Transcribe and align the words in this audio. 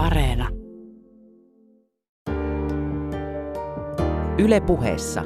Areena. 0.00 0.48
Yle 4.38 4.60
puheessa. 4.60 5.24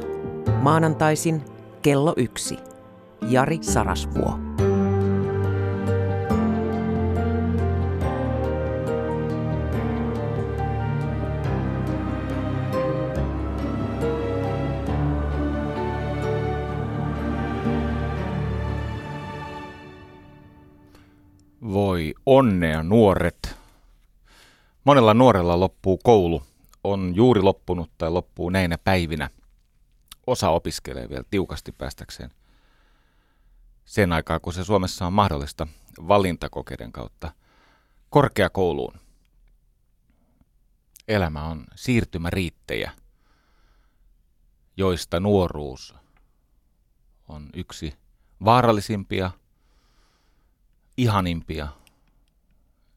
Maanantaisin 0.60 1.42
kello 1.82 2.14
yksi. 2.16 2.56
Jari 3.28 3.58
Sarasvuo. 3.60 4.38
Voi 21.72 22.14
onnea 22.26 22.82
nuoret. 22.82 23.33
Monella 24.84 25.14
nuorella 25.14 25.60
loppuu 25.60 25.98
koulu, 25.98 26.42
on 26.84 27.12
juuri 27.16 27.42
loppunut 27.42 27.90
tai 27.98 28.10
loppuu 28.10 28.50
näinä 28.50 28.78
päivinä. 28.78 29.30
Osa 30.26 30.50
opiskelee 30.50 31.08
vielä 31.08 31.24
tiukasti 31.30 31.72
päästäkseen 31.72 32.30
sen 33.84 34.12
aikaa, 34.12 34.40
kun 34.40 34.52
se 34.52 34.64
Suomessa 34.64 35.06
on 35.06 35.12
mahdollista 35.12 35.66
valintakokeiden 36.08 36.92
kautta 36.92 37.32
korkeakouluun. 38.10 38.94
Elämä 41.08 41.42
on 41.42 41.64
siirtymäriittejä, 41.74 42.92
joista 44.76 45.20
nuoruus 45.20 45.94
on 47.28 47.50
yksi 47.54 47.94
vaarallisimpia– 48.44 49.30
ihanimpia 50.96 51.68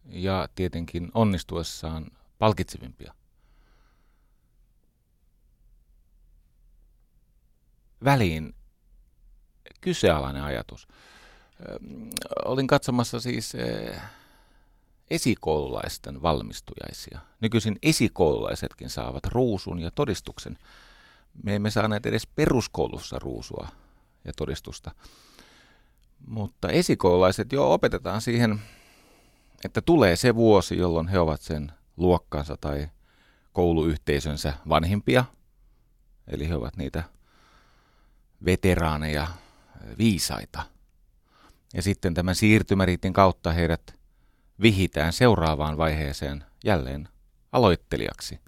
ja 0.10 0.48
tietenkin 0.56 1.12
onnistuessaan 1.14 2.12
palkitsevimpia. 2.40 3.14
Väliin 8.04 8.56
kysealainen 9.82 10.44
ajatus. 10.44 10.88
Olin 12.46 12.68
katsomassa 12.68 13.20
siis 13.20 13.54
esikoululaisten 15.10 16.22
valmistujaisia. 16.22 17.20
Nykyisin 17.42 17.78
esikoululaisetkin 17.84 18.90
saavat 18.90 19.26
ruusun 19.26 19.80
ja 19.80 19.92
todistuksen. 19.92 20.58
Me 21.44 21.56
emme 21.56 21.70
saaneet 21.70 22.06
edes 22.06 22.28
peruskoulussa 22.28 23.20
ruusua 23.20 23.68
ja 24.26 24.34
todistusta. 24.38 24.92
Mutta 26.28 26.70
esikoululaiset 26.70 27.52
jo 27.52 27.74
opetetaan 27.74 28.22
siihen, 28.22 28.62
että 29.66 29.82
tulee 29.82 30.16
se 30.16 30.36
vuosi, 30.36 30.78
jolloin 30.78 31.08
he 31.08 31.20
ovat 31.20 31.42
sen 31.42 31.72
luokkansa 31.98 32.58
tai 32.58 32.90
kouluyhteisönsä 33.54 34.54
vanhimpia. 34.70 35.26
Eli 36.28 36.50
he 36.50 36.56
ovat 36.56 36.78
niitä 36.78 37.04
veteraaneja, 38.46 39.28
viisaita. 39.98 40.64
Ja 41.74 41.82
sitten 41.82 42.14
tämän 42.14 42.36
siirtymäriitin 42.36 43.14
kautta 43.14 43.52
heidät 43.52 43.96
vihitään 44.62 45.14
seuraavaan 45.14 45.78
vaiheeseen 45.78 46.44
jälleen 46.66 47.10
aloittelijaksi. 47.52 48.40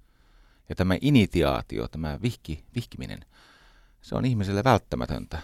Ja 0.69 0.75
tämä 0.75 0.97
initiaatio, 1.01 1.88
tämä 1.88 2.19
vihki, 2.21 2.66
vihkiminen, 2.75 3.25
se 4.01 4.16
on 4.16 4.25
ihmiselle 4.25 4.63
välttämätöntä 4.63 5.39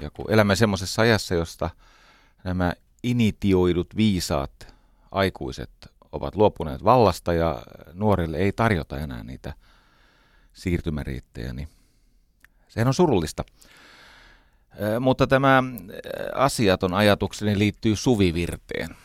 ja 0.00 0.10
kun 0.10 0.32
elämme 0.32 0.56
semmoisessa 0.56 1.02
ajassa, 1.02 1.34
josta 1.34 1.70
nämä 2.44 2.72
initioidut 3.02 3.96
viisaat 3.96 4.71
aikuiset 5.12 5.70
ovat 6.12 6.36
luopuneet 6.36 6.84
vallasta 6.84 7.32
ja 7.32 7.62
nuorille 7.92 8.36
ei 8.36 8.52
tarjota 8.52 8.98
enää 8.98 9.24
niitä 9.24 9.54
siirtymäriittejä, 10.52 11.52
niin 11.52 11.68
sehän 12.68 12.88
on 12.88 12.94
surullista. 12.94 13.44
Mutta 15.00 15.26
tämä 15.26 15.62
asiaton 16.34 16.94
ajatukseni 16.94 17.58
liittyy 17.58 17.96
suvivirteen. 17.96 18.96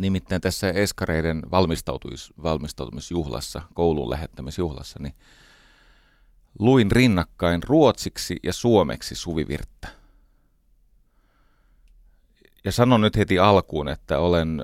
Nimittäin 0.00 0.40
tässä 0.40 0.70
eskareiden 0.70 1.42
valmistautumisjuhlassa, 2.42 3.62
koulun 3.74 4.10
lähettämisjuhlassa, 4.10 4.98
niin 5.02 5.14
luin 6.58 6.90
rinnakkain 6.90 7.62
ruotsiksi 7.62 8.36
ja 8.42 8.52
suomeksi 8.52 9.14
suvivirttä. 9.14 9.88
Ja 12.68 12.72
sanon 12.72 13.00
nyt 13.00 13.16
heti 13.16 13.38
alkuun, 13.38 13.88
että 13.88 14.18
olen 14.18 14.62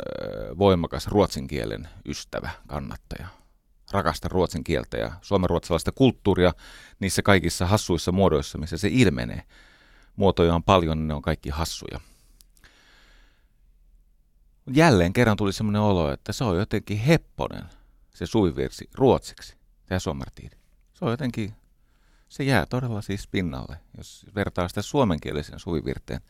voimakas 0.58 1.06
ruotsin 1.06 1.46
kielen 1.46 1.88
ystävä, 2.06 2.50
kannattaja. 2.66 3.28
Rakastan 3.92 4.30
ruotsin 4.30 4.64
kieltä 4.64 4.96
ja 4.96 5.12
suomenruotsalaista 5.22 5.92
kulttuuria 5.92 6.52
niissä 7.00 7.22
kaikissa 7.22 7.66
hassuissa 7.66 8.12
muodoissa, 8.12 8.58
missä 8.58 8.76
se 8.76 8.88
ilmenee. 8.92 9.42
Muotoja 10.16 10.54
on 10.54 10.62
paljon, 10.62 11.08
ne 11.08 11.14
on 11.14 11.22
kaikki 11.22 11.50
hassuja. 11.50 12.00
Jälleen 14.72 15.12
kerran 15.12 15.36
tuli 15.36 15.52
semmoinen 15.52 15.82
olo, 15.82 16.12
että 16.12 16.32
se 16.32 16.44
on 16.44 16.58
jotenkin 16.58 16.98
hepponen, 16.98 17.64
se 18.14 18.26
suvivirsi 18.26 18.90
ruotsiksi, 18.94 19.56
tämä 19.86 19.98
sommartiidi. 19.98 20.56
Se 20.94 21.04
on 21.04 21.10
jotenkin 21.10 21.54
se 22.28 22.44
jää 22.44 22.66
todella 22.66 23.02
siis 23.02 23.28
pinnalle, 23.28 23.76
jos 23.96 24.26
vertaa 24.34 24.68
sitä 24.68 24.82
suomenkielisen 24.82 25.58
suvivirteen. 25.58 26.20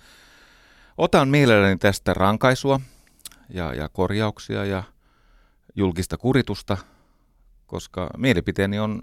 Otan 0.99 1.28
mielelläni 1.28 1.77
tästä 1.77 2.15
rankaisua 2.15 2.81
ja, 3.49 3.75
ja 3.75 3.88
korjauksia 3.88 4.65
ja 4.65 4.82
julkista 5.75 6.16
kuritusta, 6.16 6.77
koska 7.66 8.10
mielipiteeni 8.16 8.78
on 8.78 9.03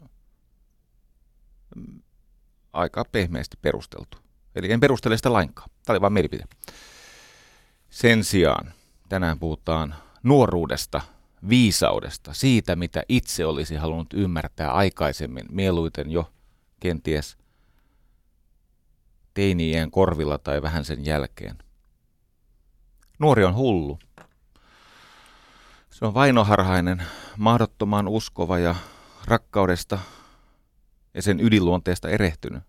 aika 2.74 3.06
pehmeästi 3.12 3.58
perusteltu. 3.62 4.18
Eli 4.56 4.72
en 4.72 4.80
perustele 4.80 5.18
sitä 5.18 5.34
lainkaan. 5.34 5.70
Tämä 5.86 5.94
oli 5.94 6.02
vain 6.02 6.14
mielipide. 6.14 6.44
Sen 7.90 8.24
sijaan 8.24 8.74
tänään 9.10 9.40
puhutaan 9.40 9.96
nuoruudesta, 10.24 11.02
viisaudesta, 11.50 12.34
siitä 12.34 12.76
mitä 12.76 13.04
itse 13.10 13.46
olisi 13.46 13.76
halunnut 13.76 14.14
ymmärtää 14.14 14.72
aikaisemmin, 14.72 15.46
mieluiten 15.50 16.12
jo 16.12 16.32
kenties 16.80 17.38
teiniien 19.34 19.92
korvilla 19.92 20.38
tai 20.38 20.62
vähän 20.62 20.86
sen 20.86 21.06
jälkeen. 21.06 21.58
Nuori 23.22 23.44
on 23.44 23.56
hullu. 23.56 24.00
Se 25.90 26.06
on 26.06 26.14
vainoharhainen, 26.14 27.04
mahdottoman 27.38 28.08
uskova 28.08 28.60
ja 28.60 28.76
rakkaudesta 29.26 30.00
ja 31.14 31.22
sen 31.22 31.40
ydinluonteesta 31.40 32.10
erehtynyt. 32.10 32.64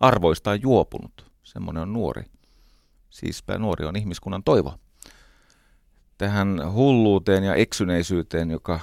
Arvoistaan 0.00 0.62
juopunut. 0.62 1.32
Semmoinen 1.42 1.82
on 1.82 1.92
nuori. 1.92 2.22
Siispä 3.10 3.58
nuori 3.58 3.84
on 3.86 3.96
ihmiskunnan 3.96 4.42
toivo. 4.44 4.74
Tähän 6.18 6.72
hulluuteen 6.72 7.44
ja 7.44 7.54
eksyneisyyteen, 7.54 8.50
joka 8.50 8.80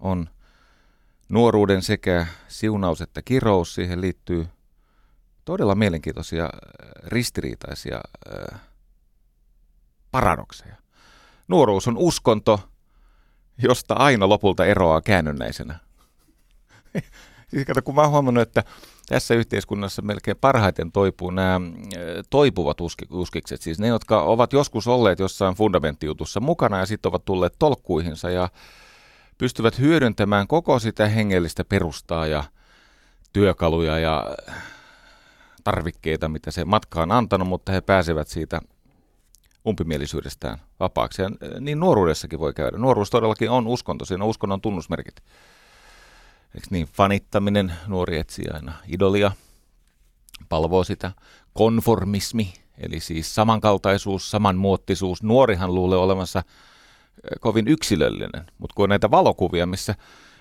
on 0.00 0.30
nuoruuden 1.28 1.82
sekä 1.82 2.26
siunaus 2.48 3.00
että 3.00 3.22
kirous. 3.22 3.74
Siihen 3.74 4.00
liittyy 4.00 4.46
todella 5.44 5.74
mielenkiintoisia 5.74 6.50
ristiriitaisia 7.06 8.00
äh, 8.52 8.60
paradokseja. 10.16 10.76
Nuoruus 11.48 11.88
on 11.88 11.96
uskonto, 11.96 12.60
josta 13.58 13.94
aina 13.94 14.28
lopulta 14.28 14.64
eroaa 14.64 15.00
käännynnäisenä. 15.00 15.78
siis 17.48 17.66
kato, 17.66 17.82
kun 17.82 17.94
mä 17.94 18.00
oon 18.00 18.10
huomannut, 18.10 18.42
että 18.42 18.64
tässä 19.08 19.34
yhteiskunnassa 19.34 20.02
melkein 20.02 20.36
parhaiten 20.40 20.92
toipuu 20.92 21.30
nämä 21.30 21.54
äh, 21.54 21.60
toipuvat 22.30 22.78
uskikset, 23.10 23.62
siis 23.62 23.78
ne, 23.78 23.86
jotka 23.86 24.22
ovat 24.22 24.52
joskus 24.52 24.86
olleet 24.86 25.18
jossain 25.18 25.54
fundamenttijutussa 25.54 26.40
mukana 26.40 26.78
ja 26.78 26.86
sitten 26.86 27.08
ovat 27.08 27.24
tulleet 27.24 27.54
tolkkuihinsa 27.58 28.30
ja 28.30 28.48
pystyvät 29.38 29.78
hyödyntämään 29.78 30.46
koko 30.46 30.78
sitä 30.78 31.08
hengellistä 31.08 31.64
perustaa 31.64 32.26
ja 32.26 32.44
työkaluja 33.32 33.98
ja 33.98 34.36
tarvikkeita, 35.64 36.28
mitä 36.28 36.50
se 36.50 36.64
matka 36.64 37.02
on 37.02 37.12
antanut, 37.12 37.48
mutta 37.48 37.72
he 37.72 37.80
pääsevät 37.80 38.28
siitä 38.28 38.60
umpimielisyydestään 39.66 40.58
vapaaksi. 40.80 41.22
Ja 41.22 41.30
niin 41.60 41.80
nuoruudessakin 41.80 42.38
voi 42.38 42.54
käydä. 42.54 42.78
Nuoruus 42.78 43.10
todellakin 43.10 43.50
on 43.50 43.66
uskonto, 43.66 44.04
siinä 44.04 44.24
on 44.24 44.30
uskonnon 44.30 44.60
tunnusmerkit. 44.60 45.16
Eikö 46.54 46.66
niin, 46.70 46.86
fanittaminen, 46.86 47.72
nuori 47.86 48.18
etsii 48.18 48.44
aina 48.52 48.72
idolia, 48.88 49.32
palvoo 50.48 50.84
sitä. 50.84 51.12
Konformismi, 51.54 52.52
eli 52.78 53.00
siis 53.00 53.34
samankaltaisuus, 53.34 54.30
samanmuottisuus. 54.30 55.22
Nuorihan 55.22 55.74
luulee 55.74 55.98
olevansa 55.98 56.42
kovin 57.40 57.68
yksilöllinen, 57.68 58.46
mutta 58.58 58.74
kun 58.74 58.82
on 58.82 58.88
näitä 58.88 59.10
valokuvia, 59.10 59.66
missä 59.66 59.94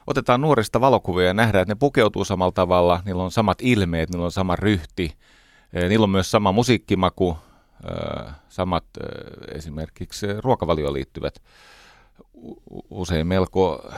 otetaan 0.07 0.41
nuorista 0.41 0.81
valokuvia 0.81 1.27
ja 1.27 1.33
nähdään, 1.33 1.61
että 1.61 1.71
ne 1.71 1.79
pukeutuu 1.79 2.25
samalla 2.25 2.51
tavalla, 2.51 3.01
niillä 3.05 3.23
on 3.23 3.31
samat 3.31 3.57
ilmeet, 3.61 4.09
niillä 4.09 4.25
on 4.25 4.31
sama 4.31 4.55
ryhti, 4.55 5.15
niillä 5.89 6.03
on 6.03 6.09
myös 6.09 6.31
sama 6.31 6.51
musiikkimaku, 6.51 7.37
samat 8.49 8.85
esimerkiksi 9.53 10.27
ruokavalioon 10.41 10.93
liittyvät 10.93 11.43
usein 12.89 13.27
melko 13.27 13.91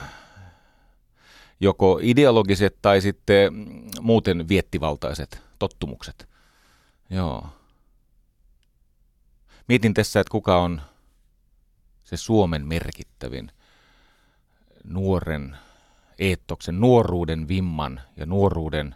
joko 1.60 1.98
ideologiset 2.02 2.76
tai 2.82 3.00
sitten 3.00 3.52
muuten 4.00 4.48
viettivaltaiset 4.48 5.42
tottumukset. 5.58 6.28
Joo. 7.10 7.46
Mietin 9.68 9.94
tässä, 9.94 10.20
että 10.20 10.30
kuka 10.30 10.60
on 10.60 10.82
se 12.04 12.16
Suomen 12.16 12.66
merkittävin 12.66 13.52
nuoren 14.84 15.56
eettoksen, 16.18 16.80
nuoruuden 16.80 17.48
vimman 17.48 18.00
ja 18.16 18.26
nuoruuden 18.26 18.94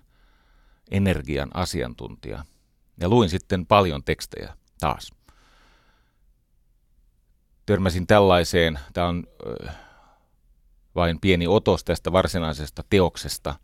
energian 0.90 1.50
asiantuntija. 1.54 2.44
Ja 3.00 3.08
luin 3.08 3.28
sitten 3.28 3.66
paljon 3.66 4.04
tekstejä 4.04 4.56
taas. 4.82 5.12
Törmäsin 7.66 8.06
tällaiseen, 8.06 8.78
tämä 8.92 9.06
on 9.06 9.24
vain 10.94 11.20
pieni 11.20 11.46
otos 11.46 11.84
tästä 11.84 12.12
varsinaisesta 12.12 12.84
teoksesta. 12.90 13.54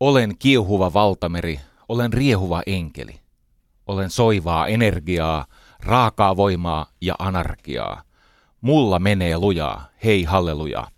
Olen 0.00 0.38
kiehuva 0.38 0.92
valtameri, 0.92 1.60
olen 1.88 2.12
riehuva 2.12 2.62
enkeli. 2.66 3.20
Olen 3.86 4.10
soivaa 4.10 4.66
energiaa, 4.66 5.46
raakaa 5.80 6.36
voimaa 6.36 6.86
ja 7.00 7.14
anarkiaa. 7.18 8.02
Mulla 8.60 8.98
menee 8.98 9.38
lujaa, 9.38 9.88
hei 10.04 10.24
halleluja. 10.24 10.90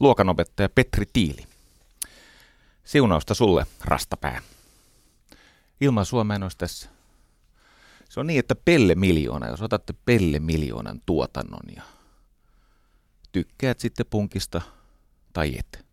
Luokanopettaja 0.00 0.68
Petri 0.68 1.06
Tiili. 1.12 1.46
Siunausta 2.84 3.34
sulle, 3.34 3.66
rastapää. 3.84 4.42
Ilman 5.80 6.06
Suomeen 6.06 6.42
olisi 6.42 6.58
tässä. 6.58 7.01
Se 8.12 8.20
on 8.20 8.26
niin, 8.26 8.38
että 8.38 8.54
Pelle 8.54 8.94
Miljoona, 8.94 9.48
jos 9.48 9.62
otatte 9.62 9.94
Pelle 10.04 10.38
Miljoonan 10.38 11.00
tuotannon 11.06 11.74
ja 11.76 11.82
tykkäät 13.32 13.80
sitten 13.80 14.06
punkista 14.10 14.60
tai 15.32 15.58
et. 15.58 15.86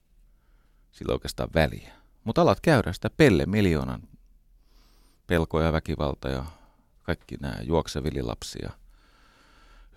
Sillä 0.92 1.14
oikeastaan 1.14 1.50
väliä. 1.54 1.94
Mutta 2.24 2.42
alat 2.42 2.60
käydä 2.60 2.94
sitä 2.94 3.10
Pelle 3.10 3.46
Miljoonan 3.46 4.02
pelkoja 5.28 5.66
ja 5.66 5.74
väkivalta 5.74 6.30
ja 6.30 6.46
kaikki 7.04 7.36
nämä 7.42 7.56
juoksevillilapsia. 7.64 8.72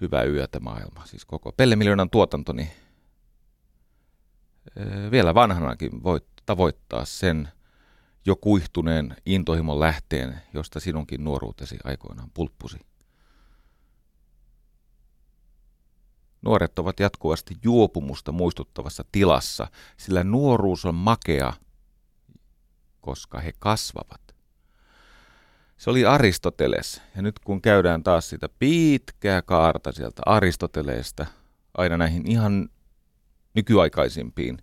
Hyvää 0.00 0.24
yötä 0.24 0.60
maailma. 0.60 1.06
Siis 1.06 1.24
koko 1.24 1.52
Pelle 1.52 1.76
Miljoonan 1.76 2.10
tuotanto, 2.10 2.52
niin 2.52 2.70
vielä 5.10 5.34
vanhanakin 5.34 6.02
voit 6.02 6.26
tavoittaa 6.46 7.04
sen 7.04 7.48
jo 8.26 8.36
kuihtuneen 8.36 9.16
intohimon 9.26 9.80
lähteen, 9.80 10.42
josta 10.54 10.80
sinunkin 10.80 11.24
nuoruutesi 11.24 11.78
aikoinaan 11.84 12.30
pulppusi. 12.34 12.78
Nuoret 16.42 16.78
ovat 16.78 17.00
jatkuvasti 17.00 17.56
juopumusta 17.62 18.32
muistuttavassa 18.32 19.04
tilassa, 19.12 19.66
sillä 19.96 20.24
nuoruus 20.24 20.84
on 20.84 20.94
makea, 20.94 21.52
koska 23.00 23.40
he 23.40 23.52
kasvavat. 23.58 24.20
Se 25.76 25.90
oli 25.90 26.04
Aristoteles, 26.04 27.02
ja 27.16 27.22
nyt 27.22 27.38
kun 27.38 27.62
käydään 27.62 28.02
taas 28.02 28.28
sitä 28.28 28.48
pitkää 28.58 29.42
kaarta 29.42 29.92
sieltä 29.92 30.22
Aristoteleesta 30.26 31.26
aina 31.74 31.96
näihin 31.96 32.26
ihan 32.26 32.69
nykyaikaisimpiin 33.54 34.58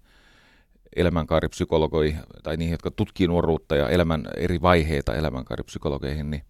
elämänkaaripsykologoihin, 0.96 2.20
tai 2.44 2.58
niihin, 2.58 2.72
jotka 2.72 2.92
tutkii 2.92 3.28
nuoruutta 3.28 3.76
ja 3.76 3.90
elämän 3.90 4.28
eri 4.38 4.62
vaiheita 4.62 5.16
elämänkaaripsykologeihin, 5.16 6.32
niin 6.32 6.44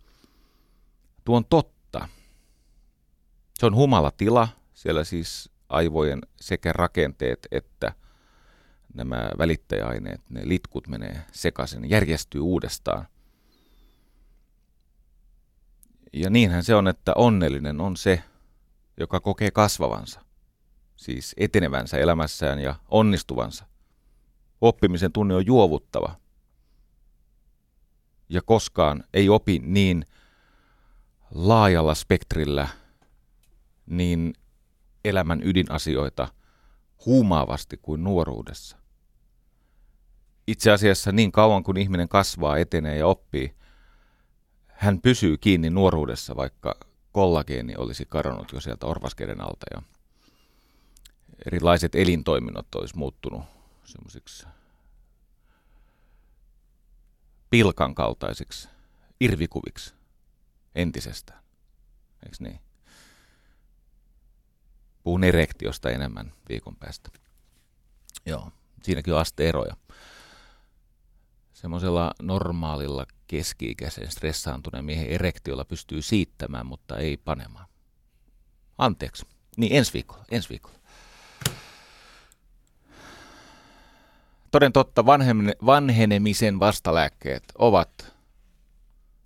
tuo 1.26 1.38
on 1.38 1.46
totta. 1.46 2.08
Se 3.60 3.66
on 3.66 3.76
humala 3.76 4.12
tila, 4.12 4.48
siellä 4.74 5.04
siis 5.04 5.52
aivojen 5.70 6.22
sekä 6.42 6.74
rakenteet 6.74 7.48
että 7.52 7.94
nämä 8.94 9.30
välittäjäaineet, 9.38 10.22
ne 10.30 10.42
litkut 10.44 10.88
menee 10.88 11.22
sekaisin, 11.32 11.90
järjestyy 11.90 12.42
uudestaan. 12.42 13.08
Ja 16.14 16.30
niinhän 16.30 16.64
se 16.64 16.76
on, 16.76 16.88
että 16.88 17.14
onnellinen 17.16 17.82
on 17.82 17.98
se, 17.98 18.24
joka 19.00 19.20
kokee 19.20 19.52
kasvavansa, 19.52 20.22
siis 20.96 21.36
etenevänsä 21.38 21.98
elämässään 21.98 22.60
ja 22.60 22.76
onnistuvansa. 22.90 23.69
Oppimisen 24.62 25.12
tunne 25.12 25.36
on 25.36 25.46
juovuttava. 25.46 26.16
Ja 28.30 28.42
koskaan 28.42 29.04
ei 29.14 29.30
opi 29.30 29.60
niin 29.64 30.06
laajalla 31.32 31.96
spektrillä, 31.96 32.68
niin 33.86 34.34
elämän 35.06 35.42
ydinasioita 35.44 36.28
huumaavasti 37.06 37.78
kuin 37.82 38.04
nuoruudessa. 38.04 38.78
Itse 40.48 40.72
asiassa 40.72 41.12
niin 41.12 41.32
kauan 41.32 41.64
kuin 41.64 41.78
ihminen 41.78 42.10
kasvaa, 42.10 42.58
etenee 42.58 42.98
ja 42.98 43.08
oppii, 43.08 43.56
hän 44.68 45.02
pysyy 45.02 45.38
kiinni 45.38 45.70
nuoruudessa, 45.70 46.36
vaikka 46.36 46.76
kollageeni 47.12 47.76
olisi 47.76 48.06
kadonnut 48.10 48.52
jo 48.54 48.62
sieltä 48.62 48.86
orvaskeden 48.86 49.42
alta 49.42 49.66
ja 49.74 49.82
erilaiset 51.46 51.96
elintoiminnot 51.96 52.76
olisi 52.76 52.98
muuttunut 52.98 53.59
semmoisiksi 53.90 54.46
pilkan 57.50 57.96
kaltaisiksi 57.96 58.70
irvikuviksi 59.20 59.94
entisestään. 60.76 61.44
Eikö 62.26 62.36
niin? 62.40 62.60
Puhun 65.04 65.24
erektiosta 65.24 65.90
enemmän 65.90 66.34
viikon 66.50 66.76
päästä. 66.76 67.10
Joo, 68.26 68.52
siinäkin 68.84 69.14
on 69.14 69.20
asteeroja. 69.20 69.78
Semmoisella 71.54 72.14
normaalilla 72.22 73.06
keski-ikäisen 73.28 74.12
stressaantuneen 74.12 74.86
miehen 74.86 75.08
erektiolla 75.08 75.66
pystyy 75.66 76.02
siittämään, 76.02 76.66
mutta 76.66 76.98
ei 76.98 77.18
panemaan. 77.18 77.66
Anteeksi. 78.78 79.26
Niin 79.58 79.76
ensi 79.76 79.94
viikolla, 79.94 80.26
ensi 80.32 80.50
viikolla. 80.50 80.79
Toden 84.52 84.74
totta, 84.74 85.06
vanhenemisen 85.66 86.60
vastalääkkeet 86.60 87.44
ovat 87.58 88.16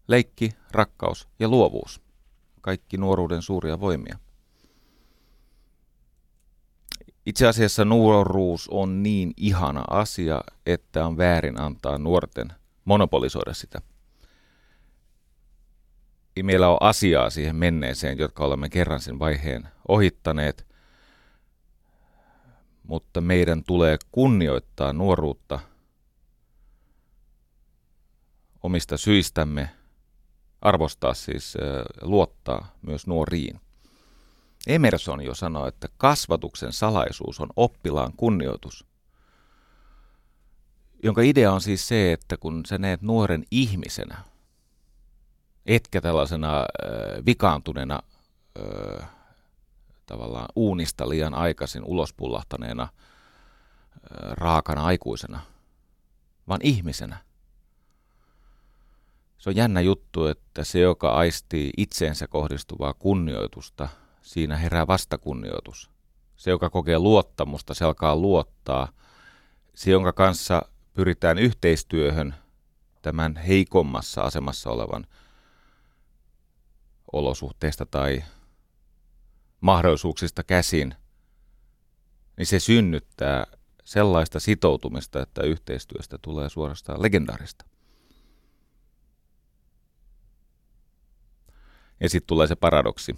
leikki, 0.08 0.50
rakkaus 0.72 1.28
ja 1.40 1.48
luovuus. 1.48 2.02
Kaikki 2.62 2.98
nuoruuden 2.98 3.42
suuria 3.42 3.80
voimia. 3.80 4.18
Itse 7.26 7.48
asiassa 7.48 7.86
nuoruus 7.86 8.68
on 8.70 9.04
niin 9.04 9.34
ihana 9.38 9.84
asia, 9.90 10.42
että 10.66 11.06
on 11.06 11.18
väärin 11.18 11.62
antaa 11.62 11.98
nuorten 11.98 12.48
monopolisoida 12.86 13.54
sitä. 13.54 13.82
Ei 16.36 16.44
meillä 16.44 16.70
ole 16.70 16.78
asiaa 16.82 17.30
siihen 17.30 17.56
menneeseen, 17.56 18.18
jotka 18.18 18.46
olemme 18.46 18.70
kerran 18.70 19.00
sen 19.00 19.20
vaiheen 19.20 19.68
ohittaneet, 19.88 20.68
mutta 22.84 23.22
meidän 23.22 23.64
tulee 23.64 23.98
kunnioittaa 24.12 24.94
nuoruutta 24.94 25.60
omista 28.64 28.98
syistämme, 28.98 29.70
arvostaa 30.62 31.14
siis 31.14 31.58
luottaa 32.02 32.76
myös 32.82 33.08
nuoriin. 33.08 33.62
Emerson 34.68 35.22
jo 35.22 35.36
sanoi, 35.36 35.68
että 35.70 35.88
kasvatuksen 35.98 36.74
salaisuus 36.74 37.40
on 37.40 37.50
oppilaan 37.56 38.14
kunnioitus, 38.18 38.86
jonka 41.04 41.22
idea 41.22 41.52
on 41.52 41.62
siis 41.62 41.88
se, 41.88 42.14
että 42.14 42.38
kun 42.38 42.66
sä 42.66 42.78
näet 42.78 43.02
nuoren 43.02 43.44
ihmisenä, 43.52 44.18
etkä 45.66 46.02
tällaisena 46.02 46.66
vikaantuneena 47.26 48.00
tavallaan 50.06 50.48
uunista 50.56 51.10
liian 51.10 51.34
aikaisin 51.34 51.84
ulospullahtaneena 51.86 52.88
raakana 54.32 54.86
aikuisena, 54.86 55.40
vaan 56.48 56.60
ihmisenä. 56.64 57.18
Se 59.38 59.50
on 59.50 59.56
jännä 59.56 59.82
juttu, 59.82 60.26
että 60.26 60.64
se, 60.64 60.80
joka 60.80 61.12
aistii 61.12 61.72
itseensä 61.78 62.28
kohdistuvaa 62.28 62.94
kunnioitusta– 62.94 63.90
siinä 64.24 64.58
herää 64.58 64.88
vastakunnioitus. 64.88 65.90
Se, 66.36 66.52
joka 66.52 66.70
kokee 66.70 67.00
luottamusta, 67.00 67.74
se 67.74 67.86
alkaa 67.86 68.16
luottaa. 68.16 68.88
Se, 69.76 69.92
jonka 69.92 70.14
kanssa 70.14 70.62
pyritään 70.94 71.38
yhteistyöhön 71.38 72.36
tämän 73.02 73.36
heikommassa 73.36 74.22
asemassa 74.22 74.70
olevan 74.70 75.08
olosuhteista 77.14 77.86
tai 77.86 78.24
mahdollisuuksista 79.64 80.44
käsin, 80.44 80.96
niin 82.38 82.46
se 82.46 82.60
synnyttää 82.60 83.46
sellaista 83.84 84.40
sitoutumista, 84.40 85.22
että 85.22 85.44
yhteistyöstä 85.44 86.18
tulee 86.22 86.50
suorastaan 86.50 87.02
legendaarista. 87.02 87.66
Ja 92.00 92.10
sitten 92.10 92.28
tulee 92.28 92.48
se 92.48 92.56
paradoksi 92.56 93.16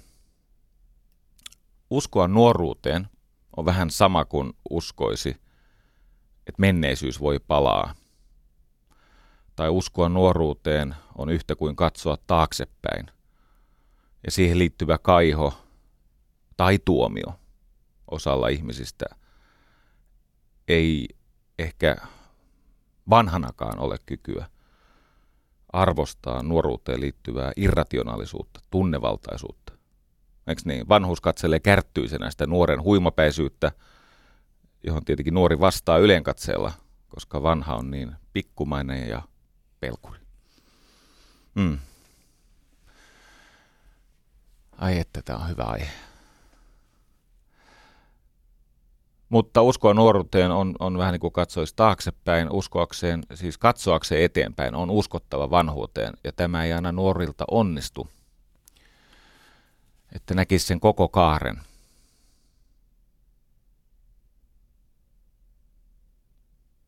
uskoa 1.89 2.27
nuoruuteen 2.27 3.07
on 3.57 3.65
vähän 3.65 3.89
sama 3.89 4.25
kuin 4.25 4.53
uskoisi, 4.69 5.29
että 6.47 6.59
menneisyys 6.59 7.19
voi 7.19 7.39
palaa. 7.39 7.95
Tai 9.55 9.69
uskoa 9.69 10.09
nuoruuteen 10.09 10.95
on 11.17 11.29
yhtä 11.29 11.55
kuin 11.55 11.75
katsoa 11.75 12.17
taaksepäin. 12.27 13.05
Ja 14.25 14.31
siihen 14.31 14.59
liittyvä 14.59 14.97
kaiho 14.97 15.64
tai 16.57 16.79
tuomio 16.85 17.39
osalla 18.11 18.47
ihmisistä 18.47 19.05
ei 20.67 21.07
ehkä 21.59 21.95
vanhanakaan 23.09 23.79
ole 23.79 23.97
kykyä 24.05 24.49
arvostaa 25.73 26.43
nuoruuteen 26.43 27.01
liittyvää 27.01 27.51
irrationaalisuutta, 27.55 28.59
tunnevaltaisuutta. 28.71 29.73
Eikö 30.47 30.61
niin? 30.65 30.89
Vanhuus 30.89 31.21
katselee 31.21 31.59
kärttyisenä 31.59 32.31
sitä 32.31 32.47
nuoren 32.47 32.83
huimapäisyyttä, 32.83 33.71
johon 34.83 35.05
tietenkin 35.05 35.33
nuori 35.33 35.59
vastaa 35.59 35.97
ylenkatseella, 35.97 36.71
koska 37.07 37.43
vanha 37.43 37.75
on 37.75 37.91
niin 37.91 38.15
pikkumainen 38.33 39.09
ja 39.09 39.21
pelkuri. 39.79 40.19
Mm. 41.55 41.77
Ai 44.77 44.99
että 44.99 45.21
tämä 45.21 45.39
on 45.39 45.49
hyvä 45.49 45.63
aihe. 45.63 45.89
Mutta 49.29 49.61
uskoa 49.61 49.93
nuoruuteen 49.93 50.51
on, 50.51 50.75
on 50.79 50.97
vähän 50.97 51.11
niin 51.11 51.19
kuin 51.19 51.33
katsoisi 51.33 51.73
taaksepäin, 51.75 52.51
uskoakseen, 52.51 53.23
siis 53.33 53.57
katsoakseen 53.57 54.23
eteenpäin 54.23 54.75
on 54.75 54.89
uskottava 54.89 55.49
vanhuuteen, 55.49 56.13
ja 56.23 56.31
tämä 56.31 56.63
ei 56.63 56.73
aina 56.73 56.91
nuorilta 56.91 57.45
onnistu, 57.51 58.07
että 60.15 60.33
näkisi 60.33 60.67
sen 60.67 60.79
koko 60.79 61.09
kaaren. 61.09 61.55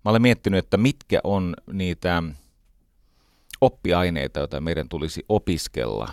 Mä 0.06 0.12
olen 0.12 0.22
miettinyt, 0.22 0.58
että 0.65 0.77
mitkä 0.77 1.20
on 1.24 1.56
niitä 1.74 2.24
oppiaineita, 3.62 4.39
joita 4.39 4.62
meidän 4.62 4.89
tulisi 4.89 5.25
opiskella, 5.29 6.10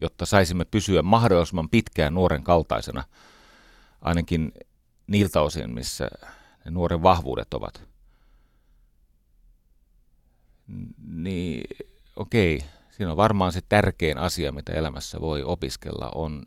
jotta 0.00 0.26
saisimme 0.26 0.64
pysyä 0.64 1.02
mahdollisimman 1.02 1.68
pitkään 1.68 2.14
nuoren 2.14 2.42
kaltaisena, 2.42 3.04
ainakin 4.00 4.52
niiltä 5.08 5.40
osin, 5.40 5.74
missä 5.74 6.08
ne 6.64 6.70
nuoren 6.70 7.02
vahvuudet 7.02 7.54
ovat. 7.54 7.82
Niin 11.06 11.64
okei, 12.16 12.64
siinä 12.90 13.10
on 13.10 13.16
varmaan 13.16 13.52
se 13.52 13.60
tärkein 13.68 14.18
asia, 14.18 14.52
mitä 14.52 14.72
elämässä 14.72 15.20
voi 15.20 15.42
opiskella, 15.42 16.10
on 16.14 16.46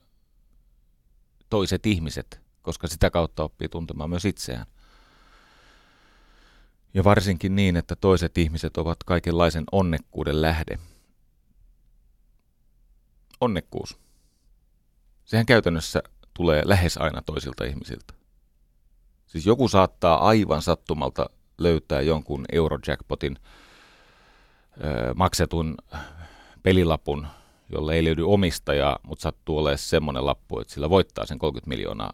toiset 1.50 1.86
ihmiset, 1.86 2.42
koska 2.62 2.88
sitä 2.88 3.10
kautta 3.10 3.44
oppii 3.44 3.70
tuntemaan 3.70 4.10
myös 4.10 4.26
itseään. 4.26 4.66
Ja 6.94 7.04
varsinkin 7.04 7.56
niin, 7.56 7.78
että 7.78 7.96
toiset 7.96 8.38
ihmiset 8.38 8.78
ovat 8.78 9.04
kaikenlaisen 9.04 9.64
onnekkuuden 9.72 10.42
lähde. 10.42 10.80
Onnekkuus. 13.42 14.00
Sehän 15.26 15.46
käytännössä 15.46 16.04
tulee 16.34 16.62
lähes 16.66 16.98
aina 16.98 17.22
toisilta 17.22 17.64
ihmisiltä. 17.64 18.21
Siis 19.32 19.46
joku 19.46 19.68
saattaa 19.68 20.28
aivan 20.28 20.62
sattumalta 20.62 21.30
löytää 21.58 22.02
jonkun 22.02 22.46
Eurojackpotin 22.52 23.38
ö, 24.84 25.14
maksetun 25.14 25.78
pelilapun, 26.64 27.28
jolle 27.70 27.96
ei 27.96 28.04
löydy 28.04 28.24
omistajaa, 28.24 29.00
mutta 29.04 29.22
sattuu 29.24 29.58
olemaan 29.58 29.78
semmoinen 29.78 30.26
lappu, 30.26 30.60
että 30.60 30.74
sillä 30.74 30.90
voittaa 30.90 31.26
sen 31.26 31.40
30 31.40 31.70
miljoonaa. 31.70 32.14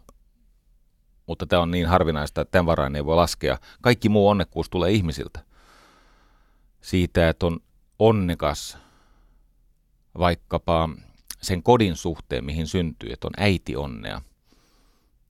Mutta 1.26 1.46
tämä 1.46 1.62
on 1.62 1.70
niin 1.70 1.86
harvinaista, 1.86 2.40
että 2.40 2.52
tämän 2.52 2.66
varaan 2.66 2.96
ei 2.96 3.04
voi 3.04 3.16
laskea. 3.16 3.58
Kaikki 3.82 4.08
muu 4.08 4.28
onnekkuus 4.28 4.70
tulee 4.70 4.90
ihmisiltä. 4.90 5.40
Siitä, 6.80 7.28
että 7.28 7.46
on 7.46 7.60
onnekas 7.98 8.78
vaikkapa 10.18 10.88
sen 11.42 11.62
kodin 11.62 11.96
suhteen, 11.96 12.44
mihin 12.44 12.66
syntyy, 12.66 13.12
että 13.12 13.26
on 13.26 13.34
äiti 13.36 13.76
onnea– 13.76 14.20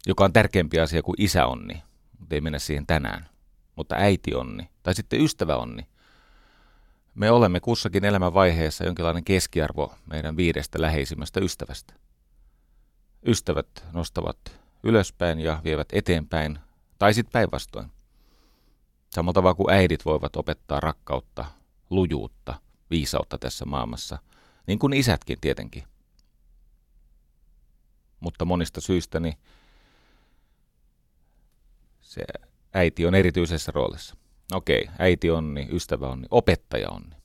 joka 0.07 0.25
on 0.25 0.33
tärkeämpi 0.33 0.81
asia 0.81 1.03
kuin 1.03 1.15
isäonni, 1.19 1.83
mutta 2.19 2.35
ei 2.35 2.41
mennä 2.41 2.59
siihen 2.59 2.87
tänään. 2.87 3.29
Mutta 3.77 3.95
äiti 3.95 4.35
onni, 4.35 4.69
tai 4.83 4.95
sitten 4.95 5.21
ystävä 5.21 5.57
onni. 5.57 5.87
Me 7.15 7.31
olemme 7.31 7.61
kussakin 7.61 8.05
elämän 8.05 8.35
vaiheessa 8.35 8.85
jonkinlainen 8.85 9.25
keskiarvo 9.25 9.95
meidän 10.11 10.37
viidestä 10.37 10.81
läheisimmästä 10.81 11.41
ystävästä. 11.41 11.95
Ystävät 13.27 13.85
nostavat 13.93 14.39
ylöspäin 14.83 15.41
ja 15.41 15.61
vievät 15.65 15.89
eteenpäin, 15.93 16.59
tai 16.99 17.15
sitten 17.15 17.33
päinvastoin. 17.33 17.91
Samalla 19.11 19.33
tavalla 19.33 19.55
kuin 19.55 19.75
äidit 19.75 20.05
voivat 20.05 20.37
opettaa 20.37 20.81
rakkautta, 20.81 21.45
lujuutta, 21.91 22.55
viisautta 22.91 23.39
tässä 23.39 23.65
maailmassa, 23.65 24.19
niin 24.67 24.79
kuin 24.79 24.93
isätkin 24.93 25.39
tietenkin. 25.41 25.85
Mutta 28.21 28.45
monista 28.45 28.81
syistä 28.81 29.21
niin 29.21 29.37
se 32.09 32.25
äiti 32.75 33.07
on 33.07 33.15
erityisessä 33.15 33.73
roolissa. 33.73 34.17
Okei, 34.53 34.89
äiti 34.99 35.31
onni, 35.31 35.69
ystävä 35.73 36.09
onni, 36.09 36.27
opettaja 36.31 36.89
onni. 36.89 37.17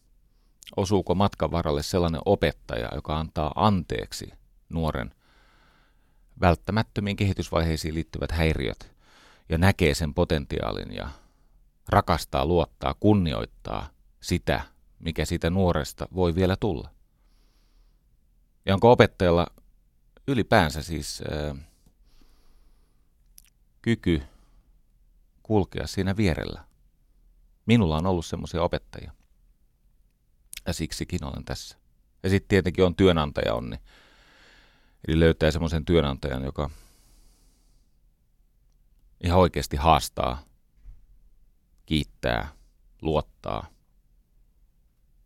Osuuko 0.75 1.15
matkan 1.15 1.51
varalle 1.51 1.83
sellainen 1.83 2.21
opettaja, 2.25 2.89
joka 2.95 3.19
antaa 3.19 3.51
anteeksi 3.55 4.31
nuoren 4.69 5.15
välttämättömiin 6.41 7.15
kehitysvaiheisiin 7.15 7.95
liittyvät 7.95 8.31
häiriöt 8.31 8.91
ja 9.49 9.57
näkee 9.57 9.93
sen 9.93 10.13
potentiaalin 10.13 10.95
ja 10.95 11.09
rakastaa, 11.89 12.45
luottaa, 12.45 12.95
kunnioittaa 12.99 13.89
sitä, 14.21 14.61
mikä 14.99 15.25
siitä 15.25 15.49
nuoresta 15.49 16.07
voi 16.15 16.35
vielä 16.35 16.55
tulla. 16.55 16.89
Ja 18.65 18.73
onko 18.73 18.91
opettajalla 18.91 19.47
ylipäänsä 20.27 20.81
siis 20.81 21.23
äh, 21.31 21.57
kyky 23.81 24.21
kulkea 25.43 25.87
siinä 25.87 26.17
vierellä. 26.17 26.65
Minulla 27.65 27.97
on 27.97 28.05
ollut 28.05 28.25
semmoisia 28.25 28.63
opettajia. 28.63 29.11
Ja 30.67 30.73
siksikin 30.73 31.23
olen 31.23 31.45
tässä. 31.45 31.77
Ja 32.23 32.29
sitten 32.29 32.47
tietenkin 32.47 32.85
on 32.85 32.95
työnantaja 32.95 33.53
onni. 33.53 33.77
Eli 35.07 35.19
löytää 35.19 35.51
semmoisen 35.51 35.85
työnantajan, 35.85 36.43
joka 36.43 36.69
ihan 39.23 39.39
oikeasti 39.39 39.77
haastaa, 39.77 40.43
kiittää, 41.85 42.53
luottaa 43.01 43.67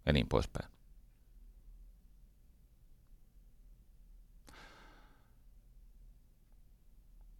ja 0.06 0.14
niin 0.14 0.28
poispäin. 0.28 0.77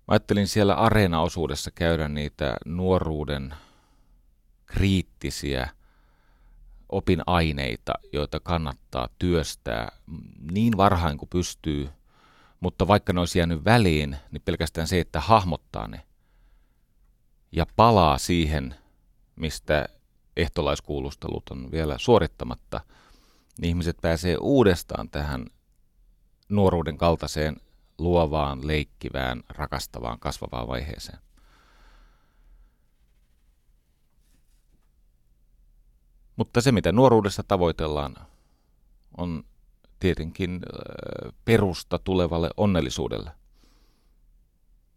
Mä 0.08 0.12
ajattelin 0.14 0.48
siellä 0.48 0.74
areenaosuudessa 0.74 1.72
käydä 1.72 2.08
niitä 2.08 2.58
nuoruuden 2.66 3.54
kriittisiä 4.66 5.70
opinaineita, 6.90 7.94
joita 8.14 8.40
kannattaa 8.40 9.10
työstää 9.20 9.92
niin 10.52 10.78
varhain 10.78 11.18
kuin 11.18 11.30
pystyy, 11.30 11.90
mutta 12.60 12.88
vaikka 12.88 13.14
ne 13.14 13.20
olisi 13.20 13.40
jäänyt 13.40 13.66
väliin, 13.66 14.18
niin 14.32 14.42
pelkästään 14.46 14.88
se, 14.88 15.00
että 15.00 15.20
hahmottaa 15.20 15.88
ne 15.88 16.02
ja 17.52 17.66
palaa 17.76 18.18
siihen, 18.18 18.76
mistä 19.36 19.86
ehtolaiskuulustelut 20.38 21.50
on 21.50 21.72
vielä 21.72 21.98
suorittamatta, 21.98 22.82
niin 23.62 23.70
ihmiset 23.70 23.98
pääsee 24.02 24.38
uudestaan 24.42 25.10
tähän 25.10 25.46
nuoruuden 26.50 26.98
kaltaiseen 26.98 27.58
luovaan, 27.98 28.68
leikkivään, 28.68 29.44
rakastavaan, 29.50 30.20
kasvavaan 30.20 30.68
vaiheeseen. 30.68 31.20
Mutta 36.36 36.62
se, 36.62 36.72
mitä 36.72 36.92
nuoruudessa 36.92 37.44
tavoitellaan, 37.48 38.16
on 39.18 39.44
tietenkin 40.00 40.60
perusta 41.46 42.00
tulevalle 42.00 42.50
onnellisuudelle. 42.58 43.32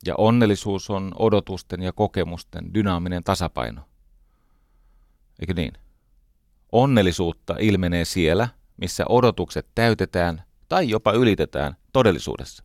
Ja 0.07 0.15
onnellisuus 0.19 0.91
on 0.91 1.13
odotusten 1.19 1.83
ja 1.83 1.93
kokemusten 1.93 2.75
dynaaminen 2.75 3.25
tasapaino. 3.25 3.83
Eikö 5.41 5.55
niin? 5.55 5.73
Onnellisuutta 6.73 7.57
ilmenee 7.59 8.05
siellä, 8.05 8.49
missä 8.77 9.05
odotukset 9.09 9.67
täytetään 9.75 10.43
tai 10.69 10.89
jopa 10.89 11.13
ylitetään 11.13 11.77
todellisuudessa. 11.93 12.65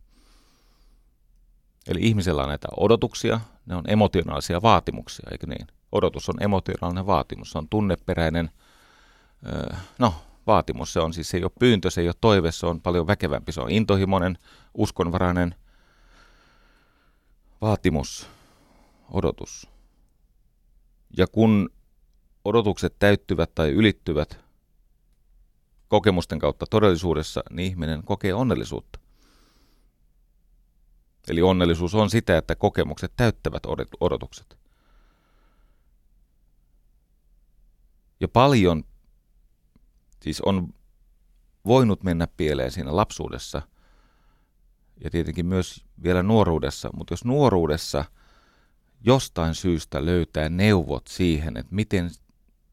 Eli 1.88 2.00
ihmisellä 2.02 2.42
on 2.42 2.48
näitä 2.48 2.68
odotuksia, 2.76 3.40
ne 3.66 3.76
on 3.76 3.84
emotionaalisia 3.88 4.62
vaatimuksia, 4.62 5.28
eikö 5.30 5.46
niin? 5.46 5.66
Odotus 5.92 6.28
on 6.28 6.42
emotionaalinen 6.42 7.06
vaatimus, 7.06 7.50
se 7.50 7.58
on 7.58 7.68
tunneperäinen 7.68 8.50
no, 9.98 10.14
vaatimus. 10.46 10.92
Se 10.92 11.00
on 11.00 11.12
siis, 11.12 11.28
se 11.28 11.36
ei 11.36 11.42
ole 11.42 11.52
pyyntö, 11.58 11.90
se 11.90 12.00
ei 12.00 12.08
ole 12.08 12.14
toive, 12.20 12.52
se 12.52 12.66
on 12.66 12.80
paljon 12.80 13.06
väkevämpi, 13.06 13.52
se 13.52 13.60
on 13.60 13.70
intohimoinen, 13.70 14.38
uskonvarainen, 14.74 15.54
vaatimus, 17.60 18.26
odotus. 19.10 19.68
Ja 21.16 21.26
kun 21.26 21.70
odotukset 22.44 22.96
täyttyvät 22.98 23.54
tai 23.54 23.70
ylittyvät 23.70 24.40
kokemusten 25.88 26.38
kautta 26.38 26.66
todellisuudessa, 26.70 27.42
niin 27.50 27.70
ihminen 27.70 28.02
kokee 28.02 28.34
onnellisuutta. 28.34 28.98
Eli 31.28 31.42
onnellisuus 31.42 31.94
on 31.94 32.10
sitä, 32.10 32.38
että 32.38 32.54
kokemukset 32.54 33.12
täyttävät 33.16 33.62
odotukset. 34.00 34.58
Ja 38.20 38.28
paljon 38.28 38.84
siis 40.22 40.40
on 40.40 40.68
voinut 41.66 42.02
mennä 42.02 42.26
pieleen 42.26 42.70
siinä 42.70 42.96
lapsuudessa 42.96 43.62
ja 45.04 45.10
tietenkin 45.10 45.46
myös 45.46 45.84
vielä 46.02 46.22
nuoruudessa, 46.22 46.90
mutta 46.96 47.12
jos 47.12 47.24
nuoruudessa 47.24 48.04
jostain 49.04 49.54
syystä 49.54 50.06
löytää 50.06 50.48
neuvot 50.48 51.06
siihen, 51.06 51.56
että 51.56 51.74
miten 51.74 52.10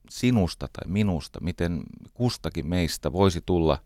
sinusta 0.10 0.68
tai 0.68 0.92
minusta, 0.92 1.40
miten 1.42 1.84
kustakin 2.14 2.68
meistä 2.68 3.12
voisi 3.14 3.42
tulla 3.46 3.78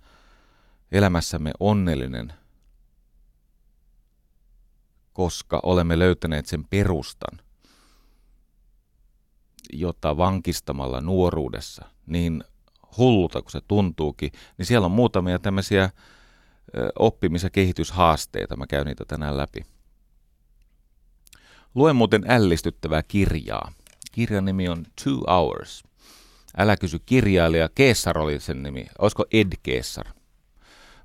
elämässämme 0.91 1.51
onnellinen, 1.59 2.33
koska 5.17 5.59
olemme 5.63 6.00
löytäneet 6.00 6.45
sen 6.45 6.63
perustan, 6.69 7.39
jota 9.74 10.17
vankistamalla 10.17 11.01
nuoruudessa, 11.01 11.86
niin 12.05 12.43
hullulta 12.97 13.41
kuin 13.41 13.51
se 13.51 13.62
tuntuukin, 13.67 14.31
niin 14.57 14.65
siellä 14.65 14.86
on 14.86 14.91
muutamia 14.91 15.39
tämmöisiä 15.39 15.89
oppimis- 17.00 17.43
ja 17.43 17.50
kehityshaasteita. 17.50 18.55
Mä 18.55 18.67
käyn 18.67 18.86
niitä 18.86 19.05
tänään 19.07 19.38
läpi. 19.38 19.65
Luen 21.75 21.95
muuten 21.95 22.25
ällistyttävää 22.27 23.03
kirjaa. 23.03 23.71
Kirjan 24.12 24.45
nimi 24.45 24.69
on 24.69 24.86
Two 25.03 25.21
Hours. 25.27 25.83
Älä 26.57 26.77
kysy 26.77 27.00
kirjailija. 27.05 27.69
Keessar 27.75 28.17
oli 28.19 28.39
sen 28.39 28.63
nimi. 28.63 28.88
Olisiko 29.00 29.25
Ed 29.31 29.53
Keessar? 29.63 30.07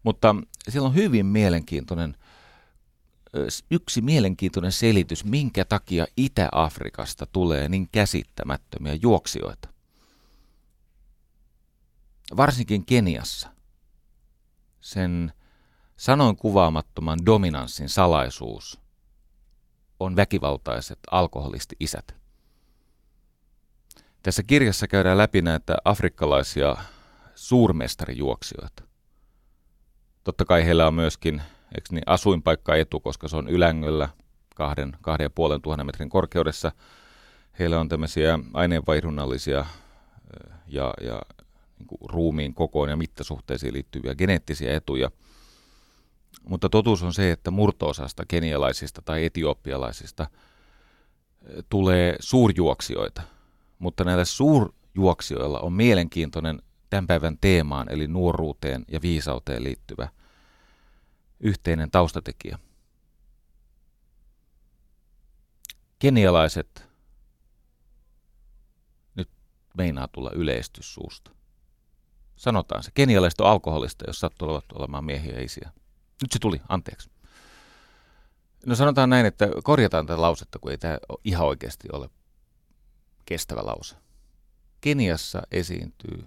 Mutta 0.02 0.37
siellä 0.69 0.88
on 0.88 0.95
hyvin 0.95 1.26
mielenkiintoinen, 1.26 2.16
yksi 3.71 4.01
mielenkiintoinen 4.01 4.73
selitys, 4.73 5.25
minkä 5.25 5.65
takia 5.65 6.07
Itä-Afrikasta 6.17 7.27
tulee 7.27 7.69
niin 7.69 7.89
käsittämättömiä 7.93 8.99
juoksijoita 9.03 9.73
varsinkin 12.37 12.87
Keniassa, 12.87 13.49
sen 14.81 15.33
sanoin 15.97 16.37
kuvaamattoman 16.37 17.19
dominanssin 17.27 17.89
salaisuus 17.89 18.81
on 20.01 20.17
väkivaltaiset 20.17 20.99
alkoholisti-isät. 21.11 22.15
Tässä 24.23 24.43
kirjassa 24.43 24.89
käydään 24.89 25.19
läpi 25.19 25.43
näitä 25.43 25.77
afrikkalaisia 25.85 26.77
suurmestarijuoksijoita. 27.35 28.83
Totta 30.25 30.45
kai 30.45 30.65
heillä 30.65 30.87
on 30.87 30.95
myöskin 30.95 31.43
niin, 31.91 32.02
asuinpaikka 32.07 32.75
etu, 32.75 33.00
koska 33.00 33.29
se 33.29 33.37
on 33.37 33.49
Ylängöllä 33.49 34.09
kahden, 34.55 34.97
kahden 35.00 35.25
ja 35.25 35.31
puolen 35.31 35.62
tuhannen 35.62 35.87
metrin 35.87 36.09
korkeudessa. 36.09 36.73
Heillä 37.59 37.81
on 37.81 37.88
tämmöisiä 37.88 38.38
aineenvaihdunnallisia 38.55 39.67
ja, 40.67 40.95
ja 41.00 41.23
niin 41.79 41.87
kuin 41.87 42.11
ruumiin 42.11 42.55
kokoon 42.55 42.88
ja 42.88 42.97
mittasuhteisiin 42.97 43.73
liittyviä 43.73 44.14
geneettisiä 44.14 44.76
etuja. 44.76 45.11
Mutta 46.49 46.69
totuus 46.69 47.02
on 47.02 47.12
se, 47.12 47.31
että 47.31 47.50
murtoosasta 47.50 48.25
kenialaisista 48.29 49.02
tai 49.02 49.25
etiopialaisista 49.25 50.26
tulee 51.69 52.17
suurjuoksijoita. 52.21 53.23
Mutta 53.79 54.05
näillä 54.05 54.25
suurjuoksijoilla 54.25 55.61
on 55.61 55.73
mielenkiintoinen 55.73 56.62
tämän 56.90 57.07
päivän 57.07 57.38
teemaan, 57.40 57.92
eli 57.92 58.07
nuoruuteen 58.07 58.85
ja 58.88 59.03
viisauteen 59.03 59.64
liittyvä 59.64 60.09
yhteinen 61.42 61.90
taustatekijä. 61.90 62.59
Kenialaiset 65.98 66.88
nyt 69.14 69.28
meinaa 69.76 70.09
tulla 70.09 70.31
yleistys 70.35 70.94
suusta 70.94 71.31
sanotaan 72.42 72.83
se. 72.83 72.90
Kenialaiset 72.94 73.40
on 73.40 73.46
alkoholista, 73.46 74.05
jos 74.07 74.20
sattuu 74.20 74.61
olemaan 74.74 75.05
miehiä 75.05 75.35
ja 75.35 75.42
isiä. 75.42 75.70
Nyt 76.22 76.33
se 76.33 76.38
tuli, 76.38 76.61
anteeksi. 76.68 77.11
No 78.66 78.74
sanotaan 78.74 79.11
näin, 79.11 79.26
että 79.26 79.48
korjataan 79.64 80.07
tätä 80.07 80.20
lausetta, 80.20 80.59
kun 80.59 80.70
ei 80.70 80.78
tämä 80.78 80.98
ihan 81.24 81.46
oikeasti 81.46 81.88
ole 81.92 82.11
kestävä 83.24 83.61
lause. 83.64 83.96
Keniassa 84.81 85.42
esiintyy 85.50 86.26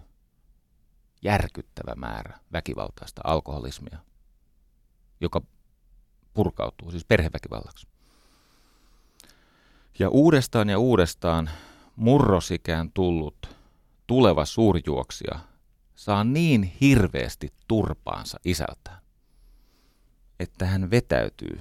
järkyttävä 1.21 1.95
määrä 1.95 2.39
väkivaltaista 2.53 3.21
alkoholismia, 3.23 3.97
joka 5.21 5.41
purkautuu 6.33 6.91
siis 6.91 7.05
perheväkivallaksi. 7.05 7.87
Ja 9.99 10.09
uudestaan 10.09 10.69
ja 10.69 10.79
uudestaan 10.79 11.49
murrosikään 11.95 12.91
tullut 12.91 13.55
tuleva 14.07 14.45
suurjuoksija 14.45 15.39
saa 15.95 16.23
niin 16.23 16.63
hirveästi 16.63 17.53
turpaansa 17.67 18.39
isältään, 18.45 19.01
että 20.39 20.65
hän 20.65 20.91
vetäytyy 20.91 21.59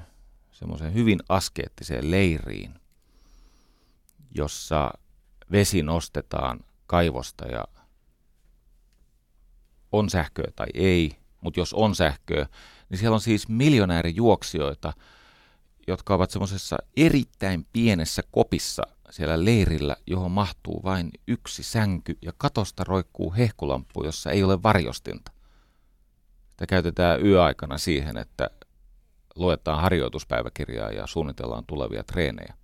semmoiseen 0.53 0.95
hyvin 0.95 1.21
askeettiseen 1.29 2.11
leiriin, 2.11 2.75
jossa 4.35 4.91
vesi 5.53 5.83
nostetaan 5.83 6.61
kaivosta 6.87 7.47
ja 7.47 7.65
on 9.93 10.11
sähköä 10.11 10.49
tai 10.57 10.67
ei, 10.75 11.17
mutta 11.41 11.61
jos 11.61 11.75
on 11.75 11.95
sähköä, 11.95 12.47
niin 12.91 12.99
siellä 12.99 13.15
on 13.15 13.21
siis 13.21 13.49
miljonäärijuoksijoita, 13.49 14.93
jotka 15.87 16.15
ovat 16.15 16.31
semmoisessa 16.31 16.77
erittäin 16.97 17.67
pienessä 17.73 18.23
kopissa 18.31 18.83
siellä 19.11 19.45
leirillä, 19.45 19.97
johon 20.07 20.31
mahtuu 20.31 20.81
vain 20.85 21.11
yksi 21.29 21.63
sänky 21.63 22.19
ja 22.23 22.33
katosta 22.39 22.85
roikkuu 22.85 23.35
hehkulamppu, 23.35 24.05
jossa 24.05 24.31
ei 24.31 24.43
ole 24.43 24.63
varjostinta. 24.63 25.33
Sitä 26.51 26.67
käytetään 26.67 27.27
yöaikana 27.27 27.79
siihen, 27.79 28.17
että 28.17 28.51
luetaan 29.35 29.83
harjoituspäiväkirjaa 29.83 30.91
ja 30.91 31.07
suunnitellaan 31.07 31.65
tulevia 31.67 32.05
treenejä. 32.05 32.55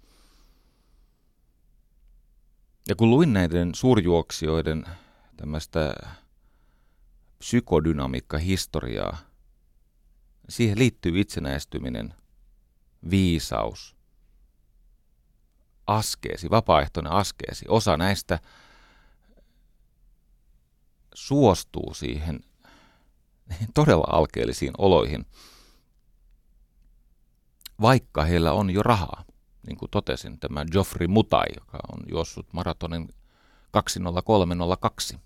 Ja 2.88 2.94
kun 2.96 3.10
luin 3.10 3.32
näiden 3.32 3.74
suurjuoksijoiden 3.74 4.84
tämmöistä 5.36 5.94
psykodynamiikka-historiaa, 7.38 9.18
siihen 10.50 10.78
liittyy 10.78 11.20
itsenäistyminen, 11.20 12.14
viisaus, 13.10 13.96
askeesi, 15.86 16.50
vapaaehtoinen 16.50 17.12
askeesi. 17.12 17.64
Osa 17.68 17.96
näistä 17.96 18.38
suostuu 21.14 21.94
siihen 21.94 22.40
todella 23.74 24.06
alkeellisiin 24.10 24.72
oloihin, 24.78 25.26
vaikka 27.80 28.24
heillä 28.24 28.52
on 28.52 28.70
jo 28.70 28.82
rahaa. 28.82 29.24
Niin 29.66 29.76
kuin 29.78 29.90
totesin, 29.90 30.38
tämä 30.38 30.64
Geoffrey 30.72 31.08
Mutai, 31.08 31.46
joka 31.54 31.78
on 31.92 32.02
juossut 32.08 32.52
maratonin 32.52 33.08
20302. 33.70 35.18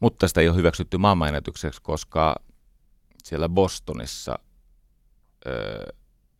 Mutta 0.00 0.28
sitä 0.28 0.40
ei 0.40 0.48
ole 0.48 0.56
hyväksytty 0.56 0.98
maailmanennätykseksi, 0.98 1.82
koska 1.82 2.36
siellä 3.26 3.48
Bostonissa 3.48 4.38
ö, 5.46 5.86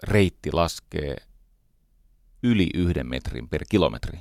reitti 0.03 0.53
laskee 0.53 1.17
yli 2.43 2.71
yhden 2.75 3.07
metrin 3.07 3.49
per 3.49 3.65
kilometri. 3.69 4.19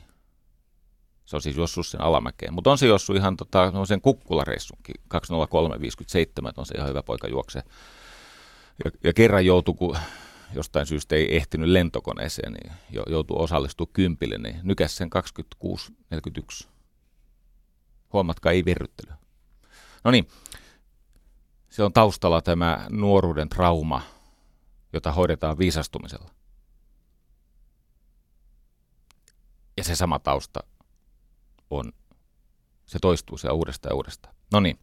Se 1.26 1.36
on 1.36 1.42
siis 1.42 1.58
juossut 1.58 1.88
sen 1.88 2.02
alamäkeen. 2.02 2.54
Mutta 2.54 2.72
on 2.72 2.78
se 2.78 2.88
juossut 2.88 3.16
ihan 3.16 3.38
tota, 3.38 3.72
no 3.72 3.86
sen 3.86 4.02
kukkulareissunkin, 4.02 4.96
20357, 5.08 6.54
on 6.58 6.66
se 6.66 6.76
ihan 6.76 6.90
hyvä 6.90 7.04
poika 7.04 7.28
juokse. 7.28 7.64
Ja, 8.86 8.92
ja 9.04 9.14
kerran 9.14 9.46
joutui, 9.46 9.76
kun 9.76 9.98
jostain 10.54 10.86
syystä 10.86 11.16
ei 11.16 11.36
ehtinyt 11.36 11.70
lentokoneeseen, 11.70 12.54
niin 12.54 12.72
joutui 13.08 13.38
osallistumaan 13.40 13.94
kympille, 13.94 14.38
niin 14.38 14.60
nykäs 14.64 14.98
sen 14.98 15.10
26.41. 16.64 16.68
Huomatkaa, 18.14 18.52
ei 18.52 18.66
verryttely. 18.66 19.14
No 20.04 20.12
niin, 20.12 20.28
se 21.76 21.84
on 21.84 21.94
taustalla 21.94 22.42
tämä 22.42 22.88
nuoruuden 22.90 23.50
trauma, 23.50 24.02
jota 24.94 25.12
hoidetaan 25.12 25.58
viisastumisella. 25.58 26.30
Ja 29.78 29.84
se 29.84 29.96
sama 29.96 30.20
tausta 30.20 30.60
on, 31.70 31.94
se 32.86 33.00
toistuu 33.00 33.38
se 33.38 33.50
uudestaan 33.50 33.92
ja 33.92 33.96
uudestaan. 33.96 34.36
No 34.52 34.60
niin. 34.60 34.80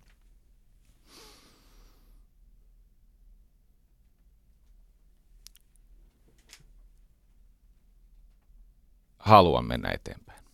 haluan 9.18 9.64
mennä 9.64 9.90
eteenpäin. 9.90 10.44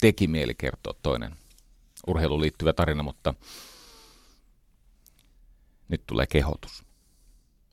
Teki 0.00 0.26
mieli 0.26 0.54
kertoa 0.54 0.94
toinen 1.02 1.36
urheiluun 2.06 2.40
liittyvä 2.40 2.72
tarina, 2.72 3.02
mutta 3.02 3.34
nyt 5.92 6.02
tulee 6.06 6.26
kehotus. 6.26 6.84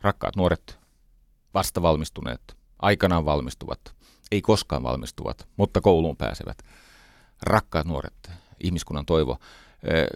Rakkaat 0.02 0.36
nuoret, 0.36 0.80
vasta 1.54 1.82
valmistuneet, 1.82 2.58
aikanaan 2.80 3.26
valmistuvat, 3.26 3.96
ei 4.32 4.42
koskaan 4.42 4.84
valmistuvat, 4.84 5.48
mutta 5.58 5.82
kouluun 5.82 6.18
pääsevät. 6.18 6.58
Rakkaat 7.42 7.88
nuoret, 7.88 8.32
ihmiskunnan 8.64 9.06
toivo, 9.06 9.38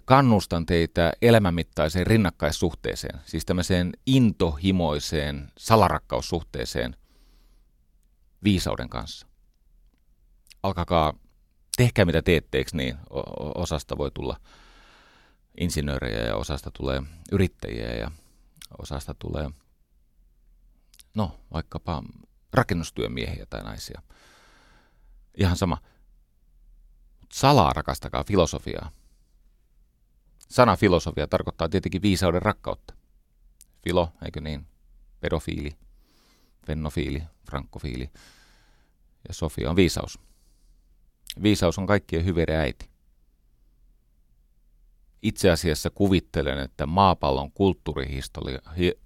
kannustan 0.05 0.65
teitä 0.65 1.13
elämänmittaiseen 1.21 2.07
rinnakkaissuhteeseen, 2.07 3.19
siis 3.25 3.45
tämmöiseen 3.45 3.91
intohimoiseen 4.05 5.51
salarakkaussuhteeseen 5.57 6.95
viisauden 8.43 8.89
kanssa. 8.89 9.27
Alkakaa, 10.63 11.13
tehkää 11.77 12.05
mitä 12.05 12.21
teette, 12.21 12.57
eikö 12.57 12.71
niin? 12.73 12.97
Osasta 13.55 13.97
voi 13.97 14.11
tulla 14.11 14.37
insinöörejä 15.57 16.19
ja 16.19 16.35
osasta 16.35 16.71
tulee 16.71 17.01
yrittäjiä 17.31 17.93
ja 17.95 18.11
osasta 18.77 19.13
tulee, 19.13 19.49
no 21.13 21.39
vaikkapa 21.53 22.03
rakennustyömiehiä 22.53 23.45
tai 23.45 23.63
naisia. 23.63 24.01
Ihan 25.37 25.57
sama. 25.57 25.77
Salaa 27.33 27.73
rakastakaa 27.73 28.23
filosofiaa. 28.23 28.91
Sana 30.49 30.75
filosofia 30.75 31.27
tarkoittaa 31.27 31.69
tietenkin 31.69 32.01
viisauden 32.01 32.41
rakkautta. 32.41 32.93
Filo, 33.83 34.11
eikö 34.25 34.41
niin? 34.41 34.67
Pedofiili, 35.19 35.77
vennofiili, 36.67 37.23
frankofiili 37.45 38.09
ja 39.27 39.33
Sofia 39.33 39.69
on 39.69 39.75
viisaus. 39.75 40.19
Viisaus 41.43 41.77
on 41.77 41.87
kaikkien 41.87 42.25
hyveiden 42.25 42.55
äiti. 42.55 42.92
Itse 45.23 45.49
asiassa 45.49 45.89
kuvittelen, 45.89 46.59
että 46.59 46.85
maapallon 46.85 47.51
kulttuurihistoria, 47.51 48.59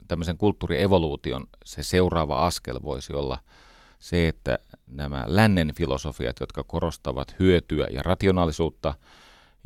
tämmöisen 0.08 0.38
kulttuurievoluution 0.38 1.48
se 1.66 1.84
seuraava 1.84 2.46
askel 2.46 2.80
voisi 2.84 3.14
olla 3.14 3.40
se, 4.00 4.28
että 4.28 4.60
nämä 4.88 5.24
lännen 5.28 5.72
filosofiat, 5.76 6.40
jotka 6.40 6.64
korostavat 6.64 7.36
hyötyä 7.40 7.88
ja 7.92 8.04
rationaalisuutta, 8.04 8.94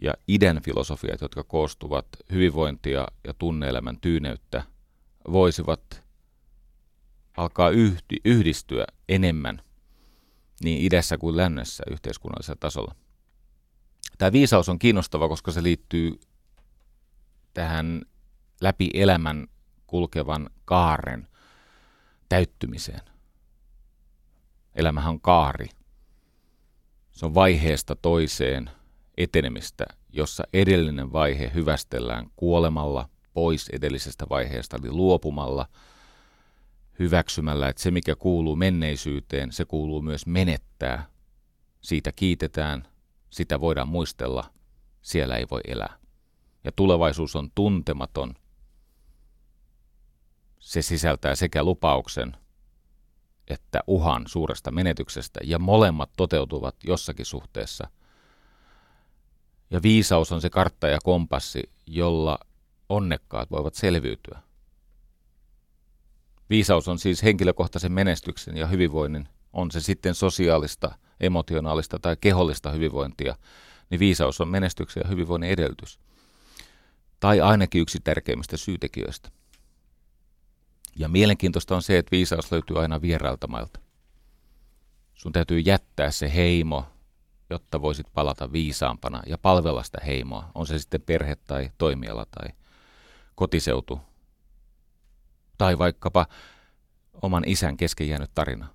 ja 0.02 0.14
idän 0.28 0.62
filosofiat, 0.62 1.22
jotka 1.22 1.44
koostuvat 1.44 2.08
hyvinvointia 2.32 3.08
ja 3.28 3.34
tunneelämän 3.34 3.98
tyyneyttä, 4.02 4.64
voisivat 5.32 6.04
alkaa 7.38 7.70
yhdi, 7.70 8.18
yhdistyä 8.26 8.86
enemmän 9.10 9.62
niin 10.64 10.82
idässä 10.82 11.18
kuin 11.18 11.38
lännessä 11.38 11.84
yhteiskunnallisella 11.92 12.58
tasolla. 12.60 12.96
Tämä 14.18 14.32
viisaus 14.32 14.70
on 14.70 14.80
kiinnostava, 14.80 15.28
koska 15.28 15.52
se 15.52 15.64
liittyy 15.64 16.20
tähän 17.54 18.02
läpi 18.62 18.90
elämän 18.94 19.48
kulkevan 19.88 20.50
kaaren 20.66 21.28
täyttymiseen. 22.30 23.02
Elämähän 24.76 25.10
on 25.10 25.22
kaari. 25.22 25.70
Se 27.12 27.26
on 27.26 27.34
vaiheesta 27.34 27.96
toiseen 27.96 28.70
etenemistä, 29.18 29.86
jossa 30.10 30.44
edellinen 30.54 31.14
vaihe 31.14 31.52
hyvästellään 31.54 32.28
kuolemalla 32.36 33.10
pois 33.34 33.70
edellisestä 33.70 34.26
vaiheesta, 34.30 34.78
eli 34.78 34.92
luopumalla, 34.92 35.68
hyväksymällä, 37.00 37.70
että 37.70 37.82
se 37.82 37.92
mikä 37.92 38.16
kuuluu 38.16 38.56
menneisyyteen, 38.56 39.52
se 39.52 39.66
kuuluu 39.66 40.02
myös 40.02 40.26
menettää. 40.26 41.06
Siitä 41.82 42.12
kiitetään, 42.12 42.88
sitä 43.30 43.60
voidaan 43.60 43.88
muistella, 43.88 44.54
siellä 45.02 45.36
ei 45.36 45.46
voi 45.52 45.62
elää 45.68 46.01
ja 46.64 46.72
tulevaisuus 46.72 47.36
on 47.36 47.52
tuntematon, 47.56 48.34
se 50.60 50.82
sisältää 50.82 51.36
sekä 51.36 51.64
lupauksen 51.64 52.36
että 53.48 53.84
uhan 53.88 54.24
suuresta 54.28 54.72
menetyksestä, 54.72 55.40
ja 55.44 55.60
molemmat 55.60 56.10
toteutuvat 56.18 56.76
jossakin 56.84 57.26
suhteessa. 57.26 57.88
Ja 59.72 59.82
viisaus 59.84 60.32
on 60.32 60.42
se 60.42 60.50
kartta 60.50 60.88
ja 60.88 61.00
kompassi, 61.04 61.64
jolla 61.88 62.40
onnekkaat 62.90 63.52
voivat 63.52 63.76
selviytyä. 63.76 64.40
Viisaus 66.50 66.88
on 66.88 67.00
siis 67.00 67.24
henkilökohtaisen 67.24 67.92
menestyksen 67.92 68.58
ja 68.58 68.68
hyvinvoinnin, 68.68 69.28
on 69.54 69.72
se 69.72 69.82
sitten 69.82 70.16
sosiaalista, 70.16 70.96
emotionaalista 71.20 72.00
tai 72.00 72.18
kehollista 72.22 72.72
hyvinvointia, 72.72 73.36
niin 73.90 74.00
viisaus 74.00 74.42
on 74.42 74.48
menestyksen 74.48 75.02
ja 75.04 75.10
hyvinvoinnin 75.10 75.52
edellytys– 75.52 76.00
tai 77.22 77.42
ainakin 77.42 77.82
yksi 77.82 78.00
tärkeimmistä 78.04 78.58
syytekijöistä. 78.58 79.30
Ja 80.96 81.10
mielenkiintoista 81.10 81.76
on 81.76 81.82
se, 81.82 81.98
että 81.98 82.12
viisaus 82.12 82.52
löytyy 82.52 82.82
aina 82.82 83.02
vierailta 83.02 83.48
mailta. 83.48 83.80
Sun 85.14 85.32
täytyy 85.32 85.60
jättää 85.60 86.12
se 86.12 86.34
heimo, 86.34 86.86
jotta 87.50 87.82
voisit 87.82 88.08
palata 88.14 88.52
viisaampana 88.52 89.22
ja 89.28 89.38
palvella 89.38 89.84
sitä 89.84 89.98
heimoa. 90.06 90.52
On 90.56 90.68
se 90.68 90.80
sitten 90.80 91.02
perhe 91.02 91.36
tai 91.36 91.72
toimiala 91.78 92.26
tai 92.26 92.50
kotiseutu. 93.36 94.00
Tai 95.58 95.78
vaikkapa 95.78 96.26
oman 97.22 97.44
isän 97.48 97.78
kesken 97.78 98.10
jäänyt 98.10 98.32
tarina. 98.36 98.68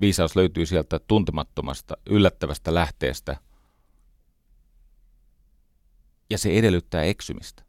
Viisaus 0.00 0.36
löytyy 0.36 0.66
sieltä 0.66 0.98
tuntemattomasta, 0.98 1.96
yllättävästä 2.06 2.74
lähteestä– 2.74 3.36
ja 6.30 6.38
se 6.38 6.58
edellyttää 6.58 7.02
eksymistä. 7.02 7.62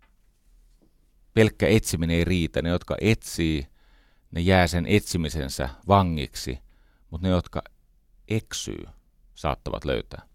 Pelkkä 1.34 1.68
etsiminen 1.68 2.18
ei 2.18 2.26
riitä. 2.26 2.62
Ne, 2.62 2.70
jotka 2.70 2.96
etsii, 3.02 3.68
ne 4.32 4.42
jää 4.42 4.68
sen 4.68 4.86
etsimisensä 4.86 5.70
vangiksi, 5.88 6.60
mutta 7.10 7.28
ne, 7.28 7.34
jotka 7.34 7.62
eksyy, 8.28 8.86
saattavat 9.36 9.86
löytää. 9.86 10.30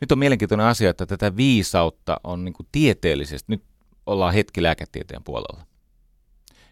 Nyt 0.00 0.12
on 0.12 0.18
mielenkiintoinen 0.18 0.66
asia, 0.66 0.90
että 0.90 1.06
tätä 1.06 1.36
viisautta 1.36 2.20
on 2.24 2.44
niin 2.44 2.54
tieteellisesti, 2.72 3.52
nyt 3.52 3.64
ollaan 4.06 4.34
hetki 4.34 4.62
lääketieteen 4.62 5.24
puolella. 5.24 5.66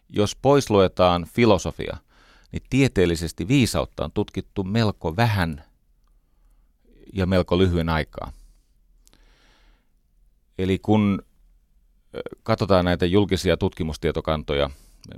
Jos 0.08 0.36
pois 0.36 0.70
luetaan 0.70 1.26
filosofia, 1.34 1.96
niin 2.52 2.62
tieteellisesti 2.70 3.48
viisautta 3.48 4.04
on 4.04 4.12
tutkittu 4.12 4.64
melko 4.64 5.16
vähän 5.16 5.64
ja 7.12 7.26
melko 7.26 7.58
lyhyen 7.58 7.88
aikaa. 7.88 8.32
Eli 10.58 10.78
kun 10.78 11.22
katsotaan 12.42 12.84
näitä 12.84 13.06
julkisia 13.06 13.56
tutkimustietokantoja, 13.56 14.70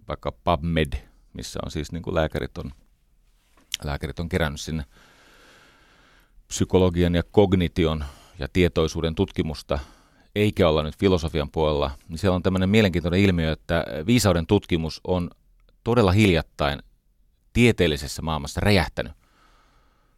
vaikka 0.09 0.33
PubMed, 0.33 0.93
missä 1.33 1.61
on 1.65 1.71
siis 1.71 1.93
niin 1.93 2.03
kuin 2.03 2.15
lääkärit, 2.15 2.59
on, 2.59 2.73
lääkärit 3.85 4.19
on 4.21 4.29
kerännyt 4.29 4.61
sinne 4.61 4.85
psykologian 6.49 7.15
ja 7.15 7.23
kognition 7.31 8.05
ja 8.39 8.49
tietoisuuden 8.53 9.15
tutkimusta, 9.15 9.79
eikä 10.35 10.69
olla 10.69 10.83
nyt 10.83 10.99
filosofian 10.99 11.51
puolella, 11.51 11.91
niin 12.09 12.19
siellä 12.19 12.37
on 12.37 12.43
tämmöinen 12.43 12.69
mielenkiintoinen 12.69 13.21
ilmiö, 13.21 13.53
että 13.53 13.85
viisauden 14.07 14.47
tutkimus 14.47 15.01
on 15.05 15.31
todella 15.85 16.13
hiljattain 16.13 16.83
tieteellisessä 17.53 18.23
maailmassa 18.23 18.61
räjähtänyt. 18.61 19.13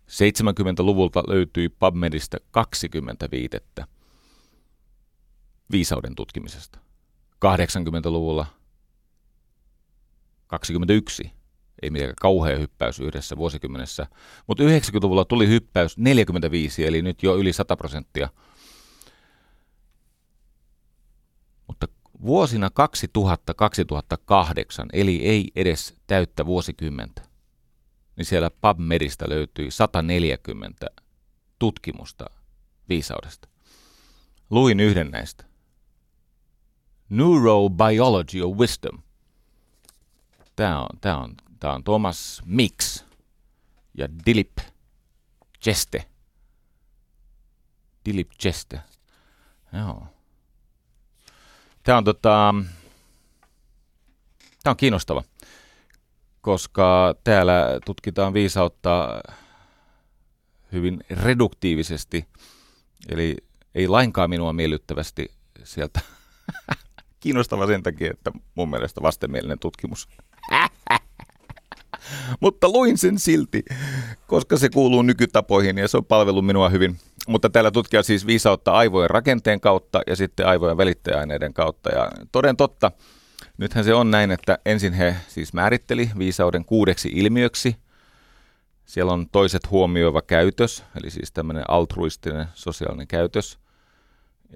70-luvulta 0.08 1.22
löytyi 1.28 1.68
PubMedistä 1.68 2.38
20 2.50 3.28
viitettä 3.30 3.86
viisauden 5.70 6.14
tutkimisesta. 6.14 6.78
80-luvulla 7.44 8.46
21, 10.46 11.32
ei 11.82 11.90
mitenkään 11.90 12.16
kauhea 12.20 12.58
hyppäys 12.58 13.00
yhdessä 13.00 13.36
vuosikymmenessä, 13.36 14.06
mutta 14.46 14.64
90-luvulla 14.64 15.24
tuli 15.24 15.48
hyppäys 15.48 15.98
45, 15.98 16.86
eli 16.86 17.02
nyt 17.02 17.22
jo 17.22 17.36
yli 17.36 17.52
100 17.52 17.76
prosenttia. 17.76 18.28
Mutta 21.66 21.88
vuosina 22.22 22.68
2000-2008, 22.68 22.72
eli 24.92 25.16
ei 25.26 25.50
edes 25.56 25.94
täyttä 26.06 26.46
vuosikymmentä, 26.46 27.22
niin 28.16 28.24
siellä 28.24 28.50
PubMedistä 28.50 29.28
löytyi 29.28 29.70
140 29.70 30.86
tutkimusta 31.58 32.24
viisaudesta. 32.88 33.48
Luin 34.50 34.80
yhden 34.80 35.10
näistä. 35.10 35.51
Neurobiology 37.12 38.40
of 38.42 38.58
Wisdom. 38.58 39.02
Tämä 40.56 40.80
on, 40.80 40.88
tämä 41.00 41.18
on, 41.18 41.34
tämä 41.60 41.74
on 41.74 41.84
Thomas 41.84 42.42
Mix 42.44 43.04
ja 43.94 44.08
Dilip 44.26 44.58
Cheste. 45.64 46.08
Dilip 48.06 48.30
Cheste. 48.40 48.80
Joo. 49.72 50.06
Tämä 51.82 51.98
on, 51.98 52.04
tota, 52.04 52.54
tämä 54.62 54.70
on 54.70 54.76
kiinnostava. 54.76 55.22
koska 56.40 57.14
täällä 57.24 57.80
tutkitaan 57.86 58.34
viisautta 58.34 59.22
hyvin 60.72 61.04
reduktiivisesti, 61.10 62.28
eli 63.08 63.36
ei 63.74 63.88
lainkaan 63.88 64.30
minua 64.30 64.52
miellyttävästi 64.52 65.32
sieltä. 65.64 66.00
Kiinnostava 67.22 67.66
sen 67.66 67.82
takia, 67.82 68.10
että 68.10 68.32
mun 68.54 68.70
mielestä 68.70 69.02
vastenmielinen 69.02 69.58
tutkimus. 69.58 70.08
Mutta 72.40 72.68
luin 72.68 72.98
sen 72.98 73.18
silti, 73.18 73.62
koska 74.26 74.56
se 74.56 74.68
kuuluu 74.68 75.02
nykytapoihin 75.02 75.78
ja 75.78 75.88
se 75.88 75.96
on 75.96 76.04
palvellut 76.04 76.46
minua 76.46 76.68
hyvin. 76.68 76.96
Mutta 77.28 77.50
täällä 77.50 77.70
tutkija 77.70 78.02
siis 78.02 78.26
viisautta 78.26 78.72
aivojen 78.72 79.10
rakenteen 79.10 79.60
kautta 79.60 80.00
ja 80.06 80.16
sitten 80.16 80.46
aivojen 80.46 80.76
välittäjäaineiden 80.76 81.54
kautta. 81.54 81.90
Ja 81.90 82.10
toden 82.32 82.56
totta, 82.56 82.90
nythän 83.58 83.84
se 83.84 83.94
on 83.94 84.10
näin, 84.10 84.30
että 84.30 84.58
ensin 84.66 84.92
he 84.92 85.16
siis 85.28 85.52
määritteli 85.52 86.10
viisauden 86.18 86.64
kuudeksi 86.64 87.10
ilmiöksi. 87.14 87.76
Siellä 88.84 89.12
on 89.12 89.26
toiset 89.32 89.70
huomioiva 89.70 90.22
käytös, 90.22 90.84
eli 91.00 91.10
siis 91.10 91.32
tämmöinen 91.32 91.64
altruistinen 91.68 92.46
sosiaalinen 92.54 93.06
käytös. 93.06 93.61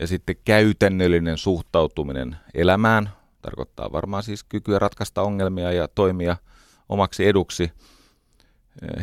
Ja 0.01 0.07
sitten 0.07 0.37
käytännöllinen 0.45 1.39
suhtautuminen 1.39 2.37
elämään, 2.55 3.11
tarkoittaa 3.43 3.93
varmaan 3.93 4.23
siis 4.23 4.45
kykyä 4.45 4.79
ratkaista 4.79 5.23
ongelmia 5.23 5.73
ja 5.73 5.89
toimia 5.89 6.37
omaksi 6.89 7.27
eduksi. 7.27 7.73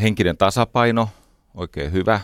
Henkinen 0.02 0.38
tasapaino, 0.38 1.10
oikein 1.56 1.92
hyvä. 1.92 2.22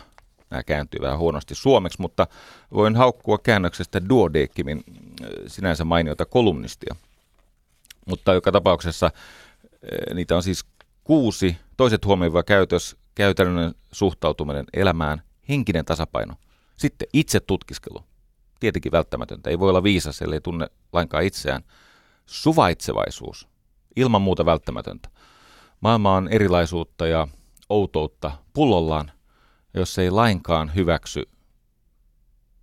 Nämä 0.50 0.64
kääntyy 0.64 1.02
vähän 1.02 1.18
huonosti 1.20 1.56
suomeksi, 1.56 2.02
mutta 2.02 2.28
voin 2.74 2.96
haukkua 2.96 3.38
käännöksestä 3.38 4.10
Duodeckimin 4.10 4.84
sinänsä 5.48 5.86
mainiota 5.86 6.26
kolumnistia. 6.26 6.96
Mutta 8.06 8.34
joka 8.34 8.52
tapauksessa 8.52 9.12
niitä 10.14 10.36
on 10.36 10.44
siis 10.44 10.66
kuusi. 11.04 11.58
Toiset 11.78 12.06
huomioiva 12.06 12.44
käytös, 12.44 12.96
käytännön 13.16 13.74
suhtautuminen 13.92 14.66
elämään, 14.74 15.22
henkinen 15.50 15.86
tasapaino. 15.86 16.34
Sitten 16.78 17.08
itse 17.14 17.40
tutkiskelu. 17.40 18.04
Tietenkin 18.60 18.92
välttämätöntä. 18.92 19.50
Ei 19.50 19.60
voi 19.60 19.70
olla 19.70 19.84
viisas, 19.84 20.22
ellei 20.22 20.42
tunne 20.42 20.68
lainkaan 20.94 21.24
itseään. 21.24 21.64
Suvaitsevaisuus. 22.26 23.48
Ilman 23.96 24.22
muuta 24.22 24.46
välttämätöntä. 24.46 25.10
Maailma 25.82 26.16
on 26.16 26.28
erilaisuutta 26.28 27.08
ja 27.08 27.28
outoutta 27.70 28.32
pullollaan, 28.54 29.12
jos 29.74 30.00
ei 30.00 30.12
lainkaan 30.12 30.76
hyväksy 30.76 31.30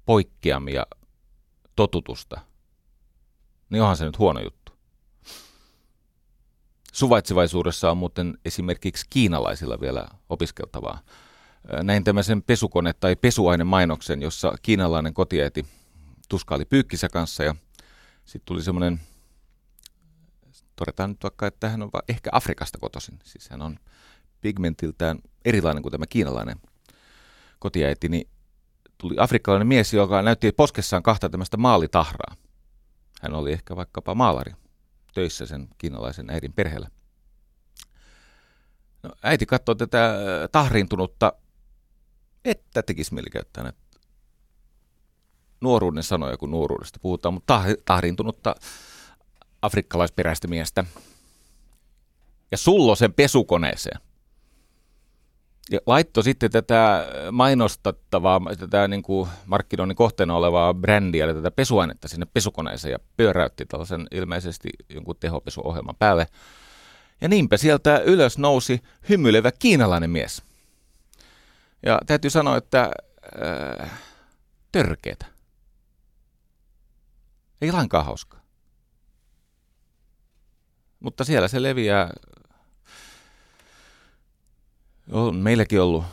poikkeamia 0.07 0.87
totutusta, 1.77 2.41
niin 3.71 3.83
onhan 3.83 3.97
se 3.97 4.05
nyt 4.05 4.19
huono 4.19 4.41
juttu. 4.41 4.73
Suvaitsevaisuudessa 6.93 7.91
on 7.91 7.97
muuten 7.97 8.39
esimerkiksi 8.45 9.07
kiinalaisilla 9.11 9.81
vielä 9.81 10.09
opiskeltavaa. 10.29 11.01
Näin 11.83 12.05
tämmöisen 12.05 12.43
pesukone- 12.43 12.95
tai 13.01 13.17
pesuainemainoksen, 13.17 14.23
jossa 14.23 14.55
kiinalainen 14.63 15.15
kotiäiti 15.15 15.67
tuskaili 16.29 16.65
pyykkisä 16.65 17.09
kanssa 17.09 17.45
ja 17.45 17.55
sitten 18.25 18.47
tuli 18.47 18.63
semmoinen 18.63 19.01
todetaan 20.77 21.11
nyt 21.11 21.23
vaikka, 21.23 21.47
että 21.47 21.69
hän 21.69 21.83
on 21.83 21.91
ehkä 22.09 22.31
Afrikasta 22.33 22.79
kotoisin. 22.79 23.19
Siis 23.25 23.51
hän 23.51 23.63
on 23.63 23.79
pigmentiltään 24.41 25.19
erilainen 25.45 25.83
kuin 25.83 25.93
tämä 25.93 26.07
kiinalainen 26.07 26.57
kotiäiti, 27.59 28.09
niin 28.09 28.29
tuli 28.99 29.15
afrikkalainen 29.19 29.67
mies, 29.67 29.95
joka 29.95 30.23
näytti 30.23 30.53
poskessaan 30.53 31.03
kahta 31.03 31.29
tämmöistä 31.29 31.57
maalitahraa. 31.57 32.37
Hän 33.23 33.35
oli 33.35 33.53
ehkä 33.53 33.77
vaikkapa 33.77 34.15
maalari 34.15 34.53
töissä 35.15 35.47
sen 35.47 35.69
kiinalaisen 35.79 36.31
äidin 36.31 36.53
perheellä. 36.53 36.91
No, 39.03 39.11
äiti 39.23 39.47
katsoi 39.47 39.77
tätä 39.77 40.07
äh, 40.07 40.19
tahriintunutta, 40.53 41.33
että 42.45 42.83
tekisi 42.83 43.15
mieli 43.15 43.31
käyttää 43.31 43.63
näitä 43.63 43.79
nuoruuden 45.67 46.03
sanoja, 46.03 46.37
kun 46.37 46.51
nuoruudesta 46.51 46.99
puhutaan, 47.03 47.35
mutta 47.35 47.65
tahriintunutta 47.85 48.55
afrikkalaisperäistä 49.63 50.49
miestä 50.49 50.85
ja 52.51 52.59
sullo 52.59 52.95
sen 52.95 53.13
pesukoneeseen. 53.13 54.01
Ja 55.71 55.79
laittoi 55.87 56.25
sitten 56.25 56.51
tätä 56.51 57.07
mainostettavaa, 57.33 58.41
tätä 58.59 58.89
niin 58.89 59.03
kuin 59.03 59.29
markkinoinnin 59.47 59.97
kohteena 59.97 60.37
olevaa 60.37 60.75
brändiä, 60.75 61.25
eli 61.25 61.35
tätä 61.35 61.51
pesuainetta 61.51 62.09
sinne 62.09 62.27
pesukoneeseen 62.35 62.93
ja 62.93 62.99
pyöräytti 63.17 63.67
tällaisen 63.67 64.07
ilmeisesti 64.11 64.69
jonkun 64.89 65.17
tehopesuohjelman 65.21 65.97
päälle. 65.99 66.27
Ja 67.21 67.29
niinpä 67.29 67.57
sieltä 67.57 67.99
ylös 67.99 68.39
nousi 68.39 68.83
hymyilevä 69.09 69.53
kiinalainen 69.53 70.11
mies. 70.11 70.43
Ja 71.83 72.01
täytyy 72.07 72.31
sanoa, 72.31 72.57
että 72.57 72.91
äh, 73.83 73.91
törkeetä. 74.73 75.36
Ei 77.67 77.73
lainkaan 77.73 78.05
hauskaa. 78.05 78.41
Mutta 81.01 81.25
siellä 81.25 81.49
se 81.49 81.63
leviää. 81.63 82.11
On 85.11 85.37
meilläkin 85.37 85.81
ollut 85.81 86.05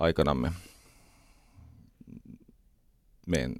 aikanamme 0.00 0.52
meidän 3.26 3.54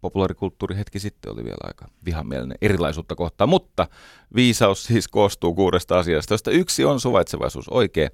populaarikulttuuri 0.00 0.76
hetki 0.76 0.98
sitten 0.98 1.32
oli 1.32 1.44
vielä 1.44 1.60
aika 1.62 1.88
vihamielinen 2.04 2.58
erilaisuutta 2.60 3.14
kohtaan, 3.14 3.50
mutta 3.50 3.88
viisaus 4.34 4.84
siis 4.84 5.08
koostuu 5.08 5.54
kuudesta 5.54 5.98
asiasta, 5.98 6.34
josta 6.34 6.50
yksi 6.50 6.84
on 6.84 7.00
suvaitsevaisuus 7.00 7.68
oikein. 7.68 8.10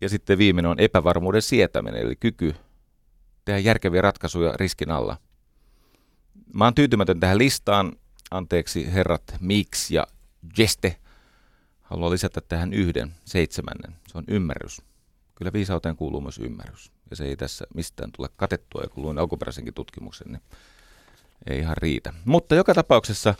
Ja 0.00 0.08
sitten 0.08 0.38
viimeinen 0.38 0.70
on 0.70 0.80
epävarmuuden 0.80 1.42
sietäminen, 1.42 2.00
eli 2.00 2.16
kyky 2.16 2.54
tehdä 3.44 3.58
järkeviä 3.58 4.02
ratkaisuja 4.02 4.52
riskin 4.52 4.90
alla. 4.90 5.16
Mä 6.54 6.64
oon 6.64 6.74
tyytymätön 6.74 7.20
tähän 7.20 7.38
listaan 7.38 7.92
anteeksi 8.30 8.92
herrat 8.92 9.22
Mix 9.40 9.90
ja 9.90 10.06
Jeste, 10.58 10.96
haluan 11.82 12.10
lisätä 12.10 12.40
tähän 12.40 12.72
yhden, 12.72 13.14
seitsemännen. 13.24 13.96
Se 14.06 14.18
on 14.18 14.24
ymmärrys. 14.28 14.82
Kyllä 15.34 15.52
viisauteen 15.52 15.96
kuuluu 15.96 16.20
myös 16.20 16.38
ymmärrys. 16.38 16.92
Ja 17.10 17.16
se 17.16 17.24
ei 17.24 17.36
tässä 17.36 17.66
mistään 17.74 18.12
tule 18.12 18.28
katettua, 18.36 18.82
ja 18.82 18.88
kun 18.88 19.02
luin 19.02 19.18
alkuperäisenkin 19.18 19.74
tutkimuksen, 19.74 20.26
niin 20.32 20.42
ei 21.46 21.58
ihan 21.58 21.76
riitä. 21.76 22.12
Mutta 22.24 22.54
joka 22.54 22.74
tapauksessa 22.74 23.34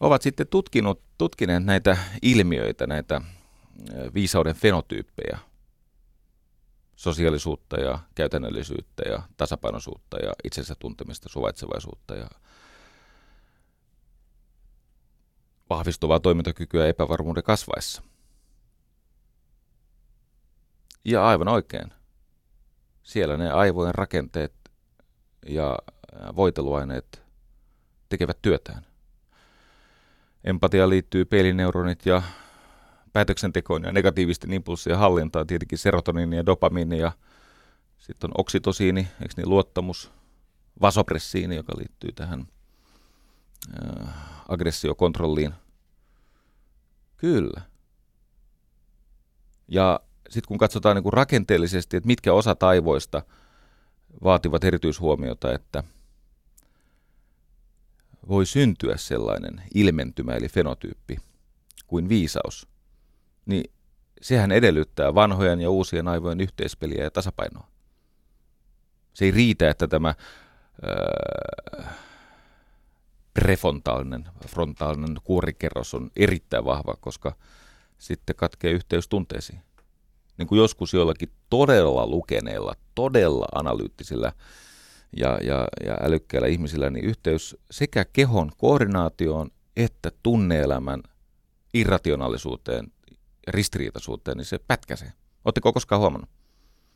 ovat 0.00 0.22
sitten 0.22 0.46
tutkinut, 0.46 1.02
tutkineet 1.18 1.64
näitä 1.64 1.96
ilmiöitä, 2.22 2.86
näitä 2.86 3.20
viisauden 4.14 4.54
fenotyyppejä, 4.54 5.38
sosiaalisuutta 7.00 7.80
ja 7.80 7.98
käytännöllisyyttä 8.14 9.02
ja 9.08 9.22
tasapainoisuutta 9.36 10.16
ja 10.18 10.32
itsensä 10.44 10.74
tuntemista, 10.78 11.28
suvaitsevaisuutta 11.28 12.14
ja 12.14 12.30
vahvistuvaa 15.70 16.20
toimintakykyä 16.20 16.86
epävarmuuden 16.86 17.42
kasvaessa. 17.42 18.02
Ja 21.04 21.26
aivan 21.26 21.48
oikein. 21.48 21.92
Siellä 23.02 23.36
ne 23.36 23.50
aivojen 23.50 23.94
rakenteet 23.94 24.54
ja 25.46 25.78
voiteluaineet 26.36 27.22
tekevät 28.08 28.38
työtään. 28.42 28.86
Empatia 30.44 30.88
liittyy 30.88 31.24
peilineuronit 31.24 32.06
ja 32.06 32.22
päätöksentekoon 33.12 33.82
ja 33.82 33.92
negatiivisten 33.92 34.52
impulssien 34.52 34.98
hallintaan, 34.98 35.46
tietenkin 35.46 35.78
serotoniini 35.78 36.36
ja 36.36 36.46
dopamiini 36.46 36.98
ja 36.98 37.12
sitten 37.98 38.30
on 38.30 38.34
oksitosiini, 38.38 39.08
eikö 39.22 39.34
niin, 39.36 39.48
luottamus, 39.48 40.10
vasopressiini, 40.80 41.56
joka 41.56 41.72
liittyy 41.78 42.12
tähän 42.12 42.46
aggressiokontrolliin. 44.48 45.54
Kyllä. 47.16 47.60
Ja 49.68 50.00
sitten 50.24 50.48
kun 50.48 50.58
katsotaan 50.58 50.96
niin 50.96 51.02
kuin 51.02 51.12
rakenteellisesti, 51.12 51.96
että 51.96 52.06
mitkä 52.06 52.32
osat 52.32 52.62
aivoista 52.62 53.22
vaativat 54.24 54.64
erityishuomiota, 54.64 55.54
että 55.54 55.84
voi 58.28 58.46
syntyä 58.46 58.96
sellainen 58.96 59.62
ilmentymä 59.74 60.32
eli 60.32 60.48
fenotyyppi 60.48 61.16
kuin 61.86 62.08
viisaus, 62.08 62.68
niin 63.50 63.72
sehän 64.20 64.52
edellyttää 64.52 65.14
vanhojen 65.14 65.60
ja 65.60 65.70
uusien 65.70 66.08
aivojen 66.08 66.40
yhteispeliä 66.40 67.04
ja 67.04 67.10
tasapainoa. 67.10 67.66
Se 69.12 69.24
ei 69.24 69.30
riitä, 69.30 69.70
että 69.70 69.88
tämä 69.88 70.14
öö, 70.84 71.84
prefrontaalinen 73.34 74.28
frontaalinen 74.48 75.16
kuorikerros 75.24 75.94
on 75.94 76.10
erittäin 76.16 76.64
vahva, 76.64 76.94
koska 77.00 77.36
sitten 77.98 78.36
katkee 78.36 78.70
yhteys 78.70 79.08
tunteisiin. 79.08 79.62
Niin 80.38 80.48
kuin 80.48 80.58
joskus 80.58 80.94
joillakin 80.94 81.28
todella 81.50 82.06
lukeneilla, 82.06 82.74
todella 82.94 83.46
analyyttisillä 83.54 84.32
ja, 85.16 85.38
ja, 85.42 85.68
ja 85.86 85.96
älykkäillä 86.02 86.48
ihmisillä, 86.48 86.90
niin 86.90 87.04
yhteys 87.04 87.56
sekä 87.70 88.04
kehon 88.04 88.50
koordinaatioon 88.56 89.50
että 89.76 90.10
tunneelämän 90.22 91.02
irrationaalisuuteen 91.74 92.92
ristiriitaisuuteen, 93.48 94.36
niin 94.36 94.44
se 94.44 94.58
pätkäsee. 94.58 95.12
Oletteko 95.44 95.72
koskaan 95.72 96.00
huomannut? 96.00 96.30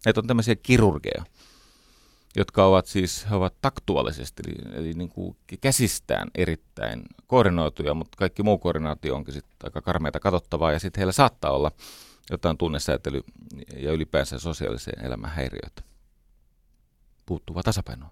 Että 0.07 0.21
on 0.21 0.27
tämmöisiä 0.27 0.57
kirurgeja, 0.57 1.25
jotka 2.37 2.67
ovat 2.67 2.87
siis 2.87 3.27
he 3.31 3.35
ovat 3.35 3.55
taktuaalisesti, 3.61 4.43
eli, 4.47 4.79
eli 4.81 4.93
niin 4.93 5.09
kuin 5.09 5.37
käsistään 5.61 6.31
erittäin 6.35 7.03
koordinoituja, 7.27 7.95
mutta 7.95 8.17
kaikki 8.17 8.43
muu 8.43 8.59
koordinaatio 8.59 9.15
onkin 9.15 9.35
sitten 9.35 9.57
aika 9.63 9.81
karmeita 9.81 10.21
katsottavaa, 10.21 10.73
ja 10.73 10.79
sitten 10.79 11.01
heillä 11.01 11.13
saattaa 11.13 11.51
olla 11.51 11.71
jotain 12.31 12.59
tunnesäätely 12.59 13.21
ja 13.77 13.93
ylipäänsä 13.93 14.39
sosiaalisen 14.39 15.05
elämän 15.05 15.31
häiriöitä. 15.31 15.83
Puuttuva 17.27 17.63
tasapaino. 17.63 18.07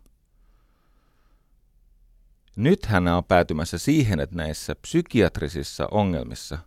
Nyt 2.56 2.86
hän 2.86 3.08
on 3.08 3.24
päätymässä 3.24 3.78
siihen, 3.78 4.20
että 4.20 4.36
näissä 4.36 4.74
psykiatrisissa 4.74 5.88
ongelmissa 5.90 6.58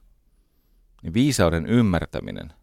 niin 1.06 1.14
viisauden 1.14 1.66
ymmärtäminen 1.66 2.54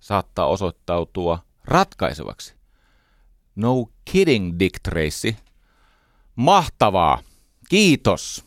saattaa 0.00 0.46
osoittautua 0.46 1.44
ratkaisevaksi. 1.64 2.54
No 3.56 3.90
kidding, 4.04 4.58
Dick 4.58 4.80
Tracy. 4.82 5.36
Mahtavaa. 6.36 7.22
Kiitos. 7.68 8.44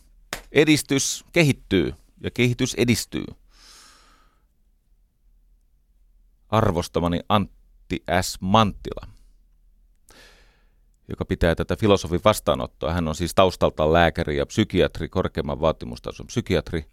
Edistys 0.51 1.25
kehittyy 1.31 1.93
ja 2.23 2.31
kehitys 2.31 2.75
edistyy. 2.75 3.25
Arvostamani 6.49 7.19
Antti 7.29 8.03
S. 8.21 8.37
Manttila, 8.41 9.07
joka 11.07 11.25
pitää 11.25 11.55
tätä 11.55 11.75
filosofin 11.75 12.21
vastaanottoa. 12.25 12.93
Hän 12.93 13.07
on 13.07 13.15
siis 13.15 13.35
taustaltaan 13.35 13.93
lääkäri 13.93 14.37
ja 14.37 14.45
psykiatri, 14.45 15.09
korkeamman 15.09 15.61
vaatimustason 15.61 16.27
psykiatri. 16.27 16.85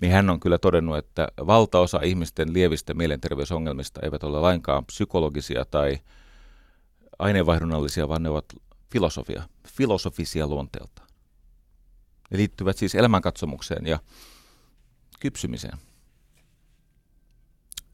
Niin 0.00 0.12
hän 0.12 0.30
on 0.30 0.40
kyllä 0.40 0.58
todennut, 0.58 0.98
että 0.98 1.28
valtaosa 1.46 2.00
ihmisten 2.02 2.52
lievistä 2.52 2.94
mielenterveysongelmista 2.94 4.00
eivät 4.02 4.24
ole 4.24 4.40
lainkaan 4.40 4.86
psykologisia 4.86 5.64
tai 5.64 5.98
aineenvaihdunnallisia, 7.18 8.08
vaan 8.08 8.22
ne 8.22 8.28
ovat 8.28 8.44
filosofia, 8.92 9.42
filosofisia 9.68 10.46
luonteeltaan. 10.46 11.08
Ne 12.30 12.38
liittyvät 12.38 12.76
siis 12.76 12.94
elämänkatsomukseen 12.94 13.86
ja 13.86 13.98
kypsymiseen. 15.20 15.78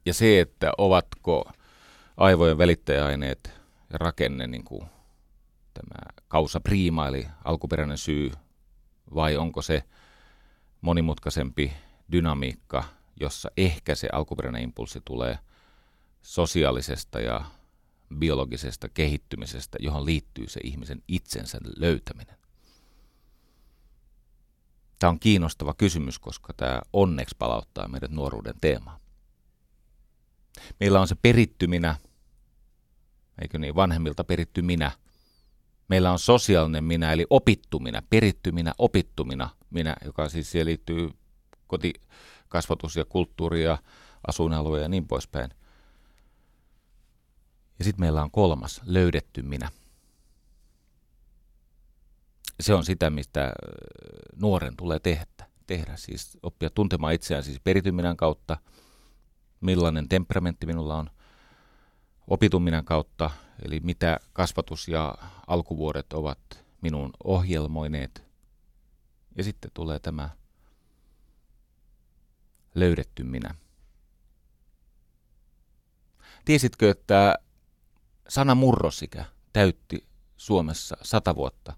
Ja 0.05 0.13
se, 0.13 0.39
että 0.39 0.71
ovatko 0.77 1.51
aivojen 2.17 2.57
välittäjäaineet 2.57 3.51
ja 3.89 3.97
rakenne 3.97 4.47
niin 4.47 4.63
kuin 4.63 4.81
tämä 5.73 6.23
kausa 6.27 6.59
prima, 6.59 7.07
eli 7.07 7.27
alkuperäinen 7.43 7.97
syy, 7.97 8.31
vai 9.15 9.37
onko 9.37 9.61
se 9.61 9.83
monimutkaisempi 10.81 11.73
dynamiikka, 12.11 12.83
jossa 13.19 13.51
ehkä 13.57 13.95
se 13.95 14.09
alkuperäinen 14.11 14.63
impulssi 14.63 15.01
tulee 15.05 15.39
sosiaalisesta 16.21 17.19
ja 17.19 17.45
biologisesta 18.17 18.89
kehittymisestä, 18.89 19.77
johon 19.81 20.05
liittyy 20.05 20.49
se 20.49 20.59
ihmisen 20.63 21.03
itsensä 21.07 21.57
löytäminen. 21.77 22.37
Tämä 24.99 25.09
on 25.09 25.19
kiinnostava 25.19 25.73
kysymys, 25.73 26.19
koska 26.19 26.53
tämä 26.53 26.81
onneksi 26.93 27.35
palauttaa 27.39 27.87
meidät 27.87 28.11
nuoruuden 28.11 28.55
teemaan. 28.61 28.99
Meillä 30.79 31.01
on 31.01 31.07
se 31.07 31.15
peritty 31.15 31.67
minä, 31.67 31.95
eikö 33.41 33.57
niin, 33.57 33.75
vanhemmilta 33.75 34.23
peritty 34.23 34.61
minä. 34.61 34.91
Meillä 35.87 36.11
on 36.11 36.19
sosiaalinen 36.19 36.83
minä, 36.83 37.13
eli 37.13 37.25
opittu 37.29 37.79
minä, 37.79 38.01
peritty 38.09 38.51
minä, 38.51 38.73
opittu 38.77 39.25
minä, 39.25 39.49
minä 39.69 39.95
joka 40.05 40.29
siis 40.29 40.51
siihen 40.51 40.65
liittyy 40.65 41.09
kotikasvatus 41.67 42.95
ja 42.95 43.05
kulttuuri 43.05 43.63
ja 43.63 43.77
asuinalue 44.27 44.81
ja 44.81 44.87
niin 44.87 45.07
poispäin. 45.07 45.51
Ja 47.79 47.85
sitten 47.85 48.01
meillä 48.01 48.23
on 48.23 48.31
kolmas, 48.31 48.81
löydetty 48.85 49.41
minä. 49.41 49.71
Se 52.59 52.73
on 52.73 52.85
sitä, 52.85 53.09
mistä 53.09 53.53
nuoren 54.35 54.75
tulee 54.77 54.99
tehdä, 54.99 55.25
tehdä 55.67 55.95
siis 55.95 56.37
oppia 56.43 56.69
tuntemaan 56.69 57.13
itseään 57.13 57.43
siis 57.43 57.59
perityminän 57.59 58.17
kautta, 58.17 58.57
millainen 59.61 60.09
temperamentti 60.09 60.65
minulla 60.65 60.95
on, 60.95 61.09
opitun 62.27 62.61
minän 62.61 62.85
kautta, 62.85 63.29
eli 63.65 63.79
mitä 63.79 64.19
kasvatus 64.33 64.87
ja 64.87 65.15
alkuvuodet 65.47 66.13
ovat 66.13 66.39
minun 66.81 67.09
ohjelmoineet. 67.23 68.23
Ja 69.35 69.43
sitten 69.43 69.71
tulee 69.73 69.99
tämä 69.99 70.29
löydetty 72.79 73.23
minä. 73.23 73.55
Tiesitkö, 76.45 76.91
että 76.91 77.35
sana 78.27 78.55
murrosikä 78.55 79.25
täytti 79.53 80.07
Suomessa 80.37 80.97
sata 81.01 81.35
vuotta 81.35 81.73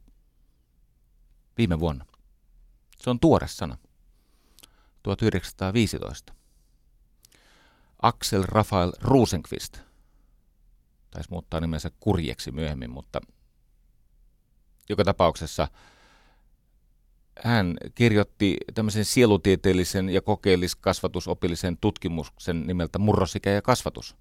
viime 1.58 1.80
vuonna? 1.80 2.06
Se 3.02 3.10
on 3.10 3.20
tuore 3.20 3.48
sana. 3.48 3.78
1915. 5.04 6.34
Axel 8.02 8.44
Rafael 8.44 8.92
Rosenqvist 9.02 9.80
taisi 11.12 11.30
muuttaa 11.32 11.60
nimensä 11.60 11.92
kurjeksi 12.00 12.52
myöhemmin, 12.52 12.90
mutta 12.90 13.22
joka 14.90 15.04
tapauksessa 15.04 15.68
hän 17.44 17.78
kirjoitti 17.96 18.58
tämmöisen 18.74 19.06
sielutieteellisen 19.06 20.10
ja 20.10 20.22
kokeelliskasvatusopillisen 20.22 21.78
tutkimuksen 21.78 22.68
nimeltä 22.68 23.00
Murrosikä 23.00 23.50
ja 23.50 23.62
kasvatus. 23.62 24.16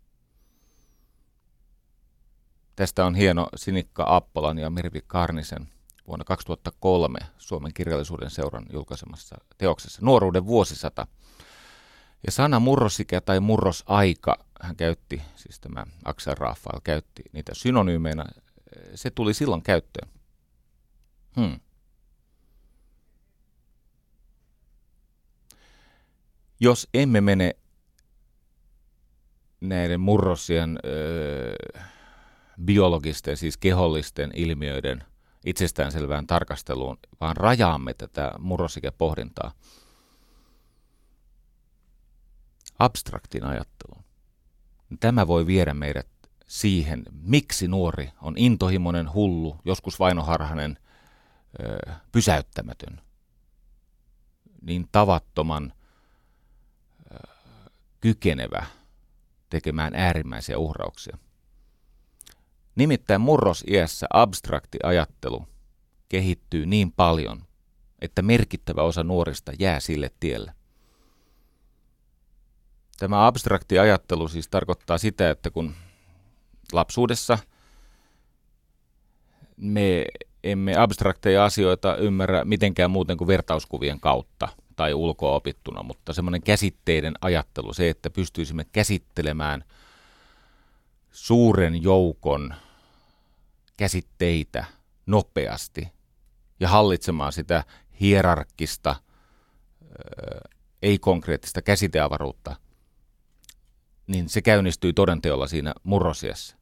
Tästä 2.77 3.07
on 3.07 3.15
hieno 3.15 3.49
Sinikka 3.57 4.05
Appolan 4.09 4.59
ja 4.59 4.71
Mirvi 4.71 5.01
Karnisen 5.07 5.69
vuonna 6.07 6.25
2003 6.25 7.19
Suomen 7.39 7.75
kirjallisuuden 7.75 8.31
seuran 8.31 8.67
julkaisemassa 8.73 9.37
teoksessa 9.59 10.01
Nuoruuden 10.03 10.47
vuosisata. 10.47 11.07
Ja 12.27 12.33
sana 12.33 12.61
murrosikä 12.61 13.21
tai 13.21 13.41
murrosaika, 13.41 14.45
hän 14.61 14.77
käytti, 14.77 15.23
siis 15.37 15.61
tämä 15.61 15.85
Axel 16.05 16.35
Rafael 16.35 16.81
käytti 16.85 17.23
niitä 17.33 17.55
synonyymeina, 17.55 18.25
se 18.95 19.11
tuli 19.11 19.35
silloin 19.35 19.63
käyttöön. 19.63 20.09
Hmm. 21.37 21.61
Jos 26.61 26.89
emme 26.95 27.21
mene 27.21 27.57
näiden 29.61 30.01
murrosien 30.01 30.79
öö, 30.85 31.55
biologisten, 32.65 33.37
siis 33.37 33.57
kehollisten 33.57 34.31
ilmiöiden 34.35 35.05
itsestäänselvään 35.47 36.27
tarkasteluun, 36.27 36.99
vaan 37.21 37.37
rajaamme 37.37 37.95
tätä 37.95 38.33
murrosikepohdintaa 38.39 39.53
abstraktin 42.79 43.45
ajatteluun. 43.45 44.05
Tämä 45.01 45.27
voi 45.27 45.47
viedä 45.47 45.75
meidät 45.75 46.09
siihen, 46.47 47.03
miksi 47.23 47.69
nuori 47.69 48.11
on 48.23 48.35
intohimoinen, 48.37 49.13
hullu, 49.13 49.57
joskus 49.65 49.99
vainoharhainen, 49.99 50.79
ö, 51.61 51.93
pysäyttämätön, 52.13 53.01
niin 54.63 54.89
tavattoman 54.93 55.73
kykenevä 58.01 58.67
tekemään 59.51 59.95
äärimmäisiä 59.95 60.59
uhrauksia. 60.59 61.19
Nimittäin 62.77 63.21
murrosiässä 63.21 64.07
abstrakti 64.13 64.79
ajattelu 64.83 65.47
kehittyy 66.09 66.67
niin 66.67 66.93
paljon, 66.93 67.45
että 68.01 68.23
merkittävä 68.23 68.83
osa 68.83 69.05
nuorista 69.05 69.53
jää 69.59 69.81
sille 69.81 70.11
tielle. 70.21 70.53
Tämä 72.99 73.27
abstrakti 73.27 73.79
ajattelu 73.79 74.29
siis 74.29 74.49
tarkoittaa 74.49 74.99
sitä, 74.99 75.31
että 75.31 75.51
kun 75.51 75.75
lapsuudessa 76.73 77.39
me 79.57 80.05
emme 80.45 80.77
abstrakteja 80.77 81.45
asioita 81.45 81.97
ymmärrä 81.97 82.45
mitenkään 82.45 82.91
muuten 82.91 83.17
kuin 83.17 83.29
vertauskuvien 83.29 84.01
kautta 84.01 84.49
tai 84.79 84.95
ulkoa 84.95 85.35
opittuna, 85.35 85.83
mutta 85.83 86.13
semmoinen 86.13 86.43
käsitteiden 86.43 87.15
ajattelu, 87.21 87.75
se, 87.75 87.89
että 87.89 88.11
pystyisimme 88.11 88.65
käsittelemään 88.65 89.65
suuren 91.11 91.83
joukon 91.83 92.55
käsitteitä 93.77 94.65
nopeasti 95.07 95.89
ja 96.61 96.69
hallitsemaan 96.69 97.33
sitä 97.33 97.65
hierarkkista, 98.01 98.97
ei-konkreettista 100.83 101.63
käsiteavaruutta, 101.63 102.57
niin 104.07 104.29
se 104.29 104.43
käynnistyy 104.43 104.93
todenteolla 104.93 105.47
siinä 105.47 105.75
murrosiassa. 105.83 106.57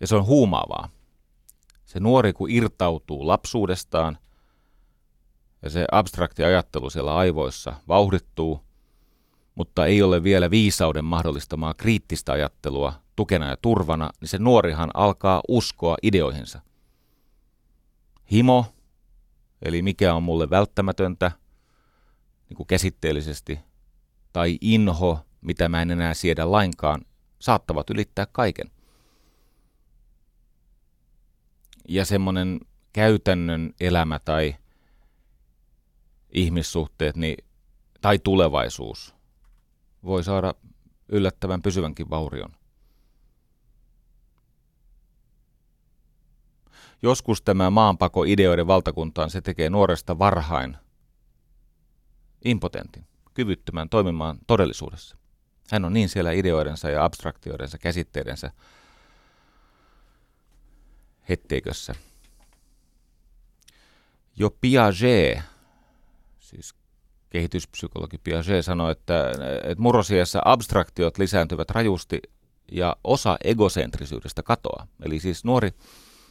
Ja 0.00 0.06
se 0.06 0.16
on 0.16 0.26
huumaavaa. 0.26 0.88
Se 1.84 2.00
nuori, 2.00 2.32
kun 2.32 2.50
irtautuu 2.50 3.26
lapsuudestaan 3.26 4.18
ja 5.62 5.70
se 5.70 5.86
abstrakti 5.92 6.44
ajattelu 6.44 6.90
siellä 6.90 7.16
aivoissa 7.16 7.74
vauhdittuu, 7.88 8.60
mutta 9.54 9.86
ei 9.86 10.02
ole 10.02 10.22
vielä 10.22 10.50
viisauden 10.50 11.04
mahdollistamaa 11.04 11.74
kriittistä 11.74 12.32
ajattelua 12.32 12.92
tukena 13.16 13.48
ja 13.48 13.56
turvana, 13.56 14.10
niin 14.20 14.28
se 14.28 14.38
nuorihan 14.38 14.90
alkaa 14.94 15.42
uskoa 15.48 15.96
ideoihinsa. 16.02 16.60
Himo, 18.32 18.66
eli 19.62 19.82
mikä 19.82 20.14
on 20.14 20.22
mulle 20.22 20.50
välttämätöntä, 20.50 21.32
niin 22.48 22.56
kuin 22.56 22.66
käsitteellisesti, 22.66 23.60
tai 24.32 24.58
inho, 24.60 25.20
mitä 25.40 25.68
mä 25.68 25.82
en 25.82 25.90
enää 25.90 26.14
siedä 26.14 26.50
lainkaan, 26.50 27.00
saattavat 27.38 27.90
ylittää 27.90 28.26
kaiken. 28.32 28.70
Ja 31.88 32.04
semmoinen 32.04 32.60
käytännön 32.92 33.74
elämä 33.80 34.18
tai 34.18 34.56
ihmissuhteet 36.32 37.16
niin, 37.16 37.44
tai 38.00 38.18
tulevaisuus 38.18 39.14
voi 40.04 40.24
saada 40.24 40.54
yllättävän 41.08 41.62
pysyvänkin 41.62 42.10
vaurion. 42.10 42.56
Joskus 47.02 47.42
tämä 47.42 47.70
maanpako 47.70 48.24
ideoiden 48.24 48.66
valtakuntaan 48.66 49.30
se 49.30 49.40
tekee 49.40 49.70
nuoresta 49.70 50.18
varhain 50.18 50.76
impotentin, 52.44 53.06
kyvyttömän 53.34 53.88
toimimaan 53.88 54.38
todellisuudessa. 54.46 55.16
Hän 55.70 55.84
on 55.84 55.92
niin 55.92 56.08
siellä 56.08 56.32
ideoidensa 56.32 56.90
ja 56.90 57.04
abstraktioidensa, 57.04 57.78
käsitteidensä 57.78 58.50
hetteikössä. 61.28 61.94
Jo 64.36 64.50
Piaget, 64.50 65.42
siis 66.50 66.74
kehityspsykologi 67.30 68.18
Piaget 68.18 68.64
sanoi, 68.64 68.92
että, 68.92 69.30
että 69.62 69.82
murrosiassa 69.82 70.42
abstraktiot 70.44 71.18
lisääntyvät 71.18 71.70
rajusti 71.70 72.20
ja 72.72 72.96
osa 73.04 73.36
egocentrisyydestä 73.44 74.42
katoaa. 74.42 74.86
Eli 75.02 75.20
siis 75.20 75.44
nuori 75.44 75.70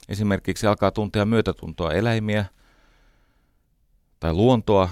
esimerkiksi 0.09 0.67
alkaa 0.67 0.91
tuntea 0.91 1.25
myötätuntoa 1.25 1.93
eläimiä 1.93 2.45
tai 4.19 4.33
luontoa 4.33 4.89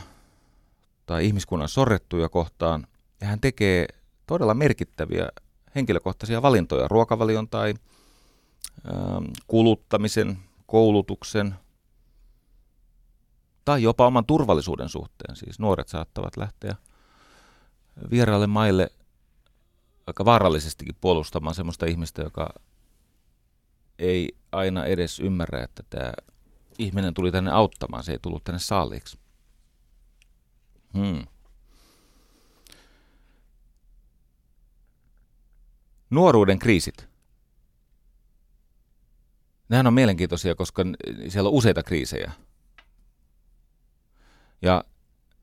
tai 1.05 1.25
ihmiskunnan 1.25 1.69
sorrettuja 1.69 2.29
kohtaan, 2.29 2.87
ja 3.21 3.27
hän 3.27 3.39
tekee 3.39 3.87
todella 4.27 4.53
merkittäviä 4.53 5.29
henkilökohtaisia 5.75 6.41
valintoja 6.41 6.87
ruokavalion 6.87 7.49
tai 7.49 7.73
kuluttamisen, 9.47 10.37
koulutuksen 10.65 11.55
tai 13.67 13.83
jopa 13.83 14.07
oman 14.07 14.25
turvallisuuden 14.25 14.89
suhteen. 14.89 15.35
Siis 15.35 15.59
nuoret 15.59 15.87
saattavat 15.87 16.37
lähteä 16.37 16.75
vieraille 18.11 18.47
maille 18.47 18.91
aika 20.07 20.25
vaarallisestikin 20.25 20.95
puolustamaan 21.01 21.55
sellaista 21.55 21.85
ihmistä, 21.85 22.21
joka 22.21 22.49
ei 23.99 24.37
aina 24.51 24.85
edes 24.85 25.19
ymmärrä, 25.19 25.63
että 25.63 25.83
tämä 25.89 26.13
ihminen 26.77 27.13
tuli 27.13 27.31
tänne 27.31 27.51
auttamaan, 27.51 28.03
se 28.03 28.11
ei 28.11 28.19
tullut 28.21 28.43
tänne 28.43 28.59
saaliiksi. 28.59 29.19
Hmm. 30.93 31.25
Nuoruuden 36.09 36.59
kriisit. 36.59 37.09
Nehän 39.69 39.87
on 39.87 39.93
mielenkiintoisia, 39.93 40.55
koska 40.55 40.83
siellä 41.27 41.47
on 41.47 41.55
useita 41.55 41.83
kriisejä. 41.83 42.31
Ja 44.61 44.83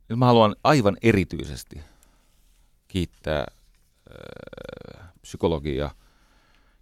nyt 0.08 0.18
mä 0.18 0.26
haluan 0.26 0.56
aivan 0.64 0.96
erityisesti 1.02 1.80
kiittää 2.88 3.46
äh, 4.10 5.08
psykologia, 5.22 5.90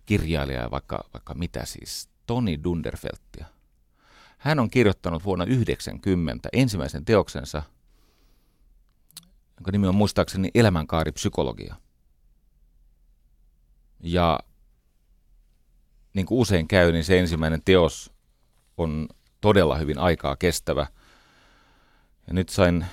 kirjailijaa 0.06 0.70
vaikka, 0.70 1.04
vaikka 1.12 1.34
mitä 1.34 1.64
siis, 1.64 2.08
Toni 2.26 2.64
Dunderfeltia. 2.64 3.46
Hän 4.38 4.58
on 4.58 4.70
kirjoittanut 4.70 5.24
vuonna 5.24 5.44
1990 5.44 6.48
ensimmäisen 6.52 7.04
teoksensa, 7.04 7.62
jonka 9.56 9.72
nimi 9.72 9.86
on 9.86 9.94
muistaakseni 9.94 10.50
Elämänkaaripsykologia. 10.54 11.76
Ja 14.00 14.40
niin 16.14 16.26
kuin 16.26 16.38
usein 16.38 16.68
käy, 16.68 16.92
niin 16.92 17.04
se 17.04 17.18
ensimmäinen 17.18 17.62
teos 17.64 18.12
on 18.76 19.08
todella 19.40 19.76
hyvin 19.76 19.98
aikaa 19.98 20.36
kestävä. 20.36 20.86
Ja 22.32 22.36
nyt 22.36 22.48
sain, 22.48 22.86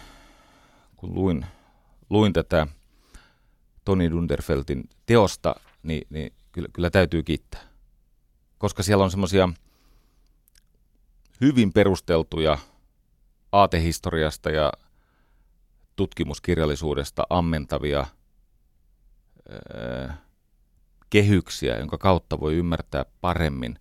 kun 0.96 1.14
luin, 1.14 1.46
luin 2.10 2.34
tätä 2.34 2.68
Toni 3.86 4.12
Dunderfeltin 4.12 4.90
teosta, 5.06 5.56
niin, 5.84 6.08
niin 6.10 6.34
kyllä, 6.52 6.68
kyllä 6.74 6.90
täytyy 6.90 7.24
kiittää. 7.24 7.62
Koska 8.58 8.84
siellä 8.84 9.04
on 9.04 9.12
semmoisia 9.12 9.50
hyvin 11.42 11.74
perusteltuja 11.74 12.58
aatehistoriasta 13.52 14.50
ja 14.50 14.72
tutkimuskirjallisuudesta 15.96 17.24
ammentavia 17.30 18.06
ää, 19.50 20.18
kehyksiä, 21.10 21.78
jonka 21.78 21.98
kautta 21.98 22.40
voi 22.40 22.56
ymmärtää 22.56 23.06
paremmin 23.22 23.80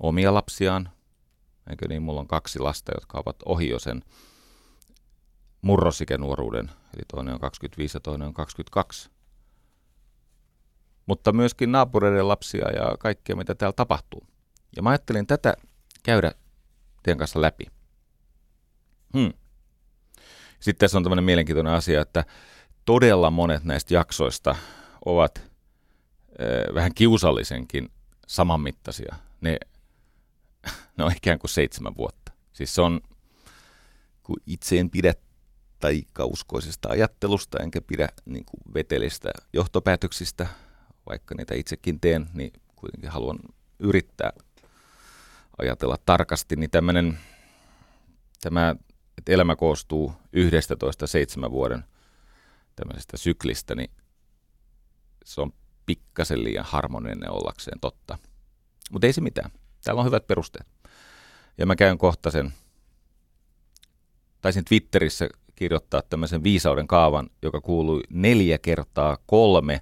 omia 0.00 0.34
lapsiaan. 0.34 0.90
Eikö 1.70 1.88
niin, 1.88 2.02
mulla 2.02 2.20
on 2.20 2.28
kaksi 2.28 2.58
lasta, 2.58 2.92
jotka 2.94 3.18
ovat 3.18 3.36
ohi 3.44 3.68
jo 3.68 3.78
sen 3.78 4.02
murrosikenuoruuden, 5.62 6.64
eli 6.66 7.02
toinen 7.08 7.34
on 7.34 7.40
25 7.40 7.96
ja 7.96 8.00
toinen 8.00 8.28
on 8.28 8.34
22. 8.34 9.10
Mutta 11.06 11.32
myöskin 11.32 11.72
naapureiden 11.72 12.28
lapsia 12.28 12.70
ja 12.70 12.96
kaikkea, 12.98 13.36
mitä 13.36 13.54
täällä 13.54 13.72
tapahtuu. 13.72 14.26
Ja 14.76 14.82
mä 14.82 14.90
ajattelin 14.90 15.26
tätä 15.26 15.54
käydä 16.02 16.32
teidän 17.02 17.18
kanssa 17.18 17.40
läpi. 17.40 17.64
Hmm. 19.16 19.32
Sitten 20.60 20.78
tässä 20.78 20.98
on 20.98 21.04
tämmöinen 21.04 21.24
mielenkiintoinen 21.24 21.72
asia, 21.72 22.00
että 22.00 22.24
todella 22.84 23.30
monet 23.30 23.64
näistä 23.64 23.94
jaksoista 23.94 24.56
ovat 25.04 25.52
vähän 26.74 26.94
kiusallisenkin 26.94 27.90
samanmittaisia. 28.26 29.14
Ne, 29.40 29.58
ne 30.96 31.04
on 31.04 31.12
ikään 31.16 31.38
kuin 31.38 31.50
seitsemän 31.50 31.96
vuotta. 31.96 32.32
Siis 32.52 32.74
se 32.74 32.82
on, 32.82 33.00
kun 34.22 34.36
itse 34.46 34.78
en 34.78 34.90
pidä 34.90 35.14
taikauskoisesta 35.82 36.88
ajattelusta, 36.88 37.58
enkä 37.62 37.80
pidä 37.80 38.08
niin 38.24 38.44
kuin 38.44 38.60
vetelistä 38.74 39.30
johtopäätöksistä, 39.52 40.46
vaikka 41.08 41.34
niitä 41.34 41.54
itsekin 41.54 42.00
teen, 42.00 42.30
niin 42.34 42.52
kuitenkin 42.76 43.10
haluan 43.10 43.38
yrittää 43.78 44.32
ajatella 45.58 45.98
tarkasti, 46.06 46.56
niin 46.56 46.70
tämmöinen, 46.70 47.18
tämä, 48.40 48.76
että 49.18 49.32
elämä 49.32 49.56
koostuu 49.56 50.12
11 50.32 51.06
seitsemän 51.06 51.50
vuoden 51.50 51.84
tämmöisestä 52.76 53.16
syklistä, 53.16 53.74
niin 53.74 53.90
se 55.24 55.40
on 55.40 55.52
pikkasen 55.86 56.44
liian 56.44 56.64
harmoninen 56.64 57.30
ollakseen 57.30 57.80
totta. 57.80 58.18
Mutta 58.92 59.06
ei 59.06 59.12
se 59.12 59.20
mitään. 59.20 59.50
Täällä 59.84 60.00
on 60.00 60.06
hyvät 60.06 60.26
perusteet. 60.26 60.66
Ja 61.58 61.66
mä 61.66 61.76
käyn 61.76 61.98
kohta 61.98 62.30
sen, 62.30 62.52
taisin 64.40 64.64
Twitterissä 64.64 65.28
kirjoittaa 65.62 66.02
tämmöisen 66.02 66.42
viisauden 66.42 66.86
kaavan, 66.86 67.30
joka 67.42 67.60
kuului 67.60 68.00
neljä 68.10 68.58
kertaa 68.58 69.16
kolme 69.26 69.80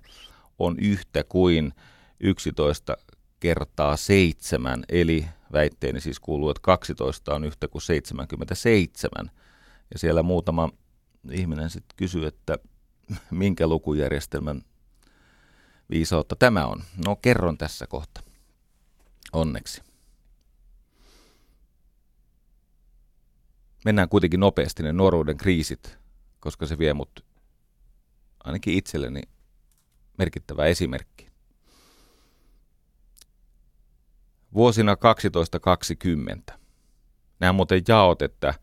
on 0.58 0.76
yhtä 0.78 1.24
kuin 1.24 1.72
11 2.20 2.96
kertaa 3.40 3.96
seitsemän, 3.96 4.84
eli 4.88 5.26
väitteeni 5.52 6.00
siis 6.00 6.20
kuuluu, 6.20 6.50
että 6.50 6.60
12 6.62 7.34
on 7.34 7.44
yhtä 7.44 7.68
kuin 7.68 7.82
77. 7.82 9.30
Ja 9.92 9.98
siellä 9.98 10.22
muutama 10.22 10.68
ihminen 11.30 11.70
sitten 11.70 11.96
kysyy, 11.96 12.26
että 12.26 12.58
minkä 13.30 13.66
lukujärjestelmän 13.66 14.62
viisautta 15.90 16.36
tämä 16.36 16.66
on? 16.66 16.82
No 17.06 17.16
kerron 17.16 17.58
tässä 17.58 17.86
kohta. 17.86 18.20
Onneksi. 19.32 19.82
Mennään 23.84 24.08
kuitenkin 24.08 24.40
nopeasti 24.40 24.82
ne 24.82 24.92
nuoruuden 24.92 25.36
kriisit, 25.36 25.98
koska 26.40 26.66
se 26.66 26.78
vie 26.78 26.94
mut 26.94 27.24
ainakin 28.44 28.74
itselleni 28.74 29.22
merkittävä 30.18 30.64
esimerkki. 30.64 31.30
Vuosina 34.54 34.96
12-20. 36.50 36.54
Nämä 37.40 37.52
muuten 37.52 37.82
jaot, 37.88 38.22
että 38.22 38.54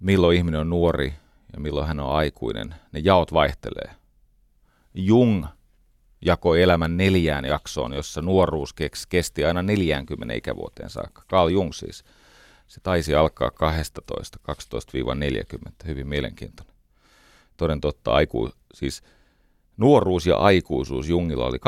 milloin 0.00 0.36
ihminen 0.36 0.60
on 0.60 0.70
nuori 0.70 1.14
ja 1.52 1.60
milloin 1.60 1.86
hän 1.86 2.00
on 2.00 2.16
aikuinen. 2.16 2.74
Ne 2.92 3.00
jaot 3.04 3.32
vaihtelee. 3.32 3.94
Jung 4.94 5.46
jakoi 6.20 6.62
elämän 6.62 6.96
neljään 6.96 7.44
jaksoon, 7.44 7.92
jossa 7.92 8.22
nuoruus 8.22 8.74
kesti 9.08 9.44
aina 9.44 9.62
40 9.62 10.34
ikävuoteen 10.34 10.90
saakka. 10.90 11.22
Carl 11.28 11.48
Jung 11.48 11.72
siis. 11.72 12.04
Se 12.74 12.80
taisi 12.80 13.14
alkaa 13.14 13.50
12, 13.50 14.38
12-40, 14.50 15.70
hyvin 15.86 16.06
mielenkiintoinen. 16.06 16.74
Toden 17.56 17.80
totta, 17.80 18.14
aiku, 18.14 18.50
siis 18.74 19.02
nuoruus 19.76 20.26
ja 20.26 20.36
aikuisuus 20.36 21.08
Jungilla 21.08 21.46
oli 21.46 21.58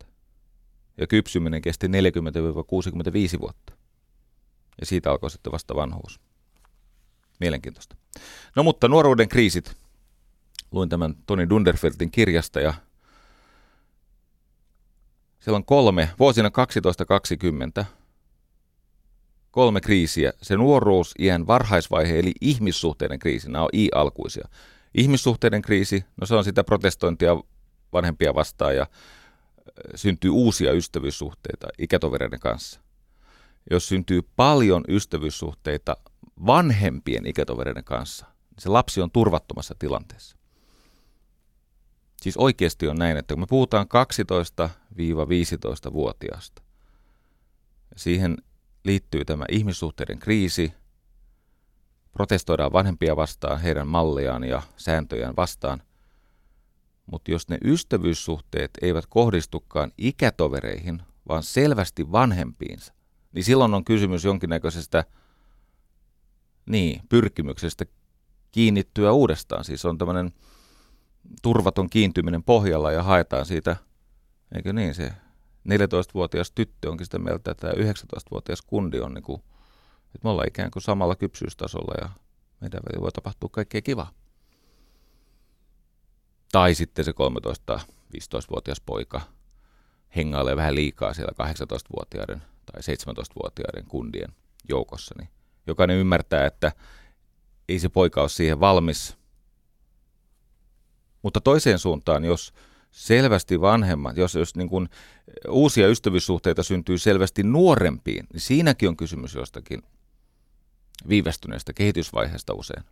12-40. 0.00 0.06
Ja 0.98 1.06
kypsyminen 1.06 1.62
kesti 1.62 1.86
40-65 1.86 1.90
vuotta. 3.40 3.72
Ja 4.80 4.86
siitä 4.86 5.10
alkoi 5.10 5.30
sitten 5.30 5.52
vasta 5.52 5.74
vanhuus. 5.74 6.20
Mielenkiintoista. 7.40 7.96
No 8.56 8.62
mutta 8.62 8.88
nuoruuden 8.88 9.28
kriisit. 9.28 9.76
Luin 10.72 10.88
tämän 10.88 11.14
Toni 11.26 11.48
Dunderfeltin 11.48 12.10
kirjasta 12.10 12.60
ja 12.60 12.74
siellä 15.40 15.56
on 15.56 15.64
kolme, 15.64 16.10
vuosina 16.18 16.50
12-20, 17.80 17.84
kolme 19.50 19.80
kriisiä. 19.80 20.32
Se 20.42 20.56
nuoruus, 20.56 21.14
iän 21.18 21.46
varhaisvaihe 21.46 22.18
eli 22.18 22.32
ihmissuhteiden 22.40 23.18
kriisi, 23.18 23.50
nämä 23.50 23.64
on 23.64 23.70
i-alkuisia. 23.72 24.48
Ihmissuhteiden 24.94 25.62
kriisi, 25.62 26.04
no 26.20 26.26
se 26.26 26.34
on 26.34 26.44
sitä 26.44 26.64
protestointia 26.64 27.36
vanhempia 27.92 28.34
vastaan 28.34 28.76
ja 28.76 28.86
syntyy 29.94 30.30
uusia 30.30 30.72
ystävyyssuhteita 30.72 31.68
ikätovereiden 31.78 32.40
kanssa. 32.40 32.80
Jos 33.70 33.88
syntyy 33.88 34.22
paljon 34.36 34.84
ystävyyssuhteita 34.88 35.96
vanhempien 36.46 37.26
ikätovereiden 37.26 37.84
kanssa, 37.84 38.26
niin 38.26 38.62
se 38.62 38.68
lapsi 38.68 39.00
on 39.00 39.10
turvattomassa 39.10 39.74
tilanteessa. 39.78 40.36
Siis 42.22 42.36
oikeasti 42.36 42.88
on 42.88 42.96
näin, 42.96 43.16
että 43.16 43.34
kun 43.34 43.42
me 43.42 43.46
puhutaan 43.46 43.86
12-15-vuotiaasta, 43.86 46.62
siihen 47.96 48.36
liittyy 48.88 49.24
tämä 49.24 49.44
ihmissuhteiden 49.50 50.18
kriisi, 50.18 50.72
protestoidaan 52.12 52.72
vanhempia 52.72 53.16
vastaan, 53.16 53.60
heidän 53.60 53.86
malliaan 53.86 54.44
ja 54.44 54.62
sääntöjään 54.76 55.36
vastaan, 55.36 55.82
mutta 57.06 57.30
jos 57.30 57.48
ne 57.48 57.58
ystävyyssuhteet 57.64 58.70
eivät 58.82 59.04
kohdistukaan 59.08 59.92
ikätovereihin, 59.98 61.02
vaan 61.28 61.42
selvästi 61.42 62.12
vanhempiinsa, 62.12 62.92
niin 63.32 63.44
silloin 63.44 63.74
on 63.74 63.84
kysymys 63.84 64.24
jonkinnäköisestä 64.24 65.04
niin, 66.66 67.02
pyrkimyksestä 67.08 67.84
kiinnittyä 68.52 69.12
uudestaan. 69.12 69.64
Siis 69.64 69.84
on 69.84 69.98
tämmöinen 69.98 70.32
turvaton 71.42 71.90
kiintyminen 71.90 72.42
pohjalla 72.42 72.92
ja 72.92 73.02
haetaan 73.02 73.46
siitä, 73.46 73.76
eikö 74.54 74.72
niin, 74.72 74.94
se 74.94 75.12
14-vuotias 75.68 76.50
tyttö 76.50 76.90
onkin 76.90 77.06
sitä 77.06 77.18
mieltä, 77.18 77.50
että 77.50 77.54
tämä 77.54 77.90
19-vuotias 77.92 78.62
kundi 78.62 79.00
on 79.00 79.14
niin 79.14 79.22
kuin, 79.22 79.42
että 80.06 80.18
me 80.24 80.30
ollaan 80.30 80.48
ikään 80.48 80.70
kuin 80.70 80.82
samalla 80.82 81.16
kypsyystasolla 81.16 81.94
ja 82.00 82.08
meidän 82.60 82.80
välillä 82.86 83.02
voi 83.02 83.12
tapahtua 83.12 83.48
kaikkea 83.52 83.82
kivaa. 83.82 84.10
Tai 86.52 86.74
sitten 86.74 87.04
se 87.04 87.12
13-15-vuotias 88.16 88.80
poika 88.80 89.20
hengailee 90.16 90.56
vähän 90.56 90.74
liikaa 90.74 91.14
siellä 91.14 91.32
18-vuotiaiden 91.46 92.42
tai 92.72 92.80
17-vuotiaiden 92.80 93.84
kundien 93.88 94.34
joukossa, 94.68 95.14
niin 95.18 95.28
jokainen 95.66 95.96
ymmärtää, 95.96 96.46
että 96.46 96.72
ei 97.68 97.78
se 97.78 97.88
poika 97.88 98.20
ole 98.20 98.28
siihen 98.28 98.60
valmis. 98.60 99.18
Mutta 101.22 101.40
toiseen 101.40 101.78
suuntaan, 101.78 102.24
jos 102.24 102.52
selvästi 102.90 103.60
vanhemmat, 103.60 104.16
jos, 104.16 104.34
jos 104.34 104.56
niin 104.56 104.68
kuin 104.68 104.88
uusia 105.48 105.88
ystävyyssuhteita 105.88 106.62
syntyy 106.62 106.98
selvästi 106.98 107.42
nuorempiin, 107.42 108.26
niin 108.32 108.40
siinäkin 108.40 108.88
on 108.88 108.96
kysymys 108.96 109.34
jostakin 109.34 109.82
viivästyneestä 111.08 111.72
kehitysvaiheesta 111.72 112.54
usein. 112.54 112.84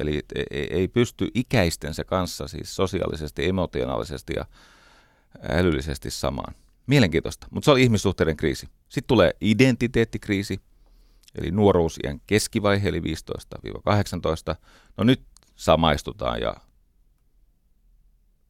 Eli 0.00 0.22
ei 0.70 0.88
pysty 0.88 1.28
ikäistensä 1.34 2.04
kanssa 2.04 2.48
siis 2.48 2.76
sosiaalisesti, 2.76 3.48
emotionaalisesti 3.48 4.32
ja 4.36 4.44
älyllisesti 5.48 6.10
samaan. 6.10 6.54
Mielenkiintoista, 6.86 7.46
mutta 7.50 7.64
se 7.64 7.70
oli 7.70 7.82
ihmissuhteiden 7.82 8.36
kriisi. 8.36 8.66
Sitten 8.88 9.08
tulee 9.08 9.32
identiteettikriisi, 9.40 10.60
eli 11.38 11.50
nuoruusien 11.50 12.20
keskivaihe, 12.26 12.88
eli 12.88 13.00
15-18. 13.00 13.02
No 14.96 15.04
nyt 15.04 15.22
samaistutaan 15.56 16.40
ja 16.40 16.56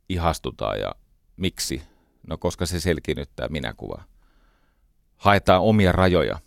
ihastutaan 0.09 0.81
ja 0.81 0.95
miksi? 1.37 1.83
No 2.27 2.39
koska 2.39 2.67
se 2.67 2.81
selkiinnyttää 2.81 3.49
minäkuvaa. 3.49 4.05
Haetaan 5.17 5.63
omia 5.63 5.93
rajoja. 5.93 6.39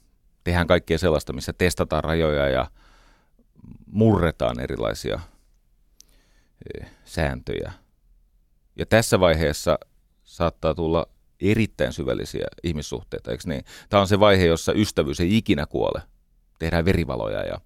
Tehdään 0.44 0.68
kaikkea 0.68 0.98
sellaista, 0.98 1.34
missä 1.34 1.54
testataan 1.54 2.04
rajoja 2.04 2.50
ja 2.50 2.72
murretaan 3.86 4.60
erilaisia 4.60 5.20
e, 6.74 6.86
sääntöjä. 7.06 7.72
Ja 8.76 8.86
tässä 8.86 9.20
vaiheessa 9.20 9.80
saattaa 10.24 10.76
tulla 10.76 11.08
erittäin 11.42 11.94
syvällisiä 11.94 12.48
ihmissuhteita, 12.64 13.32
eikö 13.32 13.44
niin? 13.46 13.66
Tämä 13.90 14.02
on 14.02 14.08
se 14.08 14.20
vaihe, 14.20 14.46
jossa 14.46 14.74
ystävyys 14.74 15.20
ei 15.20 15.38
ikinä 15.38 15.66
kuole. 15.66 16.02
Tehdään 16.60 16.86
verivaloja 16.86 17.44
ja 17.44 17.62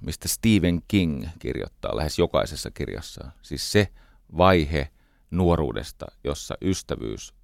mistä 0.00 0.28
Stephen 0.28 0.82
King 0.88 1.26
kirjoittaa 1.38 1.96
lähes 1.96 2.18
jokaisessa 2.18 2.70
kirjassaan. 2.70 3.32
Siis 3.42 3.72
se 3.72 3.88
vaihe 4.36 4.88
nuoruudesta, 5.30 6.06
jossa 6.24 6.54
ystävyys 6.62 7.34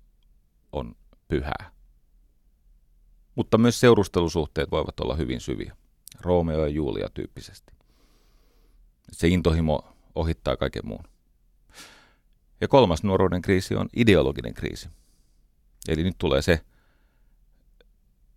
on 0.72 0.97
pyhää. 1.28 1.70
Mutta 3.35 3.59
myös 3.59 3.81
seurustelusuhteet 3.81 4.70
voivat 4.70 5.01
olla 5.01 5.16
hyvin 5.16 5.41
syviä. 5.41 5.76
Romeo 6.20 6.61
ja 6.61 6.68
Julia 6.68 7.09
tyyppisesti. 7.14 7.72
Se 9.12 9.28
intohimo 9.28 9.97
ohittaa 10.14 10.57
kaiken 10.57 10.87
muun. 10.87 11.05
Ja 12.61 12.68
kolmas 12.68 13.03
nuoruuden 13.03 13.43
kriisi 13.43 13.76
on 13.76 13.89
ideologinen 13.97 14.55
kriisi. 14.55 14.89
Eli 15.89 16.03
nyt 16.03 16.18
tulee 16.18 16.43
se 16.43 16.61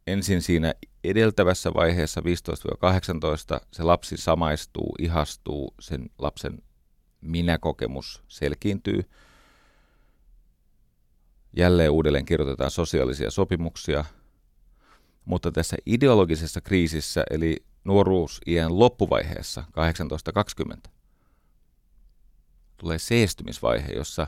ensin 0.08 0.42
siinä 0.42 0.74
edeltävässä 1.04 1.74
vaiheessa 1.74 2.22
15-18 2.22 2.24
se 3.72 3.84
lapsi 3.84 4.18
samaistuu, 4.18 4.96
ihastuu, 5.00 5.74
sen 5.80 6.10
lapsen 6.18 6.64
minäkokemus 7.24 8.24
selkiintyy. 8.28 9.10
Jälleen 11.58 11.92
uudelleen 11.92 12.26
kirjoitetaan 12.26 12.72
sosiaalisia 12.72 13.32
sopimuksia, 13.32 14.06
mutta 15.26 15.52
tässä 15.52 15.78
ideologisessa 15.86 16.62
kriisissä, 16.62 17.24
eli 17.30 17.66
nuoruusiän 17.84 18.80
loppuvaiheessa 18.80 19.64
18-20, 20.88 20.90
tulee 22.78 23.00
seestymisvaihe, 23.00 23.92
jossa 23.92 24.28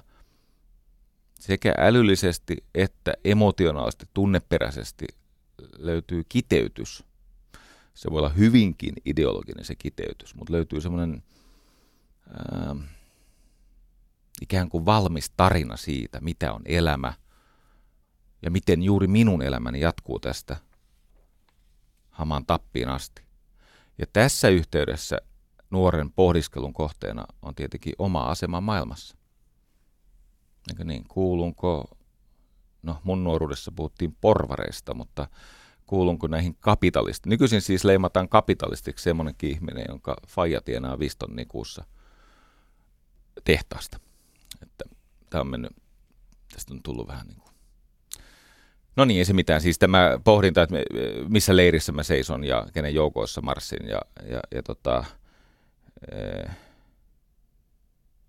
sekä 1.40 1.74
älyllisesti 1.78 2.58
että 2.76 3.14
emotionaalisesti, 3.24 4.06
tunneperäisesti 4.14 5.06
löytyy 5.78 6.24
kiteytys. 6.30 7.04
Se 7.94 8.12
voi 8.12 8.20
olla 8.20 8.30
hyvinkin 8.30 8.96
ideologinen 9.06 9.66
se 9.66 9.76
kiteytys, 9.76 10.36
mutta 10.36 10.54
löytyy 10.54 10.82
semmoinen 10.82 11.24
äh, 12.30 12.78
ikään 14.42 14.70
kuin 14.70 14.86
valmis 14.86 15.30
tarina 15.38 15.78
siitä, 15.78 16.22
mitä 16.22 16.54
on 16.54 16.62
elämä 16.66 17.14
ja 18.42 18.52
miten 18.52 18.84
juuri 18.84 19.08
minun 19.08 19.42
elämäni 19.42 19.80
jatkuu 19.80 20.20
tästä 20.20 20.58
hamaan 22.10 22.46
tappiin 22.46 22.90
asti. 22.90 23.22
Ja 23.98 24.06
tässä 24.14 24.50
yhteydessä 24.50 25.18
nuoren 25.70 26.12
pohdiskelun 26.12 26.74
kohteena 26.74 27.26
on 27.42 27.56
tietenkin 27.56 27.94
oma 28.00 28.24
asema 28.24 28.62
maailmassa. 28.62 29.18
Eikö 30.70 30.84
niin, 30.84 31.04
kuulunko, 31.08 31.98
no 32.84 32.98
mun 33.04 33.24
nuoruudessa 33.24 33.72
puhuttiin 33.76 34.18
porvareista, 34.22 34.94
mutta 34.94 35.28
kuulunko 35.86 36.28
näihin 36.28 36.56
kapitalisteihin. 36.60 37.30
Nykyisin 37.30 37.62
siis 37.62 37.84
leimataan 37.84 38.30
kapitalistiksi 38.30 39.04
semmoinenkin 39.04 39.50
ihminen, 39.50 39.86
jonka 39.90 40.16
faija 40.28 40.62
tienaa 40.62 41.00
viston 41.00 41.30
kuussa 41.48 41.86
tehtaasta. 43.44 44.00
Että 44.62 44.86
tämä 45.30 45.42
on 45.42 45.48
mennyt, 45.48 45.72
tästä 46.54 46.74
on 46.74 46.84
tullut 46.84 47.08
vähän 47.08 47.28
niin 47.28 47.38
kuin 47.38 47.56
No 48.96 49.06
niin, 49.06 49.18
ei 49.18 49.26
se 49.26 49.34
mitään. 49.34 49.62
Siis 49.62 49.80
tämä 49.80 50.20
pohdinta, 50.24 50.62
että 50.64 50.76
missä 51.30 51.56
leirissä 51.56 51.92
mä 51.92 52.04
seison 52.04 52.44
ja 52.44 52.66
kenen 52.74 52.96
joukoissa 52.96 53.42
marssin 53.42 53.88
ja, 53.88 54.02
ja, 54.30 54.40
ja 54.56 54.64
tota, 54.64 55.06
eh, 56.12 56.50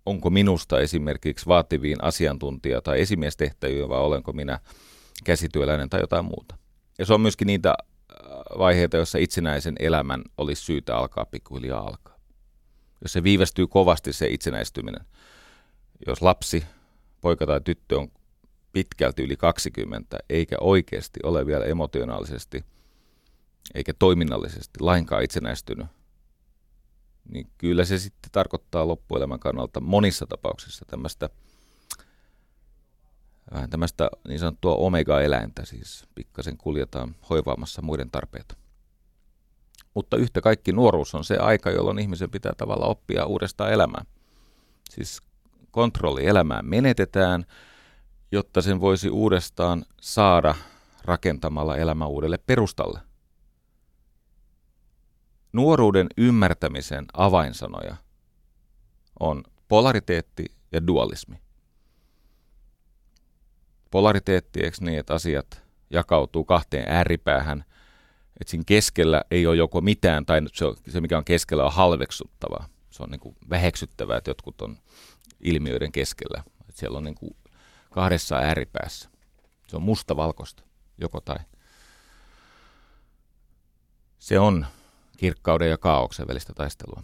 onko 0.05 0.29
minusta 0.29 0.79
esimerkiksi 0.79 1.45
vaativiin 1.45 1.97
asiantuntija- 2.03 2.81
tai 2.81 3.01
esimiestehtäviin 3.01 3.89
vai 3.89 3.99
olenko 3.99 4.33
minä 4.33 4.59
käsityöläinen 5.23 5.89
tai 5.89 5.99
jotain 5.99 6.25
muuta. 6.25 6.57
Ja 6.99 7.05
se 7.05 7.13
on 7.13 7.21
myöskin 7.21 7.45
niitä 7.45 7.69
äh, 7.69 8.27
vaiheita, 8.57 8.97
joissa 8.97 9.17
itsenäisen 9.17 9.75
elämän 9.79 10.21
olisi 10.37 10.61
syytä 10.61 10.97
alkaa 10.97 11.25
pikkuhiljaa 11.25 11.81
alkaa. 11.81 12.16
Jos 13.01 13.13
se 13.13 13.23
viivästyy 13.23 13.67
kovasti 13.67 14.13
se 14.13 14.27
itsenäistyminen, 14.27 15.05
jos 16.07 16.21
lapsi, 16.21 16.63
poika 17.21 17.45
tai 17.45 17.61
tyttö 17.61 17.99
on 17.99 18.11
pitkälti 18.73 19.23
yli 19.23 19.37
20, 19.37 20.17
eikä 20.29 20.55
oikeasti 20.61 21.19
ole 21.23 21.45
vielä 21.45 21.65
emotionaalisesti 21.65 22.65
eikä 23.73 23.93
toiminnallisesti 23.99 24.79
lainkaan 24.79 25.23
itsenäistynyt, 25.23 25.87
niin 27.29 27.47
kyllä 27.57 27.85
se 27.85 27.99
sitten 27.99 28.31
tarkoittaa 28.31 28.87
loppuelämän 28.87 29.39
kannalta 29.39 29.79
monissa 29.79 30.25
tapauksissa 30.25 30.85
tämmöistä 30.85 31.29
vähän 33.51 33.69
tämmöistä 33.69 34.09
niin 34.27 34.39
sanottua 34.39 34.75
omega-eläintä, 34.75 35.65
siis 35.65 36.05
pikkasen 36.15 36.57
kuljetaan 36.57 37.15
hoivaamassa 37.29 37.81
muiden 37.81 38.11
tarpeita. 38.11 38.55
Mutta 39.97 40.17
yhtä 40.17 40.41
kaikki 40.41 40.71
nuoruus 40.71 41.15
on 41.15 41.23
se 41.23 41.37
aika, 41.37 41.71
jolloin 41.71 41.99
ihmisen 41.99 42.29
pitää 42.29 42.53
tavalla 42.57 42.85
oppia 42.85 43.25
uudestaan 43.25 43.71
elämään. 43.71 44.05
Siis 44.89 45.21
kontrolli 45.71 46.25
elämään 46.25 46.65
menetetään, 46.65 47.45
jotta 48.31 48.61
sen 48.61 48.81
voisi 48.81 49.09
uudestaan 49.09 49.85
saada 50.01 50.55
rakentamalla 51.03 51.77
elämä 51.77 52.05
uudelle 52.05 52.37
perustalle. 52.37 52.99
Nuoruuden 55.53 56.07
ymmärtämisen 56.17 57.05
avainsanoja 57.13 57.95
on 59.19 59.43
polariteetti 59.67 60.45
ja 60.71 60.87
dualismi. 60.87 61.41
Polariteetti, 63.91 64.63
eikö 64.63 64.77
niin, 64.81 64.99
että 64.99 65.13
asiat 65.13 65.63
jakautuu 65.89 66.45
kahteen 66.45 66.85
ääripäähän, 66.89 67.65
että 68.41 68.51
siinä 68.51 68.63
keskellä 68.65 69.23
ei 69.31 69.47
ole 69.47 69.55
joko 69.55 69.81
mitään, 69.81 70.25
tai 70.25 70.41
se, 70.53 70.65
se 70.87 71.01
mikä 71.01 71.17
on 71.17 71.25
keskellä 71.25 71.65
on 71.65 71.73
halveksuttavaa. 71.73 72.67
Se 72.89 73.03
on 73.03 73.09
niin 73.09 73.19
kuin 73.19 73.35
väheksyttävää, 73.49 74.17
että 74.17 74.29
jotkut 74.29 74.61
on 74.61 74.77
ilmiöiden 75.39 75.91
keskellä. 75.91 76.43
Että 76.61 76.79
siellä 76.79 76.97
on 76.97 77.03
niin 77.03 77.15
kuin 77.15 77.35
kahdessa 77.91 78.35
ääripäässä. 78.35 79.09
Se 79.67 79.75
on 79.75 79.81
mustavalkoista, 79.81 80.63
joko 80.97 81.21
tai. 81.21 81.37
Se 84.19 84.39
on 84.39 84.65
kirkkauden 85.17 85.69
ja 85.69 85.77
kaauksen 85.77 86.27
välistä 86.27 86.53
taistelua. 86.53 87.03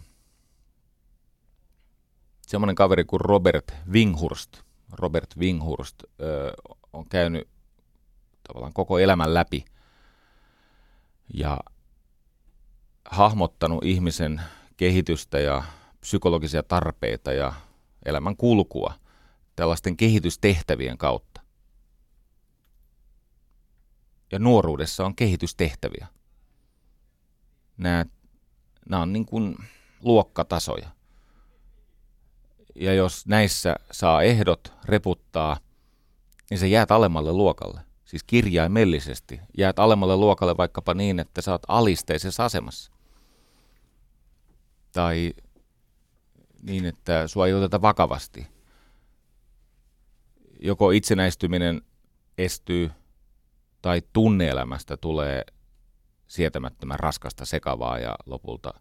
Semmoinen 2.46 2.76
kaveri 2.76 3.04
kuin 3.04 3.20
Robert 3.20 3.72
Winghurst, 3.90 4.62
Robert 4.92 5.36
Winghurst 5.38 5.96
ö, 6.20 6.52
on 6.92 7.08
käynyt 7.08 7.48
tavallaan 8.48 8.72
koko 8.72 8.98
elämän 8.98 9.34
läpi 9.34 9.64
ja 11.34 11.60
hahmottanut 13.04 13.84
ihmisen 13.84 14.40
kehitystä 14.76 15.38
ja 15.38 15.62
psykologisia 16.00 16.62
tarpeita 16.62 17.32
ja 17.32 17.52
elämän 18.04 18.36
kulkua 18.36 18.94
tällaisten 19.56 19.96
kehitystehtävien 19.96 20.98
kautta. 20.98 21.40
Ja 24.32 24.38
nuoruudessa 24.38 25.06
on 25.06 25.16
kehitystehtäviä. 25.16 26.06
Nämä, 27.76 28.04
nämä 28.88 29.02
on 29.02 29.12
niin 29.12 29.26
kuin 29.26 29.56
luokkatasoja. 30.00 30.88
Ja 32.74 32.94
jos 32.94 33.26
näissä 33.26 33.76
saa 33.92 34.22
ehdot 34.22 34.72
reputtaa, 34.84 35.56
niin 36.50 36.58
se 36.58 36.68
jäät 36.68 36.90
alemmalle 36.90 37.32
luokalle. 37.32 37.80
Siis 38.14 38.24
kirjaimellisesti 38.24 39.40
jäät 39.58 39.78
alemmalle 39.78 40.16
luokalle 40.16 40.56
vaikkapa 40.56 40.94
niin, 40.94 41.20
että 41.20 41.50
oot 41.50 41.62
alisteisessa 41.68 42.44
asemassa. 42.44 42.92
Tai 44.92 45.34
niin, 46.62 46.84
että 46.84 47.28
sua 47.28 47.46
ei 47.46 47.54
oteta 47.54 47.82
vakavasti. 47.82 48.46
Joko 50.60 50.90
itsenäistyminen 50.90 51.82
estyy 52.38 52.90
tai 53.82 54.02
tunneelämästä 54.12 54.96
tulee 54.96 55.44
sietämättömän 56.26 57.00
raskasta 57.00 57.44
sekavaa 57.44 57.98
ja 57.98 58.14
lopulta 58.26 58.74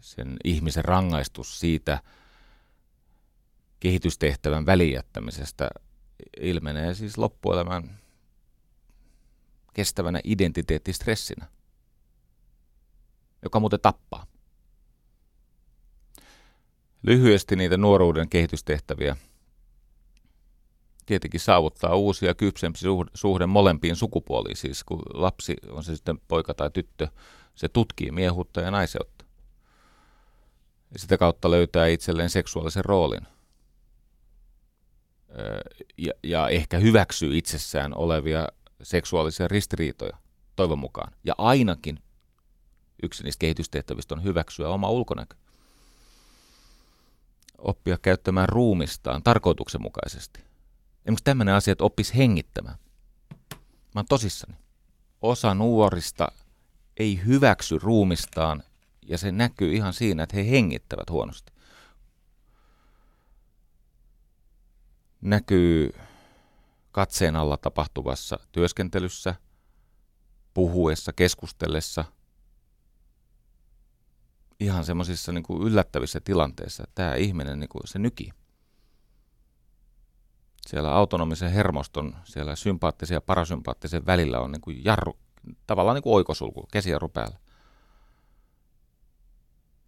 sen 0.00 0.36
ihmisen 0.44 0.84
rangaistus 0.84 1.60
siitä 1.60 2.00
kehitystehtävän 3.80 4.66
välijättämisestä 4.66 5.70
ilmenee 6.40 6.94
siis 6.94 7.18
loppuelämän 7.18 7.98
kestävänä 9.74 10.20
identiteettistressinä, 10.24 11.46
joka 13.42 13.60
muuten 13.60 13.80
tappaa. 13.80 14.26
Lyhyesti 17.02 17.56
niitä 17.56 17.76
nuoruuden 17.76 18.28
kehitystehtäviä. 18.28 19.16
Tietenkin 21.06 21.40
saavuttaa 21.40 21.94
uusia 21.94 22.34
kypsempi 22.34 22.78
suhde 23.14 23.46
molempiin 23.46 23.96
sukupuoliin, 23.96 24.56
siis 24.56 24.84
kun 24.84 25.02
lapsi 25.14 25.56
on 25.70 25.84
se 25.84 25.96
sitten 25.96 26.18
poika 26.28 26.54
tai 26.54 26.70
tyttö, 26.70 27.08
se 27.54 27.68
tutkii 27.68 28.10
miehuutta 28.10 28.60
ja 28.60 28.70
naiseutta. 28.70 29.24
Ja 30.92 30.98
sitä 30.98 31.18
kautta 31.18 31.50
löytää 31.50 31.86
itselleen 31.86 32.30
seksuaalisen 32.30 32.84
roolin. 32.84 33.26
Ja, 35.98 36.12
ja 36.22 36.48
ehkä 36.48 36.78
hyväksyy 36.78 37.38
itsessään 37.38 37.96
olevia 37.96 38.48
seksuaalisia 38.82 39.48
ristiriitoja, 39.48 40.16
toivon 40.56 40.78
mukaan. 40.78 41.12
Ja 41.24 41.34
ainakin 41.38 41.98
yksi 43.02 43.24
niistä 43.24 43.40
kehitystehtävistä 43.40 44.14
on 44.14 44.24
hyväksyä 44.24 44.68
oma 44.68 44.90
ulkonäkö 44.90 45.36
oppia 47.58 47.98
käyttämään 47.98 48.48
ruumistaan 48.48 49.22
tarkoituksenmukaisesti. 49.22 50.40
Esimerkiksi 50.40 51.24
tämmöinen 51.24 51.54
asia, 51.54 51.72
että 51.72 51.84
oppisi 51.84 52.16
hengittämään. 52.16 52.78
Mä 53.94 53.98
oon 53.98 54.06
tosissani. 54.08 54.56
Osa 55.22 55.54
nuorista 55.54 56.28
ei 56.96 57.20
hyväksy 57.26 57.78
ruumistaan 57.78 58.62
ja 59.02 59.18
se 59.18 59.32
näkyy 59.32 59.74
ihan 59.74 59.92
siinä, 59.92 60.22
että 60.22 60.36
he 60.36 60.50
hengittävät 60.50 61.10
huonosti. 61.10 61.52
Näkyy 65.20 65.92
katseen 66.92 67.36
alla 67.36 67.56
tapahtuvassa 67.56 68.38
työskentelyssä, 68.52 69.34
puhuessa, 70.54 71.12
keskustellessa– 71.12 72.04
ihan 74.60 74.84
semmoisissa 74.84 75.32
niin 75.32 75.42
kuin 75.42 75.62
yllättävissä 75.62 76.20
tilanteissa, 76.20 76.84
tämä 76.94 77.14
ihminen 77.14 77.60
niin 77.60 77.68
kuin 77.68 77.82
se 77.88 77.98
nyki. 77.98 78.30
Siellä 80.66 80.94
autonomisen 80.94 81.52
hermoston, 81.52 82.16
siellä 82.24 82.56
sympaattisen 82.56 83.14
ja 83.14 83.20
parasympaattisen 83.20 84.06
välillä 84.06 84.40
on 84.40 84.52
niin 84.52 84.60
kuin 84.60 84.84
jarru, 84.84 85.18
tavallaan 85.66 85.94
niin 85.94 86.02
kuin 86.02 86.14
oikosulku, 86.14 86.68
käsijarru 86.72 87.08
päällä. 87.08 87.38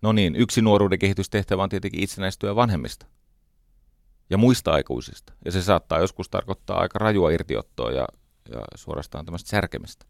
No 0.02 0.12
niin, 0.12 0.36
yksi 0.36 0.62
nuoruuden 0.62 0.98
kehitystehtävä 0.98 1.62
on 1.62 1.68
tietenkin 1.68 2.02
itsenäistyä 2.02 2.56
vanhemmista 2.56 3.06
ja 4.30 4.38
muista 4.38 4.72
aikuisista. 4.72 5.32
Ja 5.44 5.52
se 5.52 5.62
saattaa 5.62 5.98
joskus 5.98 6.28
tarkoittaa 6.28 6.80
aika 6.80 6.98
rajua 6.98 7.30
irtiottoa 7.30 7.90
ja, 7.90 8.06
ja 8.48 8.60
suorastaan 8.74 9.24
tämmöistä 9.24 9.50
särkemistä. 9.50 10.06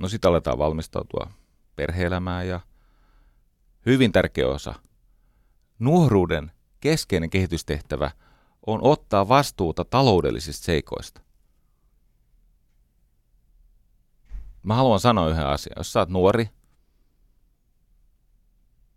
No 0.00 0.08
sitä 0.08 0.28
aletaan 0.28 0.58
valmistautua 0.58 1.30
perheelämää 1.76 2.42
ja 2.42 2.60
hyvin 3.86 4.12
tärkeä 4.12 4.48
osa. 4.48 4.74
Nuoruuden 5.78 6.52
keskeinen 6.80 7.30
kehitystehtävä 7.30 8.10
on 8.66 8.78
ottaa 8.82 9.28
vastuuta 9.28 9.84
taloudellisista 9.84 10.64
seikoista. 10.64 11.20
Mä 14.62 14.74
haluan 14.74 15.00
sanoa 15.00 15.28
yhden 15.28 15.46
asian. 15.46 15.74
Jos 15.76 15.92
sä 15.92 16.00
oot 16.00 16.08
nuori 16.08 16.50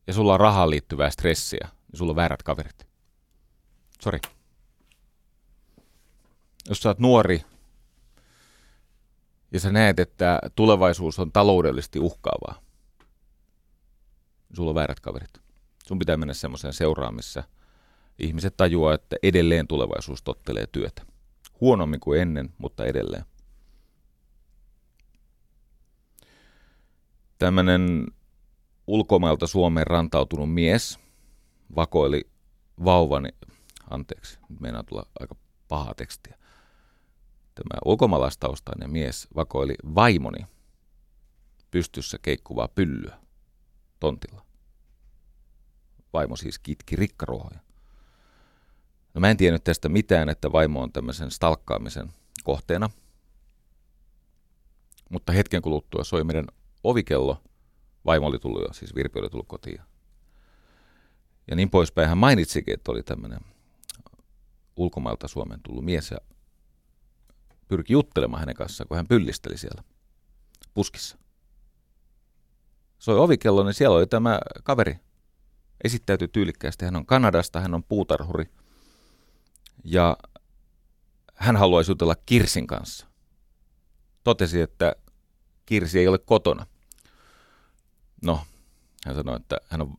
ja 0.07 0.13
sulla 0.13 0.33
on 0.33 0.39
rahaan 0.39 0.69
liittyvää 0.69 1.09
stressiä, 1.09 1.67
niin 1.91 1.97
sulla 1.97 2.11
on 2.11 2.15
väärät 2.15 2.43
kaverit. 2.43 2.86
Sori. 4.01 4.19
Jos 6.69 6.79
sä 6.79 6.89
oot 6.89 6.99
nuori 6.99 7.41
ja 9.51 9.59
sä 9.59 9.71
näet, 9.71 9.99
että 9.99 10.39
tulevaisuus 10.55 11.19
on 11.19 11.31
taloudellisesti 11.31 11.99
uhkaavaa, 11.99 12.61
sulla 14.53 14.69
on 14.71 14.75
väärät 14.75 14.99
kaverit. 14.99 15.41
Sun 15.87 15.99
pitää 15.99 16.17
mennä 16.17 16.33
semmoiseen 16.33 16.73
seuraan, 16.73 17.15
missä 17.15 17.43
ihmiset 18.19 18.57
tajuaa, 18.57 18.93
että 18.93 19.15
edelleen 19.23 19.67
tulevaisuus 19.67 20.23
tottelee 20.23 20.67
työtä. 20.71 21.05
Huonommin 21.61 21.99
kuin 21.99 22.21
ennen, 22.21 22.53
mutta 22.57 22.85
edelleen. 22.85 23.25
Tämmöinen 27.37 28.07
ulkomailta 28.87 29.47
Suomeen 29.47 29.87
rantautunut 29.87 30.53
mies 30.53 30.99
vakoili 31.75 32.29
vauvani, 32.85 33.29
anteeksi, 33.89 34.39
nyt 34.49 34.59
meinaa 34.59 34.83
tulla 34.83 35.07
aika 35.19 35.35
pahaa 35.67 35.93
tekstiä. 35.93 36.37
Tämä 37.55 37.79
ulkomaalaistaustainen 37.85 38.91
mies 38.91 39.27
vakoili 39.35 39.75
vaimoni 39.95 40.45
pystyssä 41.71 42.17
keikkuvaa 42.21 42.67
pyllyä 42.67 43.17
tontilla. 43.99 44.45
Vaimo 46.13 46.35
siis 46.35 46.59
kitki 46.59 46.95
rikkaruohoja. 46.95 47.59
No 49.13 49.21
mä 49.21 49.29
en 49.29 49.37
tiennyt 49.37 49.63
tästä 49.63 49.89
mitään, 49.89 50.29
että 50.29 50.51
vaimo 50.51 50.81
on 50.81 50.91
tämmöisen 50.91 51.31
stalkkaamisen 51.31 52.11
kohteena. 52.43 52.89
Mutta 55.09 55.33
hetken 55.33 55.61
kuluttua 55.61 56.03
soi 56.03 56.23
meidän 56.23 56.47
ovikello. 56.83 57.41
Vaimo 58.05 58.27
oli 58.27 58.39
tullut 58.39 58.61
jo, 58.61 58.73
siis 58.73 58.95
Virpi 58.95 59.19
oli 59.19 59.29
tullut 59.29 59.47
kotiin. 59.47 59.81
Ja 61.49 61.55
niin 61.55 61.69
poispäin. 61.69 62.09
Hän 62.09 62.17
mainitsikin, 62.17 62.73
että 62.73 62.91
oli 62.91 63.03
tämmöinen 63.03 63.39
ulkomailta 64.77 65.27
Suomeen 65.27 65.59
tullut 65.63 65.85
mies 65.85 66.11
ja 66.11 66.17
pyrki 67.67 67.93
juttelemaan 67.93 68.39
hänen 68.39 68.55
kanssaan, 68.55 68.87
kun 68.87 68.97
hän 68.97 69.07
pyllisteli 69.07 69.57
siellä 69.57 69.83
puskissa. 70.73 71.17
Soi 72.99 73.19
ovikello, 73.19 73.63
niin 73.63 73.73
siellä 73.73 73.97
oli 73.97 74.07
tämä 74.07 74.39
kaveri. 74.63 74.99
Esittäytyi 75.83 76.27
tyylikkäästi. 76.27 76.85
Hän 76.85 76.95
on 76.95 77.05
Kanadasta, 77.05 77.59
hän 77.59 77.73
on 77.73 77.83
puutarhuri. 77.83 78.45
Ja 79.83 80.17
hän 81.35 81.55
haluaisi 81.55 81.91
jutella 81.91 82.15
Kirsin 82.25 82.67
kanssa. 82.67 83.07
Totesi, 84.23 84.61
että 84.61 84.95
Kirsi 85.65 85.99
ei 85.99 86.07
ole 86.07 86.17
kotona. 86.17 86.65
No, 88.25 88.39
hän 89.05 89.15
sanoi, 89.15 89.35
että 89.35 89.57
hän 89.69 89.81
on, 89.81 89.97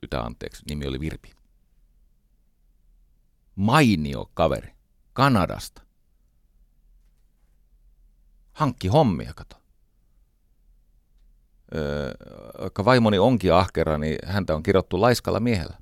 pyytää 0.00 0.20
anteeksi, 0.20 0.62
nimi 0.68 0.86
oli 0.86 1.00
Virpi. 1.00 1.30
Mainio 3.56 4.30
kaveri, 4.34 4.72
Kanadasta. 5.12 5.82
Hankki 8.52 8.88
hommia, 8.88 9.32
kato. 9.34 9.56
Öö, 11.74 12.14
vaikka 12.60 12.84
vaimoni 12.84 13.18
onkin 13.18 13.54
ahkera, 13.54 13.98
niin 13.98 14.18
häntä 14.26 14.54
on 14.54 14.62
kirottu 14.62 15.00
laiskalla 15.00 15.40
miehellä. 15.40 15.76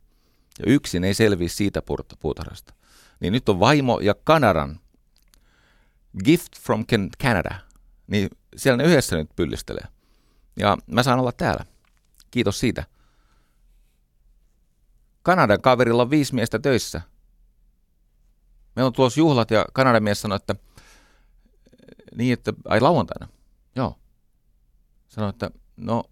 Ja 0.58 0.64
yksin 0.72 1.04
ei 1.04 1.14
selviä 1.14 1.48
siitä 1.48 1.82
puutarhasta. 2.20 2.74
Niin 3.20 3.32
nyt 3.32 3.48
on 3.48 3.60
vaimo 3.60 4.00
ja 4.00 4.14
Kanadan 4.24 4.80
Gift 6.24 6.58
from 6.60 6.84
Canada. 7.22 7.54
Niin 8.06 8.28
siellä 8.56 8.76
ne 8.76 8.84
yhdessä 8.84 9.16
nyt 9.16 9.30
pyllistelee. 9.36 9.86
Ja 10.56 10.78
mä 10.86 11.02
saan 11.02 11.20
olla 11.20 11.32
täällä. 11.32 11.64
Kiitos 12.30 12.60
siitä. 12.60 12.84
Kanadan 15.22 15.60
kaverilla 15.60 16.02
on 16.02 16.10
viisi 16.10 16.34
miestä 16.34 16.58
töissä. 16.58 17.00
Meillä 18.81 18.89
on 18.89 18.93
tuossa 18.93 19.20
juhlat 19.20 19.51
ja 19.51 19.66
Kanadan 19.72 20.03
mies 20.03 20.20
sanoi, 20.20 20.37
että 20.37 20.55
niin, 22.14 22.33
että 22.33 22.53
ai 22.68 22.81
lauantaina. 22.81 23.28
Joo. 23.76 23.99
Sanoi, 25.09 25.31
että 25.31 25.51
no 25.76 26.05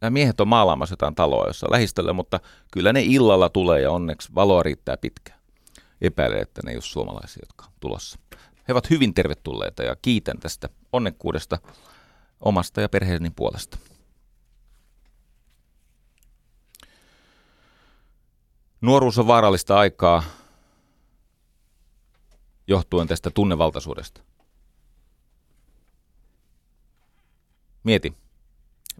nämä 0.00 0.10
miehet 0.10 0.40
on 0.40 0.48
maalaamassa 0.48 0.92
jotain 0.92 1.14
taloa 1.14 1.46
jossa 1.46 1.66
lähistöllä, 1.70 2.12
mutta 2.12 2.40
kyllä 2.70 2.92
ne 2.92 3.02
illalla 3.02 3.48
tulee 3.48 3.80
ja 3.80 3.90
onneksi 3.90 4.34
valoa 4.34 4.62
riittää 4.62 4.96
pitkään. 4.96 5.38
Epäilen, 6.00 6.42
että 6.42 6.60
ne 6.64 6.70
ei 6.70 6.76
ole 6.76 6.82
suomalaisia, 6.82 7.42
jotka 7.42 7.64
on 7.64 7.72
tulossa. 7.80 8.18
He 8.68 8.72
ovat 8.72 8.90
hyvin 8.90 9.14
tervetulleita 9.14 9.82
ja 9.82 9.96
kiitän 10.02 10.38
tästä 10.38 10.68
onnekkuudesta 10.92 11.58
omasta 12.40 12.80
ja 12.80 12.88
perheeni 12.88 13.30
puolesta. 13.30 13.78
Nuoruus 18.80 19.18
on 19.18 19.26
vaarallista 19.26 19.78
aikaa 19.78 20.22
johtuen 22.66 23.08
tästä 23.08 23.30
tunnevaltaisuudesta. 23.30 24.22
Mieti, 27.84 28.14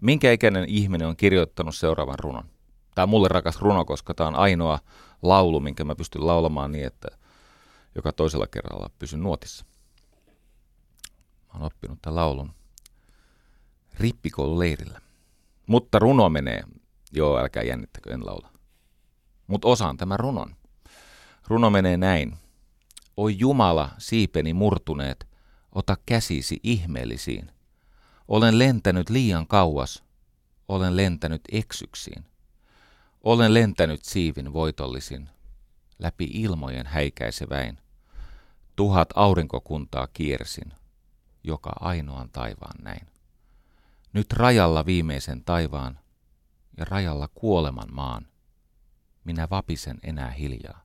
minkä 0.01 0.31
ikäinen 0.31 0.69
ihminen 0.69 1.07
on 1.07 1.17
kirjoittanut 1.17 1.75
seuraavan 1.75 2.19
runon? 2.19 2.49
Tämä 2.95 3.03
on 3.03 3.09
mulle 3.09 3.27
rakas 3.27 3.61
runo, 3.61 3.85
koska 3.85 4.13
tämä 4.13 4.27
on 4.27 4.35
ainoa 4.35 4.79
laulu, 5.21 5.59
minkä 5.59 5.83
mä 5.83 5.95
pystyn 5.95 6.27
laulamaan 6.27 6.71
niin, 6.71 6.85
että 6.85 7.07
joka 7.95 8.11
toisella 8.11 8.47
kerralla 8.47 8.89
pysyn 8.99 9.23
nuotissa. 9.23 9.65
Mä 11.47 11.53
oon 11.53 11.63
oppinut 11.63 11.99
tämän 12.01 12.15
laulun 12.15 12.53
rippikoululeirillä. 13.99 15.01
Mutta 15.67 15.99
runo 15.99 16.29
menee, 16.29 16.63
joo 17.11 17.39
älkää 17.39 17.63
jännittäkö, 17.63 18.13
en 18.13 18.25
laula. 18.25 18.49
Mutta 19.47 19.67
osaan 19.67 19.97
tämän 19.97 20.19
runon. 20.19 20.55
Runo 21.47 21.69
menee 21.69 21.97
näin. 21.97 22.37
Oi 23.17 23.39
Jumala, 23.39 23.89
siipeni 23.97 24.53
murtuneet, 24.53 25.27
ota 25.71 25.97
käsisi 26.05 26.59
ihmeellisiin. 26.63 27.51
Olen 28.27 28.59
lentänyt 28.59 29.09
liian 29.09 29.47
kauas, 29.47 30.03
olen 30.67 30.97
lentänyt 30.97 31.41
eksyksiin. 31.51 32.25
Olen 33.23 33.53
lentänyt 33.53 34.03
siivin 34.03 34.53
voitollisin, 34.53 35.29
läpi 35.99 36.29
ilmojen 36.33 36.85
häikäiseväin. 36.85 37.77
Tuhat 38.75 39.09
aurinkokuntaa 39.15 40.07
kiersin, 40.07 40.73
joka 41.43 41.73
ainoan 41.79 42.29
taivaan 42.29 42.83
näin. 42.83 43.07
Nyt 44.13 44.33
rajalla 44.33 44.85
viimeisen 44.85 45.43
taivaan 45.43 45.99
ja 46.77 46.85
rajalla 46.85 47.27
kuoleman 47.27 47.93
maan. 47.93 48.27
Minä 49.23 49.47
vapisen 49.49 49.99
enää 50.03 50.29
hiljaa 50.29 50.83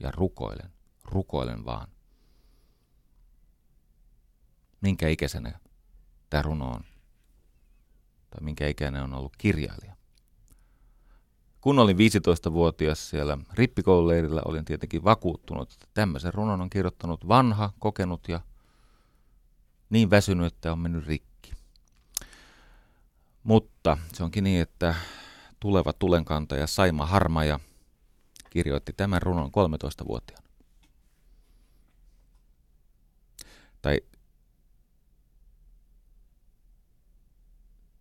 ja 0.00 0.10
rukoilen, 0.10 0.77
rukoilen 1.08 1.64
vaan. 1.64 1.88
Minkä 4.80 5.08
ikäisenä 5.08 5.60
tämä 6.30 6.42
runo 6.42 6.70
on? 6.70 6.84
Tai 8.30 8.40
minkä 8.40 8.68
ikäinen 8.68 9.02
on 9.02 9.14
ollut 9.14 9.36
kirjailija? 9.36 9.96
Kun 11.60 11.78
olin 11.78 11.96
15-vuotias 11.96 13.10
siellä 13.10 13.38
rippikoululeirillä, 13.52 14.42
olin 14.44 14.64
tietenkin 14.64 15.04
vakuuttunut, 15.04 15.72
että 15.72 15.86
tämmöisen 15.94 16.34
runon 16.34 16.60
on 16.60 16.70
kirjoittanut 16.70 17.28
vanha, 17.28 17.72
kokenut 17.78 18.28
ja 18.28 18.40
niin 19.90 20.10
väsynyt, 20.10 20.54
että 20.54 20.72
on 20.72 20.78
mennyt 20.78 21.06
rikki. 21.06 21.52
Mutta 23.42 23.98
se 24.12 24.24
onkin 24.24 24.44
niin, 24.44 24.62
että 24.62 24.94
tuleva 25.60 25.92
tulenkantaja 25.92 26.66
Saima 26.66 27.06
Harmaja 27.06 27.60
kirjoitti 28.50 28.92
tämän 28.92 29.22
runon 29.22 29.50
13-vuotiaana. 29.50 30.47
Tai 33.82 34.00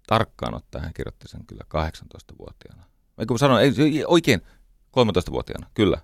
tarkkaan 0.07 0.53
ottaen 0.53 0.83
hän 0.83 0.93
kirjoitti 0.93 1.27
sen 1.27 1.45
kyllä 1.45 1.63
18-vuotiaana. 1.63 2.83
Eikö 3.17 3.33
mä 3.33 3.37
sanon, 3.37 3.61
ei, 3.61 3.73
oikein 4.07 4.41
13-vuotiaana, 4.87 5.69
kyllä. 5.73 6.01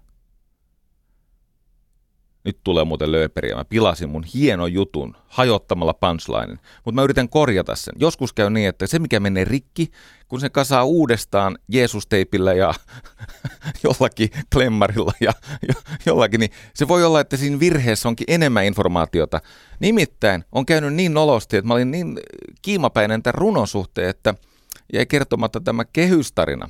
Nyt 2.45 2.59
tulee 2.63 2.83
muuten 2.83 3.11
lööperiä. 3.11 3.55
Mä 3.55 3.65
pilasin 3.65 4.09
mun 4.09 4.23
hienon 4.23 4.73
jutun 4.73 5.15
hajottamalla 5.27 5.93
punchlinen. 5.93 6.59
Mutta 6.85 6.95
mä 6.95 7.03
yritän 7.03 7.29
korjata 7.29 7.75
sen. 7.75 7.93
Joskus 7.99 8.33
käy 8.33 8.49
niin, 8.49 8.69
että 8.69 8.87
se 8.87 8.99
mikä 8.99 9.19
menee 9.19 9.43
rikki, 9.43 9.91
kun 10.27 10.39
se 10.39 10.49
kasaa 10.49 10.83
uudestaan 10.83 11.57
Jeesus-teipillä 11.67 12.53
ja 12.53 12.73
jollakin 13.83 14.29
klemmarilla 14.53 15.13
ja 15.21 15.33
jollakin, 16.05 16.39
niin 16.39 16.51
se 16.73 16.87
voi 16.87 17.03
olla, 17.03 17.19
että 17.19 17.37
siinä 17.37 17.59
virheessä 17.59 18.09
onkin 18.09 18.25
enemmän 18.27 18.65
informaatiota. 18.65 19.41
Nimittäin 19.79 20.43
on 20.51 20.65
käynyt 20.65 20.93
niin 20.93 21.13
nolosti, 21.13 21.57
että 21.57 21.67
mä 21.67 21.73
olin 21.73 21.91
niin 21.91 22.19
kiimapäinen 22.61 23.23
tämän 23.23 23.35
runon 23.35 23.67
suhteen, 23.67 24.09
että 24.09 24.35
jäi 24.93 25.05
kertomatta 25.05 25.61
tämä 25.61 25.85
kehystarina. 25.85 26.69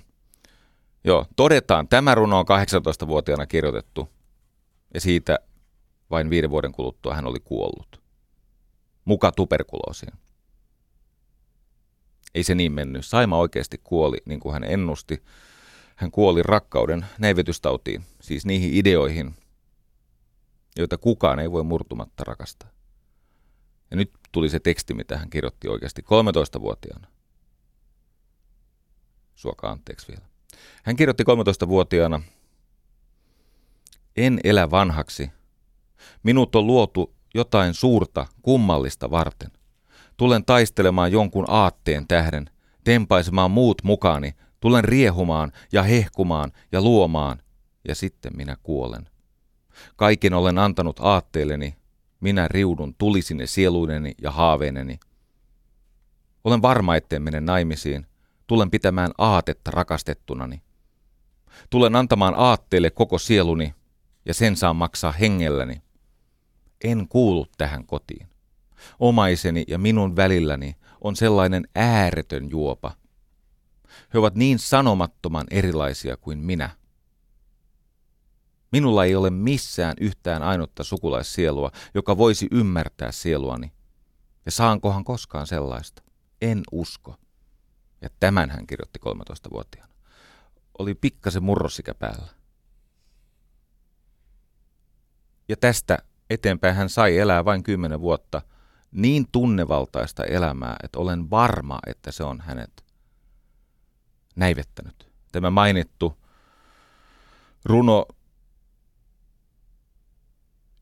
Joo, 1.03 1.25
todetaan, 1.35 1.87
tämä 1.87 2.15
runo 2.15 2.39
on 2.39 2.45
18-vuotiaana 2.45 3.45
kirjoitettu 3.45 4.09
ja 4.93 5.01
siitä 5.01 5.39
vain 6.11 6.29
viiden 6.29 6.49
vuoden 6.49 6.71
kuluttua 6.71 7.15
hän 7.15 7.25
oli 7.25 7.39
kuollut. 7.39 8.01
Muka 9.05 9.31
tuberkuloosiin. 9.31 10.13
Ei 12.35 12.43
se 12.43 12.55
niin 12.55 12.71
mennyt. 12.71 13.05
Saima 13.05 13.37
oikeasti 13.37 13.81
kuoli, 13.83 14.17
niin 14.25 14.39
kuin 14.39 14.53
hän 14.53 14.63
ennusti. 14.63 15.23
Hän 15.95 16.11
kuoli 16.11 16.43
rakkauden 16.43 17.05
näivetystautiin, 17.19 18.05
siis 18.21 18.45
niihin 18.45 18.73
ideoihin, 18.73 19.35
joita 20.75 20.97
kukaan 20.97 21.39
ei 21.39 21.51
voi 21.51 21.63
murtumatta 21.63 22.23
rakastaa. 22.23 22.69
Ja 23.91 23.97
nyt 23.97 24.11
tuli 24.31 24.49
se 24.49 24.59
teksti, 24.59 24.93
mitä 24.93 25.17
hän 25.17 25.29
kirjoitti 25.29 25.67
oikeasti 25.67 26.01
13-vuotiaana. 26.01 27.07
Suokaa 29.35 29.71
anteeksi 29.71 30.07
vielä. 30.07 30.23
Hän 30.83 30.95
kirjoitti 30.95 31.23
13-vuotiaana, 31.23 32.21
en 34.17 34.39
elä 34.43 34.71
vanhaksi, 34.71 35.31
Minut 36.23 36.55
on 36.55 36.67
luotu 36.67 37.13
jotain 37.33 37.73
suurta, 37.73 38.25
kummallista 38.41 39.11
varten. 39.11 39.51
Tulen 40.17 40.45
taistelemaan 40.45 41.11
jonkun 41.11 41.45
aatteen 41.47 42.07
tähden, 42.07 42.49
tempaisemaan 42.83 43.51
muut 43.51 43.83
mukaani, 43.83 44.35
tulen 44.59 44.83
riehumaan 44.83 45.51
ja 45.71 45.83
hehkumaan 45.83 46.51
ja 46.71 46.81
luomaan, 46.81 47.41
ja 47.87 47.95
sitten 47.95 48.37
minä 48.37 48.57
kuolen. 48.63 49.09
Kaiken 49.95 50.33
olen 50.33 50.57
antanut 50.57 50.99
aatteelleni, 50.99 51.75
minä 52.19 52.47
riudun 52.47 52.95
tulisine 52.97 53.45
sieluineni 53.45 54.13
ja 54.21 54.31
haaveineni. 54.31 54.99
Olen 56.43 56.61
varma, 56.61 56.95
etten 56.95 57.21
mene 57.21 57.41
naimisiin. 57.41 58.07
Tulen 58.47 58.71
pitämään 58.71 59.11
aatetta 59.17 59.71
rakastettunani. 59.71 60.61
Tulen 61.69 61.95
antamaan 61.95 62.33
aatteelle 62.37 62.89
koko 62.89 63.17
sieluni, 63.17 63.75
ja 64.25 64.33
sen 64.33 64.55
saan 64.55 64.75
maksaa 64.75 65.11
hengelläni 65.11 65.82
en 66.83 67.07
kuulu 67.07 67.47
tähän 67.57 67.85
kotiin. 67.85 68.27
omaiseni 68.99 69.63
ja 69.67 69.77
minun 69.77 70.15
välilläni 70.15 70.75
on 71.01 71.15
sellainen 71.15 71.67
ääretön 71.75 72.49
juopa. 72.49 72.95
He 74.13 74.19
ovat 74.19 74.35
niin 74.35 74.59
sanomattoman 74.59 75.45
erilaisia 75.51 76.17
kuin 76.17 76.39
minä. 76.39 76.69
Minulla 78.71 79.05
ei 79.05 79.15
ole 79.15 79.29
missään 79.29 79.93
yhtään 80.01 80.43
ainutta 80.43 80.83
sukulaissielua, 80.83 81.71
joka 81.93 82.17
voisi 82.17 82.47
ymmärtää 82.51 83.11
sieluani. 83.11 83.71
Ja 84.45 84.51
saankohan 84.51 85.03
koskaan 85.03 85.47
sellaista? 85.47 86.03
En 86.41 86.61
usko. 86.71 87.15
Ja 88.01 88.09
tämän 88.19 88.49
hän 88.49 88.67
kirjoitti 88.67 88.99
13-vuotiaana. 89.05 89.93
Oli 90.79 90.95
pikkasen 90.95 91.43
murrosikä 91.43 91.93
päällä. 91.93 92.27
Ja 95.49 95.57
tästä 95.57 95.99
eteenpäin 96.29 96.75
hän 96.75 96.89
sai 96.89 97.17
elää 97.17 97.45
vain 97.45 97.63
kymmenen 97.63 98.01
vuotta 98.01 98.41
niin 98.91 99.25
tunnevaltaista 99.31 100.23
elämää, 100.23 100.75
että 100.83 100.99
olen 100.99 101.29
varma, 101.29 101.79
että 101.87 102.11
se 102.11 102.23
on 102.23 102.41
hänet 102.41 102.83
näivettänyt. 104.35 105.11
Tämä 105.31 105.49
mainittu 105.49 106.17
runo, 107.65 108.05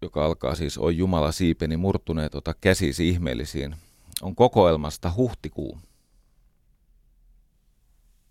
joka 0.02 0.26
alkaa 0.26 0.56
siis 0.56 0.78
Oi 0.78 0.98
Jumala 0.98 1.32
siipeni 1.32 1.78
murtuneet, 1.78 2.36
ota 2.36 2.54
käsisi 2.62 3.10
ihmeellisiin, 3.10 3.76
on 4.22 4.36
kokoelmasta 4.36 5.14
huhtikuu. 5.16 5.80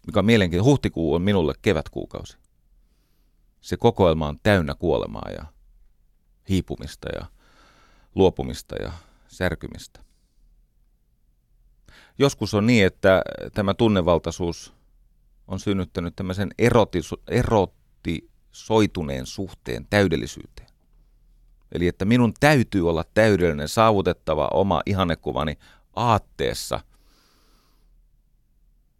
Mikä 0.07 0.19
on 0.19 0.25
mielenkiintoista, 0.25 0.71
huhtikuu 0.71 1.15
on 1.15 1.23
minulle 1.23 1.55
kevätkuukausi. 1.63 2.37
Se 3.61 3.77
kokoelma 3.77 4.29
on 4.29 4.39
täynnä 4.43 4.75
kuolemaa 4.75 5.31
ja 5.31 5.45
hiipumista 6.51 7.09
ja 7.21 7.27
luopumista 8.15 8.77
ja 8.83 8.93
särkymistä. 9.29 10.01
Joskus 12.19 12.55
on 12.55 12.67
niin, 12.67 12.87
että 12.87 13.23
tämä 13.55 13.75
tunnevaltaisuus 13.75 14.75
on 15.49 15.61
synnyttänyt 15.61 16.17
tämmöisen 16.17 16.51
erotisoituneen 17.29 19.27
suhteen 19.27 19.87
täydellisyyteen. 19.91 20.69
Eli 21.73 21.89
että 21.89 22.05
minun 22.05 22.35
täytyy 22.41 22.89
olla 22.89 23.05
täydellinen, 23.15 23.69
saavutettava 23.69 24.49
oma 24.53 24.83
ihannekuvani 24.87 25.59
aatteessa, 25.97 26.81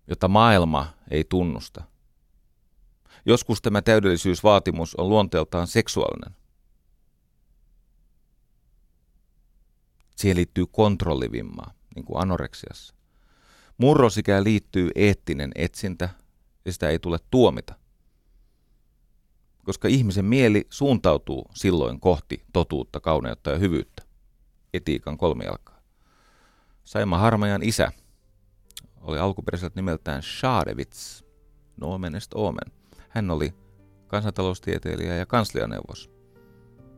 jota 0.07 0.29
maailma 0.29 0.87
ei 1.11 1.25
tunnusta. 1.25 1.83
Joskus 3.27 3.63
tämä 3.63 3.83
täydellisyysvaatimus 3.83 4.95
on 4.95 5.09
luonteeltaan 5.09 5.67
seksuaalinen. 5.67 6.37
Siihen 10.21 10.37
liittyy 10.37 10.67
kontrollivimmaa, 10.67 11.73
niin 11.95 12.05
kuin 12.05 12.23
anoreksiassa. 12.23 12.95
Murrosikään 13.79 14.45
liittyy 14.45 14.91
eettinen 14.95 15.51
etsintä, 15.55 16.09
ja 16.65 16.73
sitä 16.73 16.89
ei 16.89 16.99
tule 16.99 17.19
tuomita. 17.31 17.75
Koska 19.65 19.89
ihmisen 19.89 20.25
mieli 20.25 20.67
suuntautuu 20.71 21.51
silloin 21.55 22.01
kohti 22.01 22.45
totuutta, 22.53 23.01
kauneutta 23.01 23.51
ja 23.51 23.59
hyvyyttä. 23.59 24.03
Etiikan 24.75 25.19
kolmijalkaa. 25.19 25.81
Saima 26.85 27.19
Harmajan 27.19 27.63
isä 27.63 27.93
oli 29.01 29.19
alkuperäiseltä 29.19 29.77
nimeltään 29.77 30.23
Shadevits, 30.23 31.25
Noomenest 31.77 32.35
Omen. 32.35 32.73
Hän 33.09 33.31
oli 33.31 33.55
kansantaloustieteilijä 34.07 35.17
ja 35.17 35.27
kanslianeuvos. 35.27 36.11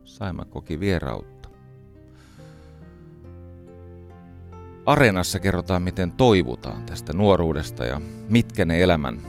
Saima 0.03 0.45
koki 0.45 0.79
vierautta 0.79 1.42
Areenassa 4.85 5.39
kerrotaan, 5.39 5.81
miten 5.81 6.11
toivutaan 6.11 6.83
tästä 6.85 7.13
nuoruudesta 7.13 7.85
ja 7.85 8.01
mitkä 8.29 8.65
ne 8.65 8.83
elämän 8.83 9.21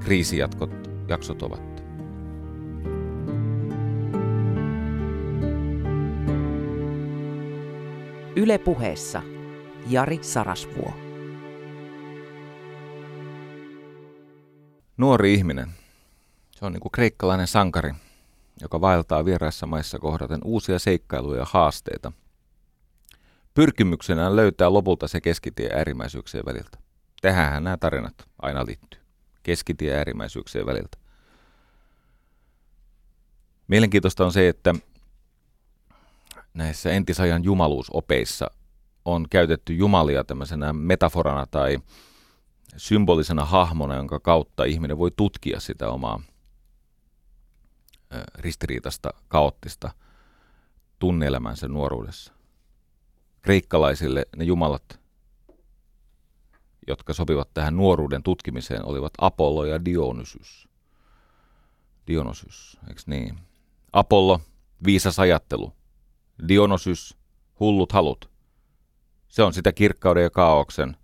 kriisijatkot 0.00 0.70
jaksot 1.08 1.42
ovat. 1.42 1.82
Yle 8.36 8.58
puheessa 8.58 9.22
Jari 9.88 10.18
Sarasvuo. 10.22 10.92
Nuori 14.96 15.34
ihminen. 15.34 15.68
Se 16.50 16.64
on 16.66 16.72
niin 16.72 16.80
kuin 16.80 16.92
kreikkalainen 16.92 17.46
sankari, 17.46 17.92
joka 18.60 18.80
vaeltaa 18.80 19.24
vieraissa 19.24 19.66
maissa 19.66 19.98
kohdaten 19.98 20.40
uusia 20.44 20.78
seikkailuja 20.78 21.40
ja 21.40 21.46
haasteita– 21.50 22.12
pyrkimyksenään 23.58 24.36
löytää 24.36 24.72
lopulta 24.72 25.08
se 25.08 25.20
keskitie 25.20 25.70
äärimmäisyyksien 25.74 26.44
väliltä. 26.46 26.78
Tähänhän 27.20 27.64
nämä 27.64 27.76
tarinat 27.76 28.14
aina 28.42 28.66
liittyy. 28.66 29.00
Keskitie 29.42 29.96
äärimmäisyyksien 29.96 30.66
väliltä. 30.66 30.98
Mielenkiintoista 33.68 34.24
on 34.24 34.32
se, 34.32 34.48
että 34.48 34.74
näissä 36.54 36.90
entisajan 36.90 37.44
jumaluusopeissa 37.44 38.50
on 39.04 39.26
käytetty 39.30 39.74
jumalia 39.74 40.24
tämmöisenä 40.24 40.72
metaforana 40.72 41.46
tai 41.46 41.78
symbolisena 42.76 43.44
hahmona, 43.44 43.94
jonka 43.94 44.20
kautta 44.20 44.64
ihminen 44.64 44.98
voi 44.98 45.10
tutkia 45.10 45.60
sitä 45.60 45.90
omaa 45.90 46.22
ristiriitasta, 48.34 49.10
kaoottista 49.28 49.90
tunneelämänsä 50.98 51.68
nuoruudessa 51.68 52.37
kreikkalaisille 53.48 54.26
ne 54.36 54.44
jumalat, 54.44 55.00
jotka 56.86 57.12
sopivat 57.12 57.54
tähän 57.54 57.76
nuoruuden 57.76 58.22
tutkimiseen, 58.22 58.84
olivat 58.84 59.12
Apollo 59.18 59.64
ja 59.64 59.84
Dionysus. 59.84 60.68
Dionysus, 62.06 62.78
eikö 62.88 63.00
niin? 63.06 63.38
Apollo, 63.92 64.40
viisas 64.84 65.18
ajattelu. 65.18 65.72
Dionysus, 66.48 67.18
hullut 67.60 67.92
halut. 67.92 68.30
Se 69.28 69.42
on 69.42 69.52
sitä 69.52 69.72
kirkkauden 69.72 70.22
ja 70.22 70.30
kaauksen 70.30 70.96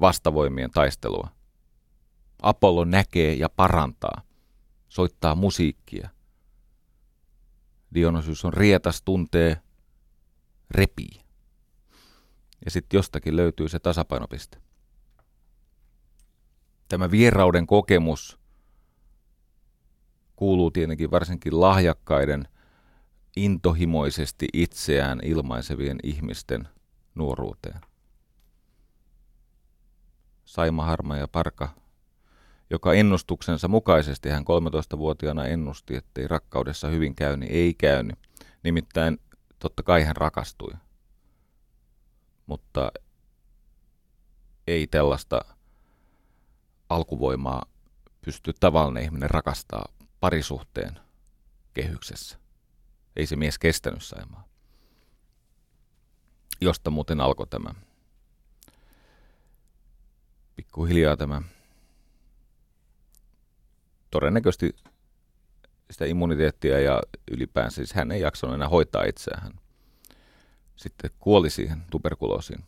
vastavoimien 0.00 0.70
taistelua. 0.70 1.28
Apollo 2.42 2.84
näkee 2.84 3.34
ja 3.34 3.48
parantaa, 3.48 4.22
soittaa 4.88 5.34
musiikkia. 5.34 6.08
Dionysus 7.94 8.44
on 8.44 8.52
rietas, 8.52 9.02
tuntee, 9.02 9.60
repii 10.70 11.25
ja 12.66 12.70
sitten 12.70 12.98
jostakin 12.98 13.36
löytyy 13.36 13.68
se 13.68 13.78
tasapainopiste. 13.78 14.58
Tämä 16.88 17.10
vierauden 17.10 17.66
kokemus 17.66 18.38
kuuluu 20.36 20.70
tietenkin 20.70 21.10
varsinkin 21.10 21.60
lahjakkaiden, 21.60 22.48
intohimoisesti 23.36 24.48
itseään 24.52 25.20
ilmaisevien 25.24 25.98
ihmisten 26.02 26.68
nuoruuteen. 27.14 27.80
Saima 30.44 30.84
Harma 30.84 31.16
ja 31.16 31.28
Parka, 31.28 31.68
joka 32.70 32.92
ennustuksensa 32.92 33.68
mukaisesti 33.68 34.28
hän 34.28 34.44
13-vuotiaana 34.44 35.44
ennusti, 35.44 35.96
ettei 35.96 36.28
rakkaudessa 36.28 36.88
hyvin 36.88 37.14
käy, 37.14 37.36
niin 37.36 37.52
ei 37.52 37.74
käynyt. 37.74 38.18
Nimittäin 38.62 39.18
totta 39.58 39.82
kai 39.82 40.04
hän 40.04 40.16
rakastui 40.16 40.72
mutta 42.46 42.92
ei 44.66 44.86
tällaista 44.86 45.40
alkuvoimaa 46.88 47.66
pysty 48.20 48.52
tavallinen 48.60 49.02
ihminen 49.02 49.30
rakastaa 49.30 49.88
parisuhteen 50.20 51.00
kehyksessä. 51.74 52.38
Ei 53.16 53.26
se 53.26 53.36
mies 53.36 53.58
kestänyt 53.58 54.02
Saimaa. 54.02 54.48
Josta 56.60 56.90
muuten 56.90 57.20
alkoi 57.20 57.46
tämä 57.46 57.74
pikkuhiljaa 60.56 61.16
tämä 61.16 61.42
todennäköisesti 64.10 64.76
sitä 65.90 66.04
immuniteettia 66.04 66.80
ja 66.80 67.02
ylipäänsä 67.30 67.74
siis 67.74 67.92
hän 67.92 68.12
ei 68.12 68.20
jaksanut 68.20 68.54
enää 68.54 68.68
hoitaa 68.68 69.04
itseään 69.04 69.60
sitten 70.76 71.10
kuoli 71.18 71.50
siihen 71.50 71.82
tuberkuloosiin. 71.90 72.64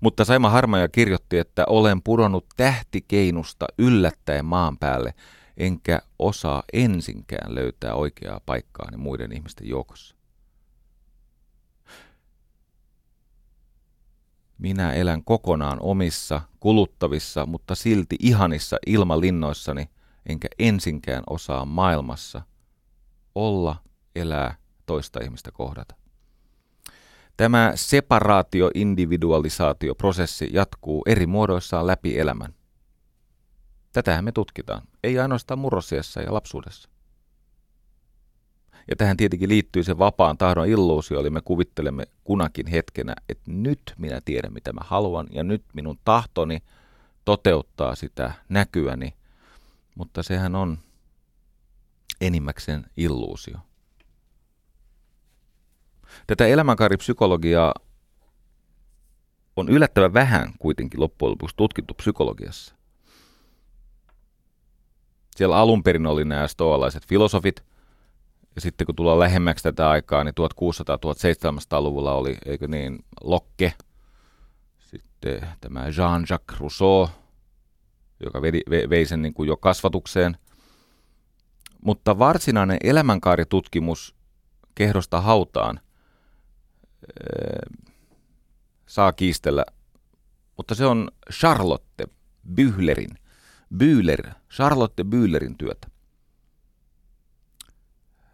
Mutta 0.00 0.24
Saima 0.24 0.50
Harmaja 0.50 0.88
kirjoitti, 0.88 1.38
että 1.38 1.64
olen 1.66 2.02
pudonnut 2.02 2.46
tähtikeinusta 2.56 3.66
yllättäen 3.78 4.44
maan 4.44 4.78
päälle, 4.78 5.14
enkä 5.56 6.00
osaa 6.18 6.62
ensinkään 6.72 7.54
löytää 7.54 7.94
oikeaa 7.94 8.40
paikkaani 8.46 8.96
muiden 8.96 9.32
ihmisten 9.32 9.68
joukossa. 9.68 10.14
Minä 14.58 14.92
elän 14.92 15.24
kokonaan 15.24 15.78
omissa, 15.80 16.40
kuluttavissa, 16.60 17.46
mutta 17.46 17.74
silti 17.74 18.16
ihanissa 18.18 18.76
ilmalinnoissani, 18.86 19.90
enkä 20.26 20.48
ensinkään 20.58 21.22
osaa 21.30 21.64
maailmassa 21.64 22.42
olla, 23.34 23.76
elää, 24.16 24.54
toista 24.86 25.20
ihmistä 25.22 25.50
kohdata. 25.52 25.99
Tämä 27.36 27.72
separaatio-individualisaatioprosessi 27.74 30.50
jatkuu 30.52 31.02
eri 31.06 31.26
muodoissaan 31.26 31.86
läpi 31.86 32.18
elämän. 32.18 32.54
Tätähän 33.92 34.24
me 34.24 34.32
tutkitaan, 34.32 34.82
ei 35.04 35.18
ainoastaan 35.18 35.58
murrosiassa 35.58 36.20
ja 36.20 36.34
lapsuudessa. 36.34 36.88
Ja 38.90 38.96
tähän 38.96 39.16
tietenkin 39.16 39.48
liittyy 39.48 39.84
se 39.84 39.98
vapaan 39.98 40.38
tahdon 40.38 40.68
illuusio, 40.68 41.20
eli 41.20 41.30
me 41.30 41.40
kuvittelemme 41.40 42.04
kunakin 42.24 42.66
hetkenä, 42.66 43.14
että 43.28 43.44
nyt 43.46 43.94
minä 43.98 44.20
tiedän 44.24 44.52
mitä 44.52 44.72
mä 44.72 44.80
haluan 44.84 45.26
ja 45.32 45.44
nyt 45.44 45.64
minun 45.72 45.98
tahtoni 46.04 46.62
toteuttaa 47.24 47.94
sitä 47.94 48.32
näkyäni, 48.48 49.14
mutta 49.94 50.22
sehän 50.22 50.54
on 50.54 50.78
enimmäkseen 52.20 52.86
illuusio. 52.96 53.58
Tätä 56.26 56.46
elämänkaaripsykologiaa 56.46 57.74
on 59.56 59.68
yllättävän 59.68 60.14
vähän 60.14 60.52
kuitenkin 60.58 61.00
loppujen 61.00 61.30
lopuksi 61.30 61.56
tutkittu 61.56 61.94
psykologiassa. 61.94 62.74
Siellä 65.36 65.56
alun 65.56 65.82
perin 65.82 66.06
oli 66.06 66.24
nämä 66.24 66.48
stoalaiset 66.48 67.06
filosofit, 67.06 67.64
ja 68.54 68.60
sitten 68.60 68.86
kun 68.86 68.96
tullaan 68.96 69.18
lähemmäksi 69.18 69.62
tätä 69.62 69.90
aikaa, 69.90 70.24
niin 70.24 70.34
1600-1700-luvulla 70.40 72.14
oli, 72.14 72.38
eikö 72.46 72.68
niin, 72.68 73.04
Lokke, 73.20 73.72
sitten 74.78 75.48
tämä 75.60 75.88
Jean-Jacques 75.88 76.60
Rousseau, 76.60 77.08
joka 78.24 78.42
vei, 78.42 78.62
vei 78.90 79.06
sen 79.06 79.22
niin 79.22 79.34
kuin 79.34 79.48
jo 79.48 79.56
kasvatukseen. 79.56 80.36
Mutta 81.84 82.18
varsinainen 82.18 82.78
elämänkaaritutkimus 82.84 84.14
kehdosta 84.74 85.20
hautaan 85.20 85.80
saa 88.86 89.12
kiistellä, 89.12 89.64
mutta 90.56 90.74
se 90.74 90.86
on 90.86 91.10
Charlotte 91.32 92.04
Bühlerin, 92.54 93.18
Bühler, 93.76 94.30
Charlotte 94.50 95.04
Bühlerin 95.04 95.56
työtä 95.58 95.90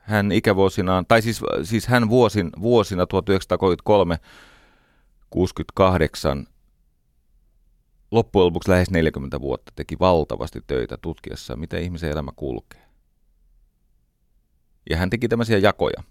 hän 0.07 0.33
ikävuosinaan, 0.33 1.07
tai 1.07 1.23
siis, 1.23 1.41
siis 1.63 1.87
hän 1.87 2.09
vuosin, 2.09 2.51
vuosina 2.61 3.07
1933 3.07 4.19
68 5.31 6.47
loppujen 8.11 8.47
lopuksi 8.47 8.71
lähes 8.71 8.91
40 8.91 9.41
vuotta 9.41 9.73
teki 9.77 9.97
valtavasti 10.01 10.61
töitä 10.67 10.97
tutkiessa, 11.03 11.57
miten 11.57 11.83
ihmisen 11.83 12.11
elämä 12.11 12.33
kulkee. 12.37 12.83
Ja 14.91 14.97
hän 14.97 15.11
teki 15.11 15.29
tämmöisiä 15.29 15.59
jakoja. 15.59 16.03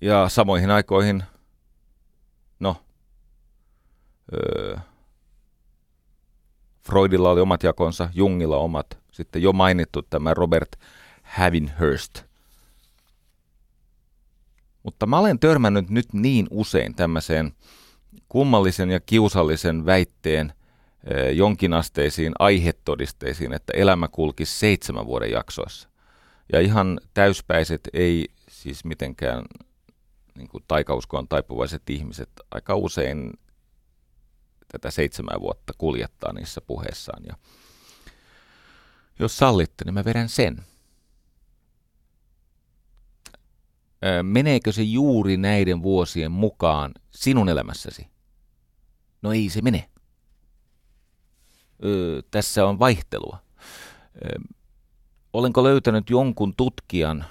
Ja 0.00 0.28
samoihin 0.28 0.70
aikoihin, 0.70 1.22
no, 2.60 2.76
öö, 4.32 4.76
Freudilla 6.88 7.30
oli 7.30 7.40
omat 7.40 7.62
jakonsa, 7.62 8.08
Jungilla 8.14 8.56
omat. 8.56 8.98
Sitten 9.12 9.42
jo 9.42 9.52
mainittu 9.52 10.02
tämä 10.02 10.34
Robert 10.34 10.76
Havinhurst. 11.22 12.22
Mutta 14.82 15.06
mä 15.06 15.18
olen 15.18 15.38
törmännyt 15.38 15.90
nyt 15.90 16.12
niin 16.12 16.46
usein 16.50 16.94
tämmöiseen 16.94 17.52
kummallisen 18.28 18.90
ja 18.90 19.00
kiusallisen 19.00 19.86
väitteen 19.86 20.52
eh, 21.04 21.36
jonkinasteisiin 21.36 22.32
aihetodisteisiin, 22.38 23.52
että 23.52 23.72
elämä 23.76 24.08
kulki 24.08 24.44
seitsemän 24.44 25.06
vuoden 25.06 25.30
jaksoissa. 25.30 25.88
Ja 26.52 26.60
ihan 26.60 27.00
täyspäiset 27.14 27.80
ei 27.92 28.28
siis 28.48 28.84
mitenkään 28.84 29.44
niin 30.38 30.48
kuin 30.48 30.64
taikauskoon 30.68 31.28
taipuvaiset 31.28 31.90
ihmiset 31.90 32.30
aika 32.50 32.74
usein 32.74 33.32
tätä 34.72 34.90
seitsemän 34.90 35.40
vuotta 35.40 35.72
kuljettaa 35.78 36.32
niissä 36.32 36.60
puheissaan. 36.60 37.22
Ja 37.24 37.36
jos 39.18 39.38
sallitte, 39.38 39.84
niin 39.84 39.94
mä 39.94 40.04
vedän 40.04 40.28
sen. 40.28 40.64
Meneekö 44.22 44.72
se 44.72 44.82
juuri 44.82 45.36
näiden 45.36 45.82
vuosien 45.82 46.32
mukaan 46.32 46.92
sinun 47.10 47.48
elämässäsi? 47.48 48.08
No 49.22 49.32
ei 49.32 49.48
se 49.48 49.62
mene. 49.62 49.90
Öö, 51.84 52.22
tässä 52.30 52.66
on 52.66 52.78
vaihtelua. 52.78 53.38
Öö, 54.24 54.38
olenko 55.32 55.64
löytänyt 55.64 56.10
jonkun 56.10 56.54
tutkijan, 56.56 57.24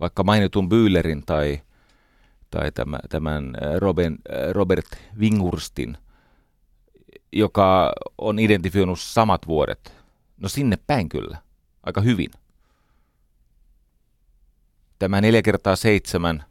vaikka 0.00 0.24
mainitun 0.24 0.68
Byylerin 0.68 1.22
tai, 1.26 1.62
tai 2.50 2.72
tämän, 2.72 3.00
tämän 3.08 3.54
Robin, 3.78 4.18
Robert 4.52 4.86
Winghurstin– 5.18 5.96
joka 7.32 7.92
on 8.18 8.38
identifioinut 8.38 9.00
samat 9.00 9.46
vuodet. 9.46 9.94
No 10.36 10.48
sinne 10.48 10.78
päin 10.86 11.08
kyllä, 11.08 11.38
aika 11.82 12.00
hyvin. 12.00 12.30
Tämä 14.98 15.20
4 15.20 15.42
kertaa 15.42 15.76
7 15.76 16.44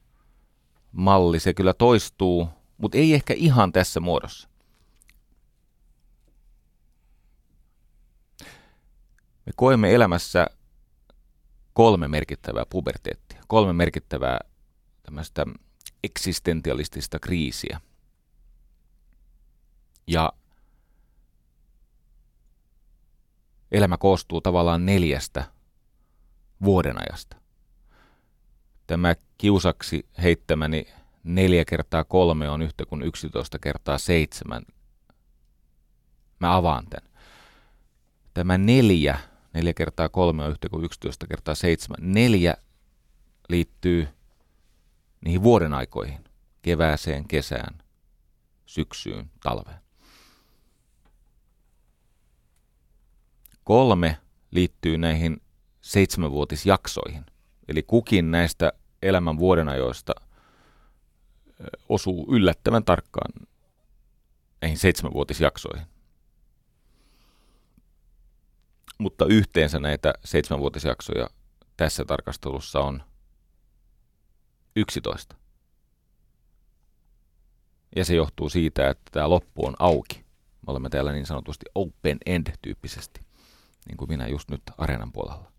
malli, 0.92 1.40
se 1.40 1.54
kyllä 1.54 1.74
toistuu, 1.74 2.50
mutta 2.78 2.98
ei 2.98 3.14
ehkä 3.14 3.34
ihan 3.34 3.72
tässä 3.72 4.00
muodossa. 4.00 4.50
Me 9.46 9.54
koemme 9.56 9.94
elämässä 9.94 10.48
kolme 11.74 12.08
merkittävää 12.08 12.66
puberteettia, 12.70 13.44
kolme 13.48 13.74
merkittävää 13.74 14.40
tämmöistä 15.04 15.46
eksistentialistista 16.04 17.20
kriisiä. 17.20 17.82
Ja 20.08 20.34
elämä 23.72 23.98
koostuu 23.98 24.42
tavallaan 24.42 24.86
neljästä 24.86 25.44
vuodenajasta. 26.64 27.36
Tämä 28.88 29.16
kiusaksi 29.38 30.06
heittämäni 30.22 30.88
neljä 31.24 31.66
kertaa 31.66 32.04
kolme 32.04 32.50
on 32.50 32.62
yhtä 32.62 32.86
kuin 32.86 33.02
11 33.02 33.60
kertaa 33.60 33.98
seitsemän. 33.98 34.64
Mä 36.40 36.56
avaan 36.56 36.86
tämän. 36.90 37.10
Tämä 38.34 38.58
neljä, 38.58 39.20
neljä 39.54 39.74
kertaa 39.74 40.10
kolme 40.10 40.44
on 40.44 40.52
yhtä 40.52 40.70
kuin 40.70 40.86
11 40.86 41.28
kertaa 41.28 41.56
seitsemän. 41.56 42.14
Neljä 42.14 42.58
liittyy 43.50 44.08
niihin 45.22 45.44
vuoden 45.44 45.74
aikoihin. 45.74 46.24
Kevääseen, 46.62 47.28
kesään, 47.28 47.78
syksyyn, 48.66 49.32
talveen. 49.44 49.80
Kolme 53.64 54.18
liittyy 54.52 54.98
näihin 54.98 55.42
seitsemänvuotisjaksoihin. 55.82 57.26
Eli 57.68 57.84
kukin 57.84 58.32
näistä 58.32 58.74
elämän 59.02 59.38
vuodenajoista 59.38 60.14
osuu 61.90 62.28
yllättävän 62.36 62.84
tarkkaan 62.84 63.48
näihin 64.62 64.78
seitsemänvuotisjaksoihin. 64.78 65.88
Mutta 68.98 69.26
yhteensä 69.26 69.80
näitä 69.80 70.14
seitsemänvuotisjaksoja 70.26 71.30
tässä 71.78 72.06
tarkastelussa 72.06 72.80
on 72.80 73.04
11. 74.76 75.36
Ja 77.96 78.06
se 78.06 78.16
johtuu 78.16 78.50
siitä, 78.50 78.90
että 78.90 79.12
tämä 79.12 79.30
loppu 79.30 79.66
on 79.66 79.76
auki. 79.80 80.18
Me 80.68 80.72
olemme 80.72 80.90
täällä 80.90 81.12
niin 81.12 81.26
sanotusti 81.26 81.66
open 81.76 82.18
end 82.26 82.48
tyyppisesti 82.62 83.30
niin 83.90 83.98
kuin 83.98 84.10
minä 84.10 84.28
just 84.28 84.50
nyt 84.50 84.62
areenan 84.78 85.12
puolella. 85.12 85.52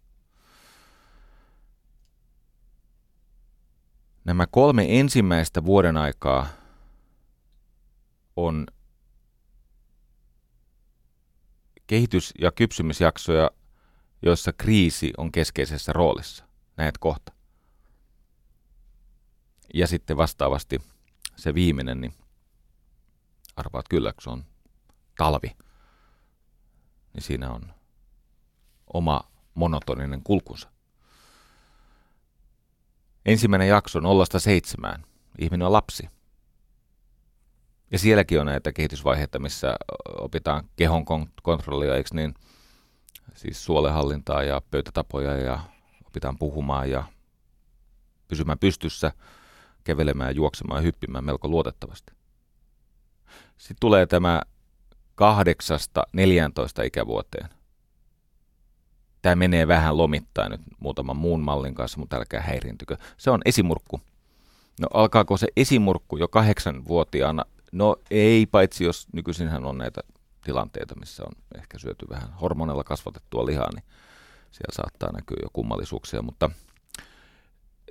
Nämä 4.24 4.46
kolme 4.46 4.98
ensimmäistä 5.00 5.64
vuoden 5.64 5.96
aikaa 5.96 6.46
on 8.36 8.66
kehitys- 11.86 12.34
ja 12.40 12.52
kypsymisjaksoja, 12.52 13.50
joissa 14.22 14.52
kriisi 14.52 15.12
on 15.16 15.32
keskeisessä 15.32 15.92
roolissa. 15.92 16.44
Näet 16.76 16.98
kohta. 16.98 17.32
Ja 19.74 19.86
sitten 19.86 20.16
vastaavasti 20.16 20.78
se 21.36 21.54
viimeinen, 21.54 22.00
niin 22.00 22.14
arvaat 23.56 23.88
kyllä, 23.88 24.12
kun 24.12 24.22
se 24.22 24.30
on 24.30 24.44
talvi, 25.18 25.56
niin 27.14 27.22
siinä 27.22 27.50
on 27.50 27.74
oma 28.92 29.30
monotoninen 29.54 30.22
kulkunsa. 30.22 30.70
Ensimmäinen 33.26 33.68
jakso 33.68 34.00
nollasta 34.00 34.38
seitsemään. 34.40 35.04
Ihminen 35.38 35.66
on 35.66 35.72
lapsi. 35.72 36.08
Ja 37.90 37.98
sielläkin 37.98 38.40
on 38.40 38.46
näitä 38.46 38.72
kehitysvaiheita, 38.72 39.38
missä 39.38 39.76
opitaan 40.18 40.68
kehon 40.76 41.04
kontrollia, 41.42 41.96
eikö 41.96 42.10
niin? 42.12 42.34
Siis 43.34 43.64
suolehallintaa 43.64 44.42
ja 44.42 44.62
pöytätapoja 44.70 45.36
ja 45.36 45.60
opitaan 46.06 46.38
puhumaan 46.38 46.90
ja 46.90 47.04
pysymään 48.28 48.58
pystyssä, 48.58 49.12
kävelemään, 49.90 50.36
juoksemaan 50.36 50.82
hyppimään 50.82 51.24
melko 51.24 51.48
luotettavasti. 51.48 52.12
Sitten 53.58 53.76
tulee 53.80 54.06
tämä 54.06 54.42
kahdeksasta 55.14 56.02
14 56.12 56.82
ikävuoteen. 56.82 57.48
Tämä 59.22 59.36
menee 59.36 59.68
vähän 59.68 59.96
lomittain 59.96 60.50
nyt 60.50 60.60
muutaman 60.80 61.16
muun 61.16 61.40
mallin 61.40 61.74
kanssa, 61.74 61.98
mutta 61.98 62.16
älkää 62.16 62.40
häiriintykö. 62.40 62.96
Se 63.16 63.30
on 63.30 63.40
esimurkku. 63.44 64.00
No 64.80 64.88
alkaako 64.94 65.36
se 65.36 65.46
esimurkku 65.56 66.16
jo 66.16 66.28
kahdeksanvuotiaana? 66.28 67.44
No 67.72 67.96
ei, 68.10 68.46
paitsi 68.46 68.84
jos 68.84 69.08
nykyisinhän 69.12 69.64
on 69.64 69.78
näitä 69.78 70.00
tilanteita, 70.44 70.94
missä 71.00 71.22
on 71.26 71.32
ehkä 71.58 71.78
syöty 71.78 72.06
vähän 72.10 72.32
hormonella 72.32 72.84
kasvatettua 72.84 73.46
lihaa, 73.46 73.70
niin 73.74 73.84
siellä 74.50 74.74
saattaa 74.74 75.12
näkyä 75.12 75.36
jo 75.42 75.48
kummallisuuksia, 75.52 76.22
mutta 76.22 76.50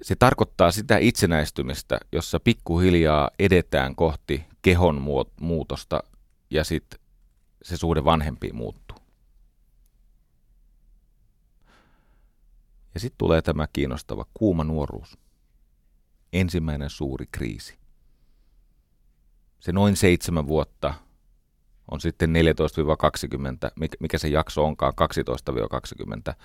se 0.01 0.15
tarkoittaa 0.15 0.71
sitä 0.71 0.97
itsenäistymistä, 0.97 1.99
jossa 2.11 2.39
pikkuhiljaa 2.39 3.31
edetään 3.39 3.95
kohti 3.95 4.45
kehon 4.61 5.01
muutosta 5.41 6.03
ja 6.49 6.63
sitten 6.63 6.99
se 7.63 7.77
suhde 7.77 8.05
vanhempiin 8.05 8.55
muuttuu. 8.55 8.97
Ja 12.93 12.99
sitten 12.99 13.17
tulee 13.17 13.41
tämä 13.41 13.67
kiinnostava 13.73 14.25
kuuma 14.33 14.63
nuoruus. 14.63 15.17
Ensimmäinen 16.33 16.89
suuri 16.89 17.25
kriisi. 17.31 17.77
Se 19.59 19.71
noin 19.71 19.95
seitsemän 19.95 20.47
vuotta 20.47 20.93
on 21.91 22.01
sitten 22.01 22.33
14-20, 22.33 22.33
mikä 23.99 24.17
se 24.17 24.27
jakso 24.27 24.65
onkaan, 24.65 24.93
12-20. 26.31 26.35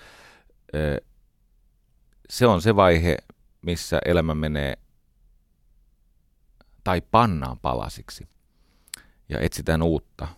Se 2.30 2.46
on 2.46 2.62
se 2.62 2.76
vaihe, 2.76 3.16
missä 3.64 3.98
elämä 4.04 4.34
menee 4.34 4.78
tai 6.84 7.00
pannaan 7.00 7.58
palasiksi 7.58 8.28
ja 9.28 9.40
etsitään 9.40 9.82
uutta. 9.82 10.28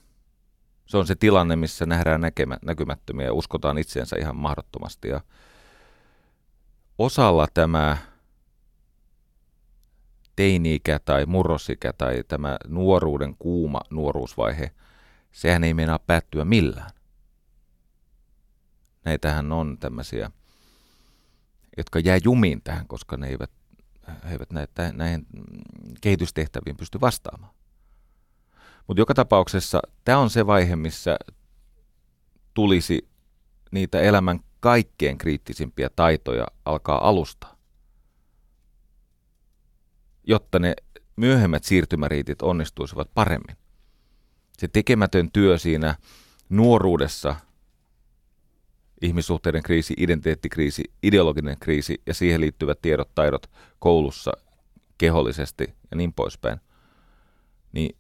Se 0.86 0.96
on 0.96 1.06
se 1.06 1.14
tilanne, 1.14 1.56
missä 1.56 1.86
nähdään 1.86 2.20
näkemä, 2.20 2.56
näkymättömiä 2.62 3.26
ja 3.26 3.32
uskotaan 3.32 3.78
itseensä 3.78 4.16
ihan 4.18 4.36
mahdottomasti. 4.36 5.08
Ja 5.08 5.20
osalla 6.98 7.46
tämä 7.54 7.96
teini-ikä 10.36 10.98
tai 10.98 11.26
murrosikä 11.26 11.92
tai 11.92 12.22
tämä 12.28 12.56
nuoruuden 12.68 13.36
kuuma 13.38 13.80
nuoruusvaihe, 13.90 14.70
sehän 15.32 15.64
ei 15.64 15.74
meinaa 15.74 15.98
päättyä 15.98 16.44
millään. 16.44 16.90
Näitähän 19.04 19.52
on 19.52 19.78
tämmöisiä, 19.78 20.30
jotka 21.76 21.98
jää 21.98 22.18
jumiin 22.24 22.62
tähän, 22.62 22.86
koska 22.86 23.16
ne 23.16 23.26
eivät, 23.26 23.50
he 24.24 24.32
eivät 24.32 24.50
näitä, 24.52 24.92
näihin 24.92 25.26
kehitystehtäviin 26.00 26.76
pysty 26.76 27.00
vastaamaan. 27.00 27.54
Mutta 28.86 29.00
joka 29.00 29.14
tapauksessa 29.14 29.82
tämä 30.04 30.18
on 30.18 30.30
se 30.30 30.46
vaihe, 30.46 30.76
missä 30.76 31.16
tulisi 32.54 33.08
niitä 33.70 34.00
elämän 34.00 34.40
kaikkein 34.60 35.18
kriittisimpiä 35.18 35.90
taitoja 35.96 36.46
alkaa 36.64 37.08
alusta, 37.08 37.56
jotta 40.24 40.58
ne 40.58 40.74
myöhemmät 41.16 41.64
siirtymäriitit 41.64 42.42
onnistuisivat 42.42 43.10
paremmin. 43.14 43.56
Se 44.58 44.68
tekemätön 44.68 45.30
työ 45.32 45.58
siinä 45.58 45.94
nuoruudessa, 46.48 47.36
ihmissuhteiden 49.02 49.62
kriisi, 49.62 49.94
identiteettikriisi, 49.96 50.84
ideologinen 51.02 51.56
kriisi 51.60 52.02
ja 52.06 52.14
siihen 52.14 52.40
liittyvät 52.40 52.82
tiedot, 52.82 53.14
taidot 53.14 53.50
koulussa, 53.78 54.32
kehollisesti 54.98 55.74
ja 55.90 55.96
niin 55.96 56.12
poispäin, 56.12 56.60
niin 57.72 57.96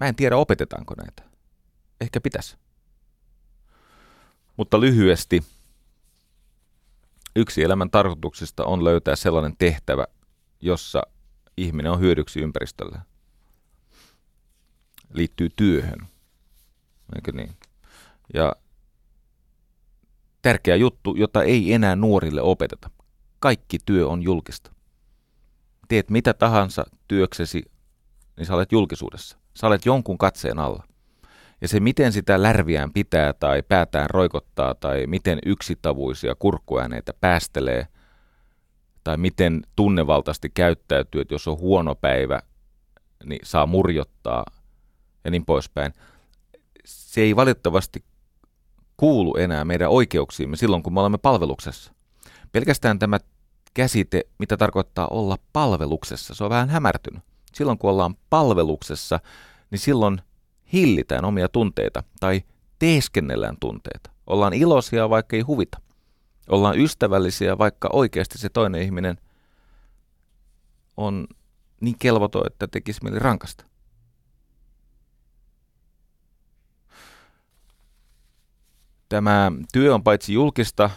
mä 0.00 0.08
en 0.08 0.16
tiedä 0.16 0.36
opetetaanko 0.36 0.94
näitä. 0.94 1.22
Ehkä 2.00 2.20
pitäisi. 2.20 2.56
Mutta 4.56 4.80
lyhyesti, 4.80 5.42
yksi 7.36 7.62
elämän 7.62 7.90
tarkoituksista 7.90 8.64
on 8.64 8.84
löytää 8.84 9.16
sellainen 9.16 9.56
tehtävä, 9.56 10.06
jossa 10.60 11.02
ihminen 11.56 11.92
on 11.92 12.00
hyödyksi 12.00 12.40
ympäristölle. 12.40 12.98
Liittyy 15.12 15.48
työhön. 15.56 16.11
Eikö 17.16 17.32
niin? 17.32 17.56
Ja 18.34 18.52
tärkeä 20.42 20.76
juttu, 20.76 21.14
jota 21.16 21.42
ei 21.42 21.72
enää 21.72 21.96
nuorille 21.96 22.42
opeteta. 22.42 22.90
Kaikki 23.38 23.78
työ 23.86 24.08
on 24.08 24.22
julkista. 24.22 24.72
Teet 25.88 26.10
mitä 26.10 26.34
tahansa 26.34 26.84
työksesi, 27.08 27.62
niin 28.36 28.46
sä 28.46 28.54
olet 28.54 28.72
julkisuudessa. 28.72 29.38
Sä 29.54 29.66
olet 29.66 29.86
jonkun 29.86 30.18
katseen 30.18 30.58
alla. 30.58 30.84
Ja 31.60 31.68
se, 31.68 31.80
miten 31.80 32.12
sitä 32.12 32.42
lärviään 32.42 32.92
pitää 32.92 33.32
tai 33.32 33.62
päätään 33.62 34.10
roikottaa 34.10 34.74
tai 34.74 35.06
miten 35.06 35.38
yksitavuisia 35.46 36.34
kurkkuääneitä 36.34 37.12
päästelee 37.20 37.86
tai 39.04 39.16
miten 39.16 39.62
tunnevaltaisesti 39.76 40.50
käyttäytyy, 40.54 41.20
että 41.20 41.34
jos 41.34 41.48
on 41.48 41.58
huono 41.58 41.94
päivä, 41.94 42.42
niin 43.24 43.40
saa 43.42 43.66
murjottaa 43.66 44.44
ja 45.24 45.30
niin 45.30 45.44
poispäin. 45.44 45.92
Se 46.84 47.20
ei 47.20 47.36
valitettavasti 47.36 48.04
kuulu 48.96 49.36
enää 49.36 49.64
meidän 49.64 49.90
oikeuksiimme 49.90 50.56
silloin, 50.56 50.82
kun 50.82 50.94
me 50.94 51.00
olemme 51.00 51.18
palveluksessa. 51.18 51.92
Pelkästään 52.52 52.98
tämä 52.98 53.18
käsite, 53.74 54.22
mitä 54.38 54.56
tarkoittaa 54.56 55.08
olla 55.08 55.38
palveluksessa, 55.52 56.34
se 56.34 56.44
on 56.44 56.50
vähän 56.50 56.68
hämärtynyt. 56.68 57.22
Silloin 57.54 57.78
kun 57.78 57.90
ollaan 57.90 58.14
palveluksessa, 58.30 59.20
niin 59.70 59.78
silloin 59.78 60.22
hillitään 60.72 61.24
omia 61.24 61.48
tunteita 61.48 62.02
tai 62.20 62.42
teeskennellään 62.78 63.56
tunteita. 63.60 64.10
Ollaan 64.26 64.52
iloisia, 64.52 65.10
vaikka 65.10 65.36
ei 65.36 65.42
huvita. 65.42 65.80
Ollaan 66.48 66.78
ystävällisiä, 66.78 67.58
vaikka 67.58 67.88
oikeasti 67.92 68.38
se 68.38 68.48
toinen 68.48 68.82
ihminen 68.82 69.18
on 70.96 71.26
niin 71.80 71.98
kelvoton, 71.98 72.46
että 72.46 72.66
tekisi 72.66 73.04
mieli 73.04 73.18
rankasta. 73.18 73.64
Tämä 79.12 79.52
työ 79.72 79.94
on 79.94 80.02
paitsi 80.02 80.32
julkista, 80.32 80.90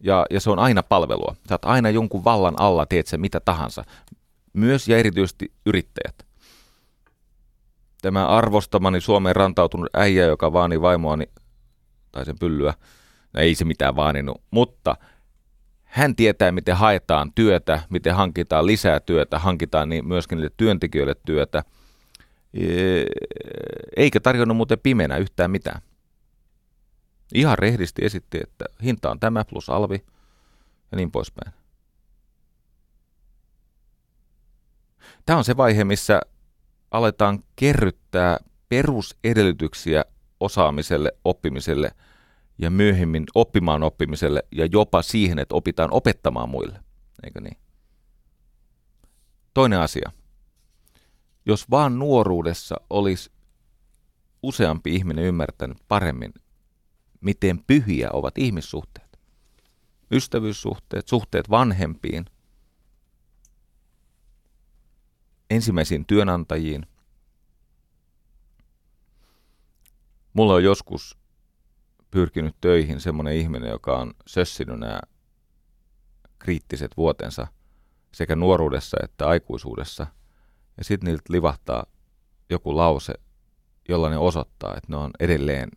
ja, 0.00 0.26
ja 0.30 0.40
se 0.40 0.50
on 0.50 0.58
aina 0.58 0.82
palvelua. 0.82 1.36
Sä 1.48 1.54
oot 1.54 1.64
aina 1.64 1.90
jonkun 1.90 2.24
vallan 2.24 2.54
alla, 2.60 2.86
teet 2.86 3.06
se 3.06 3.18
mitä 3.18 3.40
tahansa. 3.40 3.84
Myös 4.52 4.88
ja 4.88 4.98
erityisesti 4.98 5.52
yrittäjät 5.66 6.26
tämä 8.02 8.26
arvostamani 8.26 9.00
Suomeen 9.00 9.36
rantautunut 9.36 9.88
äijä, 9.94 10.24
joka 10.24 10.52
vaani 10.52 10.80
vaimoani, 10.80 11.26
tai 12.12 12.24
sen 12.24 12.38
pyllyä, 12.38 12.74
no 13.32 13.40
ei 13.40 13.54
se 13.54 13.64
mitään 13.64 13.96
vaaninut, 13.96 14.42
mutta 14.50 14.96
hän 15.84 16.16
tietää, 16.16 16.52
miten 16.52 16.76
haetaan 16.76 17.32
työtä, 17.34 17.80
miten 17.90 18.14
hankitaan 18.14 18.66
lisää 18.66 19.00
työtä, 19.00 19.38
hankitaan 19.38 19.88
niin 19.88 20.08
myöskin 20.08 20.36
niille 20.36 20.50
työntekijöille 20.56 21.16
työtä, 21.26 21.62
eikä 23.96 24.20
tarjonnut 24.20 24.56
muuten 24.56 24.78
pimeänä 24.82 25.16
yhtään 25.16 25.50
mitään. 25.50 25.80
Ihan 27.34 27.58
rehdisti 27.58 28.04
esitti, 28.04 28.40
että 28.42 28.64
hinta 28.82 29.10
on 29.10 29.20
tämä 29.20 29.44
plus 29.44 29.70
alvi 29.70 30.04
ja 30.92 30.96
niin 30.96 31.10
poispäin. 31.10 31.52
Tämä 35.26 35.38
on 35.38 35.44
se 35.44 35.56
vaihe, 35.56 35.84
missä 35.84 36.20
aletaan 36.90 37.38
kerryttää 37.56 38.38
perusedellytyksiä 38.68 40.04
osaamiselle, 40.40 41.12
oppimiselle 41.24 41.90
ja 42.58 42.70
myöhemmin 42.70 43.24
oppimaan 43.34 43.82
oppimiselle 43.82 44.42
ja 44.52 44.66
jopa 44.66 45.02
siihen, 45.02 45.38
että 45.38 45.54
opitaan 45.54 45.92
opettamaan 45.92 46.48
muille. 46.48 46.80
Eikö 47.24 47.40
niin? 47.40 47.56
Toinen 49.54 49.80
asia. 49.80 50.12
Jos 51.46 51.70
vaan 51.70 51.98
nuoruudessa 51.98 52.76
olisi 52.90 53.30
useampi 54.42 54.94
ihminen 54.94 55.24
ymmärtänyt 55.24 55.78
paremmin, 55.88 56.34
miten 57.26 57.64
pyhiä 57.66 58.10
ovat 58.12 58.38
ihmissuhteet, 58.38 59.18
ystävyyssuhteet, 60.12 61.08
suhteet 61.08 61.50
vanhempiin, 61.50 62.24
ensimmäisiin 65.50 66.06
työnantajiin. 66.06 66.86
Mulla 70.32 70.54
on 70.54 70.64
joskus 70.64 71.18
pyrkinyt 72.10 72.56
töihin 72.60 73.00
semmoinen 73.00 73.36
ihminen, 73.36 73.70
joka 73.70 73.98
on 73.98 74.14
sössinyt 74.26 74.78
nämä 74.78 75.00
kriittiset 76.38 76.96
vuotensa 76.96 77.46
sekä 78.12 78.36
nuoruudessa 78.36 78.96
että 79.02 79.28
aikuisuudessa. 79.28 80.06
Ja 80.78 80.84
sitten 80.84 81.06
niiltä 81.06 81.32
livahtaa 81.32 81.86
joku 82.50 82.76
lause, 82.76 83.14
jolla 83.88 84.10
ne 84.10 84.18
osoittaa, 84.18 84.76
että 84.76 84.92
ne 84.92 84.96
on 84.96 85.10
edelleen 85.20 85.68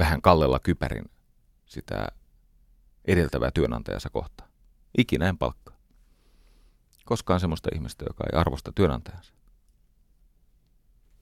vähän 0.00 0.22
kallella 0.22 0.58
kypärin 0.58 1.04
sitä 1.66 2.08
edeltävää 3.04 3.50
työnantajansa 3.50 4.10
kohtaan. 4.10 4.50
Ikinä 4.98 5.28
en 5.28 5.38
palkkaa. 5.38 5.76
Koskaan 7.04 7.40
semmoista 7.40 7.70
ihmistä, 7.74 8.04
joka 8.08 8.24
ei 8.32 8.38
arvosta 8.38 8.72
työnantajansa. 8.74 9.32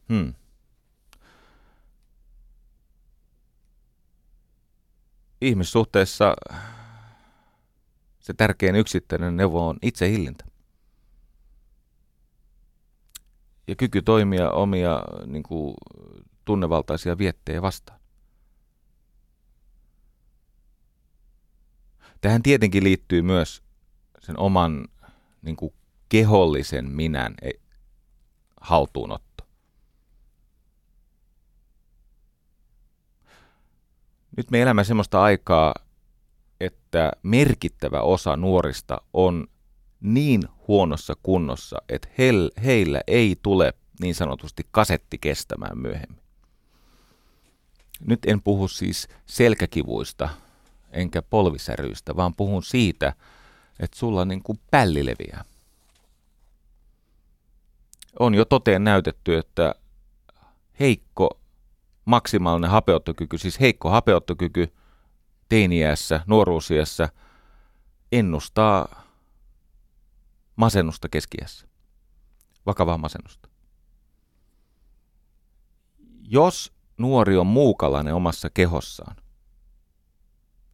Hmm. 0.09 0.35
Ihmissuhteessa 5.41 6.37
se 8.21 8.35
tärkein 8.35 8.77
yksittäinen 8.77 9.37
neuvo 9.37 9.69
on 9.69 9.79
itsehillintä. 9.83 10.45
Ja 13.67 13.77
kyky 13.77 14.03
toimia 14.03 14.51
omia 14.51 15.03
niin 15.27 15.43
kuin, 15.43 15.75
tunnevaltaisia 16.45 17.19
viettejä 17.19 17.63
vastaan. 17.63 17.98
Tähän 22.21 22.43
tietenkin 22.43 22.85
liittyy 22.85 23.23
myös 23.23 23.63
sen 24.19 24.39
oman 24.39 24.89
niin 25.43 25.57
kuin, 25.57 25.73
kehollisen 26.09 26.91
minän 26.91 27.35
e, 27.43 27.51
haltuunotto. 28.61 29.45
Nyt 34.37 34.51
me 34.51 34.63
elämme 34.63 34.85
sellaista 34.85 35.23
aikaa, 35.23 35.75
että 36.61 37.13
merkittävä 37.23 38.01
osa 38.01 38.37
nuorista 38.37 39.01
on 39.13 39.47
niin 40.01 40.43
huonossa 40.69 41.15
kunnossa, 41.23 41.83
että 41.89 42.09
heillä 42.65 43.01
ei 43.07 43.37
tule 43.43 43.75
niin 44.01 44.15
sanotusti 44.15 44.67
kasetti 44.71 45.19
kestämään 45.19 45.79
myöhemmin. 45.79 46.23
Nyt 48.01 48.21
en 48.27 48.43
puhu 48.43 48.69
siis 48.69 49.09
selkäkivuista 49.27 50.29
enkä 50.91 51.23
polvisäryistä, 51.23 52.17
vaan 52.17 52.35
puhun 52.35 52.63
siitä, 52.63 53.13
että 53.81 53.99
sulla 53.99 54.25
niin 54.25 54.43
kuin 54.43 54.61
pälli 54.71 55.07
leviää. 55.07 55.45
On 58.19 58.35
jo 58.35 58.45
toteen 58.45 58.85
näytetty, 58.85 59.37
että 59.37 59.75
heikko 60.81 61.41
maksimaalinen 62.05 62.71
hapeuttokyky, 62.71 63.39
siis 63.39 63.61
heikko 63.61 63.91
hapeuttokyky 63.91 64.73
teiniässä, 65.49 66.21
nuoruusiässä 66.27 67.09
ennustaa 68.13 69.03
masennusta 70.57 71.09
keskiässä. 71.09 71.69
Vakavaa 72.67 72.99
masennusta. 72.99 73.49
Jos 76.23 76.73
nuori 76.99 77.37
on 77.37 77.47
muukalainen 77.47 78.15
omassa 78.15 78.51
kehossaan, 78.51 79.17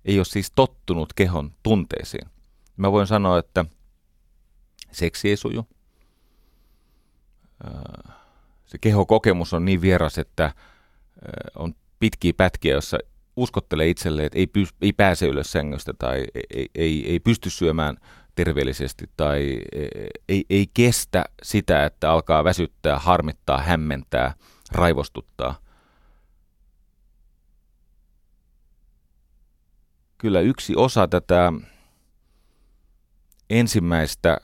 ei 0.04 0.18
ole 0.18 0.24
siis 0.24 0.52
tottunut 0.54 1.12
kehon 1.12 1.52
tunteisiin, 1.62 2.28
mä 2.76 2.92
voin 2.92 3.06
sanoa, 3.06 3.38
että 3.38 3.64
seksi 4.92 5.28
ei 5.28 5.36
suju. 5.36 5.66
Se 8.66 8.78
kehokokemus 8.78 9.54
on 9.54 9.64
niin 9.64 9.80
vieras, 9.80 10.18
että 10.18 10.54
on 11.54 11.74
pitkiä 12.00 12.32
pätkiä, 12.36 12.74
jossa 12.74 12.98
uskottelee 13.36 13.88
itselleen, 13.88 14.26
että 14.26 14.38
ei, 14.38 14.46
py- 14.58 14.76
ei 14.80 14.92
pääse 14.92 15.26
ylös 15.26 15.52
sängystä 15.52 15.92
tai 15.98 16.24
ei, 16.54 16.68
ei, 16.74 17.10
ei 17.10 17.20
pysty 17.20 17.50
syömään 17.50 17.96
terveellisesti 18.34 19.10
tai 19.16 19.60
ei, 20.28 20.44
ei 20.50 20.66
kestä 20.74 21.24
sitä, 21.42 21.86
että 21.86 22.10
alkaa 22.10 22.44
väsyttää, 22.44 22.98
harmittaa, 22.98 23.60
hämmentää, 23.60 24.34
raivostuttaa. 24.72 25.63
Kyllä 30.24 30.40
yksi 30.40 30.76
osa 30.76 31.08
tätä 31.08 31.52
ensimmäistä 33.50 34.38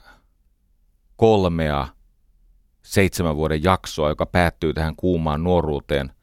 kolmea 1.15 1.87
seitsemän 2.81 3.35
vuoden 3.35 3.63
jaksoa, 3.63 4.09
joka 4.09 4.25
päättyy 4.25 4.73
tähän 4.73 4.95
kuumaan 4.95 5.43
nuoruuteen– 5.43 6.11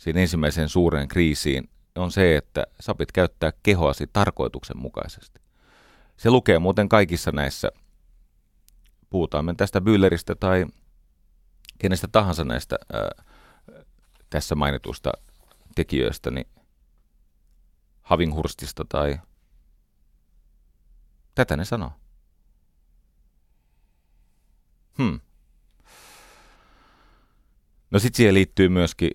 siinä 0.00 0.20
ensimmäiseen 0.20 0.68
suureen 0.68 1.08
kriisiin, 1.08 1.70
on 1.96 2.10
se, 2.10 2.36
että 2.36 2.66
sä 2.80 2.92
opit 2.92 3.12
käyttää 3.12 3.52
kehoasi 3.62 4.06
tarkoituksenmukaisesti. 4.12 5.40
Se 6.16 6.30
lukee 6.30 6.58
muuten 6.58 6.88
kaikissa 6.88 7.32
näissä, 7.32 7.68
puhutaan 9.10 9.44
me 9.44 9.54
tästä 9.56 9.78
Bülleristä 9.78 10.34
tai 10.40 10.66
kenestä 11.78 12.08
tahansa 12.12 12.44
näistä 12.44 12.76
ää, 12.92 13.10
tässä 14.30 14.54
mainitusta 14.54 15.12
tekijöistä, 15.74 16.30
niin 16.30 16.46
Havinghurstista 18.10 18.84
tai 18.88 19.18
tätä 21.34 21.56
ne 21.56 21.64
sanoo. 21.64 21.92
Hmm. 24.98 25.20
No 27.90 27.98
sitten 27.98 28.16
siihen 28.16 28.34
liittyy 28.34 28.68
myöskin 28.68 29.10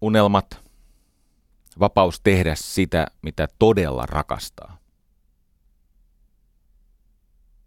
unelmat, 0.00 0.64
vapaus 1.80 2.20
tehdä 2.20 2.54
sitä, 2.54 3.06
mitä 3.22 3.48
todella 3.58 4.06
rakastaa. 4.06 4.78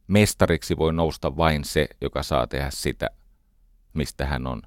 Mestariksi 0.07 0.77
voi 0.77 0.93
nousta 0.93 1.37
vain 1.37 1.63
se, 1.63 1.87
joka 2.01 2.23
saa 2.23 2.47
tehdä 2.47 2.71
sitä, 2.71 3.09
mistä 3.93 4.25
hän 4.25 4.47
on 4.47 4.61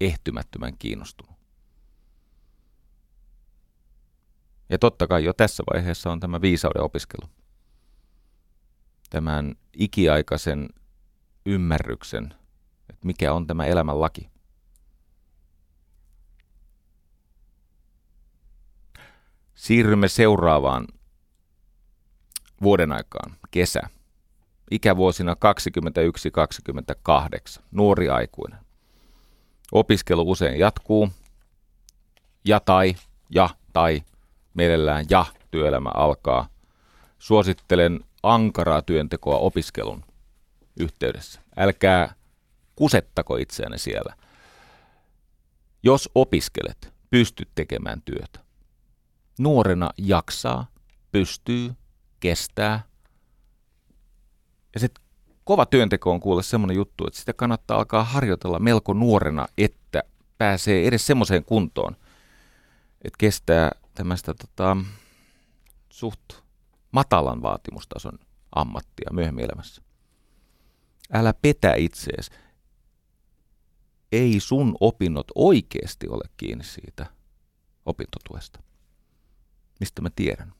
ehtymättömän 0.00 0.78
kiinnostunut. 0.78 1.39
Ja 4.70 4.78
totta 4.78 5.06
kai 5.06 5.24
jo 5.24 5.32
tässä 5.32 5.62
vaiheessa 5.72 6.10
on 6.10 6.20
tämä 6.20 6.40
viisauden 6.40 6.82
opiskelu. 6.82 7.30
Tämän 9.10 9.54
ikiaikaisen 9.72 10.68
ymmärryksen, 11.46 12.34
että 12.90 13.06
mikä 13.06 13.32
on 13.32 13.46
tämä 13.46 13.66
elämän 13.66 14.00
laki. 14.00 14.30
Siirrymme 19.54 20.08
seuraavaan 20.08 20.86
vuoden 22.62 22.92
aikaan, 22.92 23.36
kesä. 23.50 23.80
Ikävuosina 24.70 25.36
21-28, 27.58 27.62
nuori 27.70 28.08
aikuinen. 28.08 28.58
Opiskelu 29.72 30.30
usein 30.30 30.58
jatkuu, 30.58 31.08
ja 32.44 32.60
tai, 32.60 32.96
ja 33.30 33.48
tai, 33.72 34.02
mielellään 34.60 35.06
ja 35.10 35.24
työelämä 35.50 35.90
alkaa. 35.94 36.48
Suosittelen 37.18 38.00
ankaraa 38.22 38.82
työntekoa 38.82 39.36
opiskelun 39.36 40.04
yhteydessä. 40.80 41.40
Älkää 41.56 42.14
kusettako 42.76 43.36
itseänne 43.36 43.78
siellä. 43.78 44.14
Jos 45.82 46.10
opiskelet, 46.14 46.92
pystyt 47.10 47.48
tekemään 47.54 48.02
työtä 48.02 48.40
nuorena 49.38 49.90
jaksaa, 49.96 50.66
pystyy, 51.12 51.72
kestää. 52.20 52.80
Ja 54.74 54.80
sitten 54.80 55.04
kova 55.44 55.66
työnteko 55.66 56.10
on 56.10 56.20
kuulla 56.20 56.42
semmoinen 56.42 56.76
juttu, 56.76 57.06
että 57.06 57.18
sitä 57.18 57.32
kannattaa 57.32 57.76
alkaa 57.76 58.04
harjoitella 58.04 58.58
melko 58.58 58.92
nuorena, 58.92 59.46
että 59.58 60.02
pääsee 60.38 60.86
edes 60.86 61.06
semmoiseen 61.06 61.44
kuntoon, 61.44 61.96
että 63.02 63.16
kestää 63.18 63.70
tämmöistä 64.00 64.34
tota, 64.34 64.76
suht 65.90 66.32
matalan 66.92 67.42
vaatimustason 67.42 68.18
ammattia 68.54 69.10
myöhemmin 69.12 69.44
elämässä. 69.44 69.82
Älä 71.12 71.34
petä 71.42 71.74
itseesi. 71.74 72.30
Ei 74.12 74.40
sun 74.40 74.76
opinnot 74.80 75.26
oikeasti 75.34 76.08
ole 76.08 76.24
kiinni 76.36 76.64
siitä 76.64 77.06
opintotuesta. 77.86 78.62
Mistä 79.80 80.02
mä 80.02 80.10
tiedän? 80.16 80.52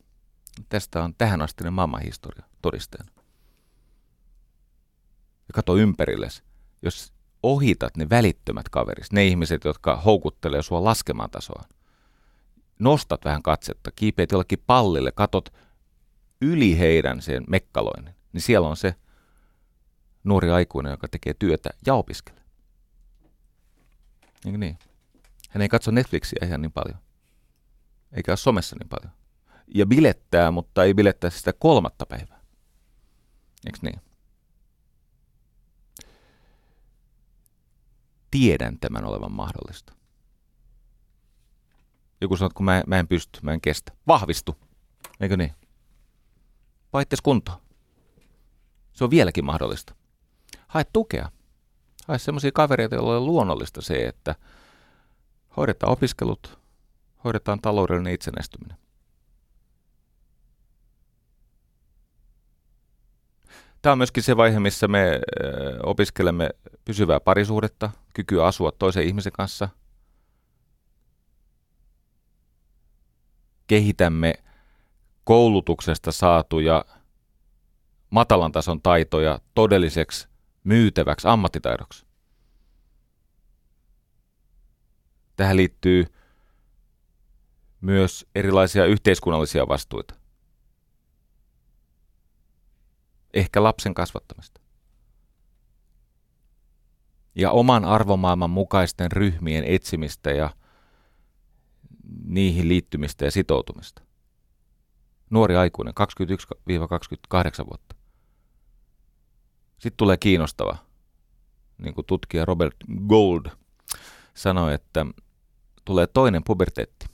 Tästä 0.69 1.05
on 1.05 1.15
tähän 1.15 1.43
asti 1.43 1.71
maailmanhistoria 1.71 2.47
todisteena. 2.63 3.13
Ja 5.49 5.53
kato 5.55 5.77
ympärillesi. 5.77 6.43
Jos 6.83 7.13
ohitat 7.43 7.97
ne 7.97 8.11
välittömät 8.11 8.69
kaverit, 8.69 9.13
ne 9.13 9.27
ihmiset, 9.27 9.65
jotka 9.65 9.97
houkuttelee 9.97 10.63
sua 10.63 10.85
laskemaan 10.85 11.31
tasoa, 11.31 11.65
nostat 12.81 13.25
vähän 13.25 13.43
katsetta, 13.43 13.91
kiipeät 13.97 14.33
jollekin 14.33 14.63
pallille, 14.67 15.13
katot 15.13 15.55
yli 16.41 16.79
heidän 16.79 17.23
sen 17.23 17.45
mekkaloinnin, 17.49 18.15
niin 18.33 18.41
siellä 18.41 18.69
on 18.69 18.77
se 18.77 18.95
nuori 20.25 20.51
aikuinen, 20.51 20.91
joka 20.91 21.09
tekee 21.09 21.35
työtä 21.35 21.71
ja 21.87 21.95
opiskelee. 21.95 22.43
Eikö 24.47 24.59
niin? 24.59 24.79
Hän 25.51 25.63
ei 25.63 25.69
katso 25.69 25.91
Netflixiä 25.91 26.47
ihan 26.47 26.63
niin 26.63 26.73
paljon 26.73 26.99
eikä 28.13 28.31
ole 28.31 28.37
somessa 28.37 28.77
niin 28.81 28.89
paljon. 28.89 29.13
Ja 29.75 29.87
bilettää, 29.87 30.51
mutta 30.51 30.85
ei 30.85 30.95
bilettää 30.95 31.31
sitä 31.31 31.53
kolmatta 31.53 32.07
päivää. 32.07 32.41
Eikö 33.67 33.79
niin? 33.83 34.01
Tiedän 38.31 38.79
tämän 38.81 39.05
olevan 39.05 39.33
mahdollista. 39.33 39.93
Joku 42.21 42.37
sanoo, 42.37 42.47
että 42.47 42.63
mä, 42.63 42.83
mä 42.87 42.99
en 42.99 43.09
pysty, 43.09 43.41
mä 43.43 43.53
en 43.53 43.61
kestä. 43.61 43.93
Vahvistu. 44.07 44.57
Eikö 45.21 45.37
niin? 45.37 45.53
Paittees 46.91 47.21
kuntoon. 47.21 47.61
Se 48.93 49.05
on 49.05 49.11
vieläkin 49.11 49.45
mahdollista. 49.45 49.95
Hae 50.67 50.85
tukea. 50.93 51.31
Hae 52.09 52.19
semmoisia 52.19 52.53
kavereita, 52.55 52.95
joilla 52.95 53.17
on 53.17 53.27
luonnollista 53.27 53.83
se, 53.83 53.95
että 53.95 54.35
hoidetaan 55.57 55.93
opiskelut, 55.93 56.59
hoidetaan 57.25 57.61
taloudellinen 57.61 58.15
itsenäistyminen. 58.15 58.77
Tämä 63.83 63.93
on 63.93 63.99
myöskin 63.99 64.23
se 64.23 64.37
vaihe, 64.37 64.61
missä 64.61 64.89
me 64.89 65.21
opiskelemme 65.83 66.51
pysyvää 66.85 67.21
parisuhdetta, 67.21 67.91
kykyä 68.15 68.47
asua 68.47 68.73
toisen 68.73 69.07
ihmisen 69.07 69.33
kanssa. 69.33 69.69
Kehitämme 73.71 74.35
koulutuksesta 75.25 76.13
saatuja 76.13 76.85
matalan 78.11 78.53
tason 78.53 78.83
taitoja 78.83 79.41
todelliseksi 79.55 80.29
myytäväksi 80.65 81.29
ammattitaidoksi. 81.29 82.07
Tähän 85.37 85.57
liittyy 85.57 86.07
myös 87.81 88.27
erilaisia 88.35 88.85
yhteiskunnallisia 88.85 89.69
vastuita. 89.69 90.15
Ehkä 93.35 93.63
lapsen 93.63 93.95
kasvattamista. 93.95 94.61
Ja 97.35 97.51
oman 97.51 97.85
arvomaailman 97.85 98.51
mukaisten 98.51 99.13
ryhmien 99.13 99.65
etsimistä 99.65 100.31
ja 100.31 100.51
niihin 102.25 102.69
liittymistä 102.69 103.25
ja 103.25 103.31
sitoutumista. 103.31 104.03
Nuori 105.31 105.57
aikuinen, 105.57 105.95
21-28 107.63 107.67
vuotta. 107.67 107.97
Sitten 109.73 109.97
tulee 109.97 110.17
kiinnostava, 110.17 110.77
niin 111.79 111.95
kuin 111.95 112.07
tutkija 112.07 112.45
Robert 112.45 112.77
Gold 113.09 113.47
sanoi, 114.35 114.75
että 114.75 115.07
tulee 115.85 116.07
toinen 116.07 116.45
puberteetti. 116.45 117.07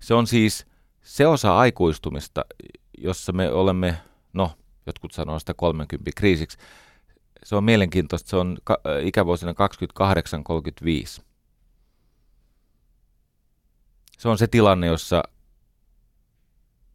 Se 0.00 0.14
on 0.14 0.26
siis 0.26 0.66
se 1.02 1.26
osa 1.26 1.58
aikuistumista, 1.58 2.44
jossa 2.98 3.32
me 3.32 3.52
olemme, 3.52 3.98
no, 4.32 4.52
jotkut 4.86 5.12
sanoo 5.12 5.38
sitä 5.38 5.54
30 5.54 6.10
kriisiksi. 6.16 6.58
Se 7.44 7.56
on 7.56 7.64
mielenkiintoista, 7.64 8.30
se 8.30 8.36
on 8.36 8.58
ikävuosina 9.02 9.52
28-35. 9.52 11.24
Se 14.18 14.28
on 14.28 14.38
se 14.38 14.46
tilanne, 14.46 14.86
jossa 14.86 15.22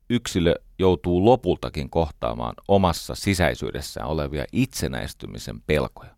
yksilö 0.10 0.56
joutuu 0.80 1.26
lopultakin 1.26 1.90
kohtaamaan 1.90 2.54
omassa 2.68 3.16
sisäisyydessään 3.16 4.08
olevia 4.08 4.46
itsenäistymisen 4.52 5.62
pelkoja. 5.62 6.16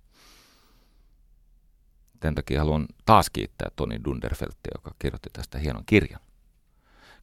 Tämän 2.20 2.36
takia 2.36 2.60
haluan 2.60 2.86
taas 3.06 3.30
kiittää 3.30 3.70
Toni 3.76 4.00
Dunderfeltia, 4.06 4.72
joka 4.76 4.92
kirjoitti 5.00 5.30
tästä 5.34 5.58
hienon 5.58 5.84
kirjan. 5.86 6.22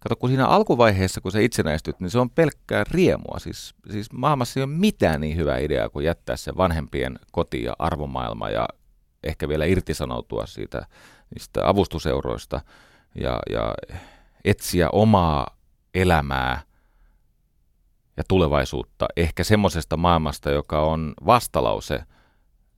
Kato, 0.01 0.17
kun 0.17 0.29
siinä 0.29 0.47
alkuvaiheessa, 0.47 1.21
kun 1.21 1.33
se 1.33 1.45
itsenäistyt, 1.45 2.01
niin 2.01 2.11
se 2.11 2.19
on 2.19 2.31
pelkkää 2.31 2.85
riemua. 2.91 3.39
Siis, 3.39 3.75
siis 3.91 4.13
maailmassa 4.13 4.61
ei 4.61 4.65
ole 4.65 4.73
mitään 4.73 5.21
niin 5.21 5.37
hyvää 5.37 5.59
ideaa 5.59 5.89
kuin 5.89 6.05
jättää 6.05 6.37
se 6.37 6.57
vanhempien 6.57 7.19
koti 7.33 7.63
ja 7.63 7.77
arvomaailma 7.79 8.51
ja 8.51 8.69
ehkä 9.23 9.49
vielä 9.49 9.65
irtisanoutua 9.65 10.47
siitä 10.47 10.87
niistä 11.35 11.69
avustuseuroista 11.69 12.61
ja, 13.15 13.39
ja 13.51 13.75
etsiä 14.45 14.91
omaa 14.91 15.57
elämää 15.95 16.63
ja 18.17 18.23
tulevaisuutta 18.29 19.07
ehkä 19.17 19.45
semmoisesta 19.45 19.97
maailmasta, 19.97 20.51
joka 20.51 20.81
on 20.81 21.15
vastalause 21.27 22.05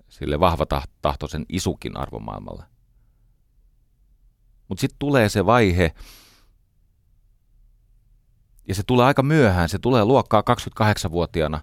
sille 0.08 0.40
vahvatahtoisen 0.40 1.46
isukin 1.48 1.96
arvomaailmalle. 1.96 2.64
Mutta 4.68 4.80
sitten 4.80 4.98
tulee 4.98 5.28
se 5.28 5.46
vaihe, 5.46 5.94
ja 8.68 8.74
se 8.74 8.82
tulee 8.82 9.06
aika 9.06 9.22
myöhään, 9.22 9.68
se 9.68 9.78
tulee 9.78 10.04
luokkaa 10.04 10.42
28-vuotiaana, 10.80 11.60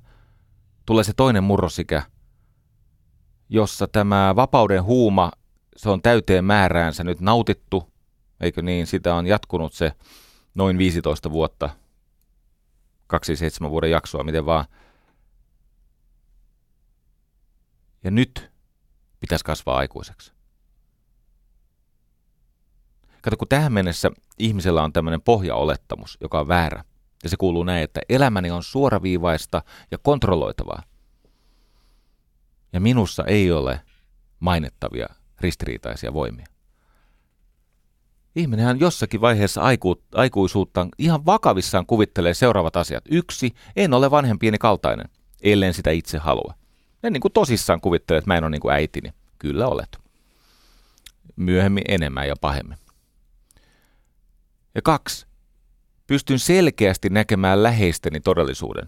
tulee 0.85 1.03
se 1.03 1.14
toinen 1.14 1.43
murrosikä, 1.43 2.03
jossa 3.49 3.88
tämä 3.88 4.35
vapauden 4.35 4.84
huuma, 4.84 5.31
se 5.76 5.89
on 5.89 6.02
täyteen 6.02 6.45
määräänsä 6.45 7.03
nyt 7.03 7.22
nautittu, 7.22 7.90
eikö 8.41 8.61
niin, 8.61 8.88
sitä 8.88 9.15
on 9.15 9.27
jatkunut 9.27 9.73
se 9.73 9.91
noin 10.55 10.77
15 10.77 11.31
vuotta, 11.31 11.69
27 13.07 13.72
vuoden 13.72 13.91
jaksoa, 13.91 14.23
miten 14.23 14.45
vaan. 14.45 14.65
Ja 18.03 18.11
nyt 18.11 18.51
pitäisi 19.19 19.45
kasvaa 19.45 19.77
aikuiseksi. 19.77 20.31
Kato, 23.22 23.38
kun 23.38 23.47
tähän 23.47 23.73
mennessä 23.73 24.11
ihmisellä 24.39 24.84
on 24.84 24.93
tämmöinen 24.93 25.22
pohjaolettamus, 25.22 26.18
joka 26.22 26.39
on 26.39 26.47
väärä. 26.47 26.84
Ja 27.23 27.30
se 27.30 27.38
kuuluu 27.38 27.63
näin, 27.63 27.84
että 27.84 28.01
elämäni 28.09 28.51
on 28.51 28.63
suoraviivaista 28.63 29.63
ja 29.91 29.97
kontrolloitavaa. 29.97 30.84
Ja 32.73 32.80
minussa 32.80 33.23
ei 33.26 33.51
ole 33.51 33.81
mainettavia 34.39 35.07
ristiriitaisia 35.39 36.13
voimia. 36.13 36.45
Ihminenhän 38.36 38.80
jossakin 38.80 39.22
vaiheessa 39.22 39.62
aiku, 39.62 39.95
aikuisuuttaan 40.16 40.90
ihan 40.98 41.26
vakavissaan 41.26 41.86
kuvittelee 41.86 42.34
seuraavat 42.34 42.76
asiat. 42.76 43.03
Yksi, 43.10 43.56
en 43.76 43.94
ole 43.94 44.12
vanhempieni 44.12 44.58
kaltainen, 44.58 45.10
ellen 45.41 45.74
sitä 45.74 45.91
itse 45.91 46.18
halua. 46.18 46.53
Ne 47.03 47.10
niin 47.10 47.22
kuin 47.22 47.32
tosissaan 47.32 47.82
kuvittelee, 47.82 48.18
että 48.18 48.30
mä 48.30 48.38
en 48.38 48.44
ole 48.44 48.49
niin 48.49 48.62
kuin 48.62 48.74
äitini. 48.74 49.14
Kyllä 49.40 49.68
olet. 49.68 49.98
Myöhemmin 51.36 51.84
enemmän 51.88 52.28
ja 52.28 52.36
pahemmin. 52.41 52.78
Ja 54.76 54.82
kaksi, 54.82 55.26
pystyn 56.08 56.40
selkeästi 56.40 57.10
näkemään 57.10 57.64
läheisteni 57.64 58.20
todellisuuden. 58.20 58.88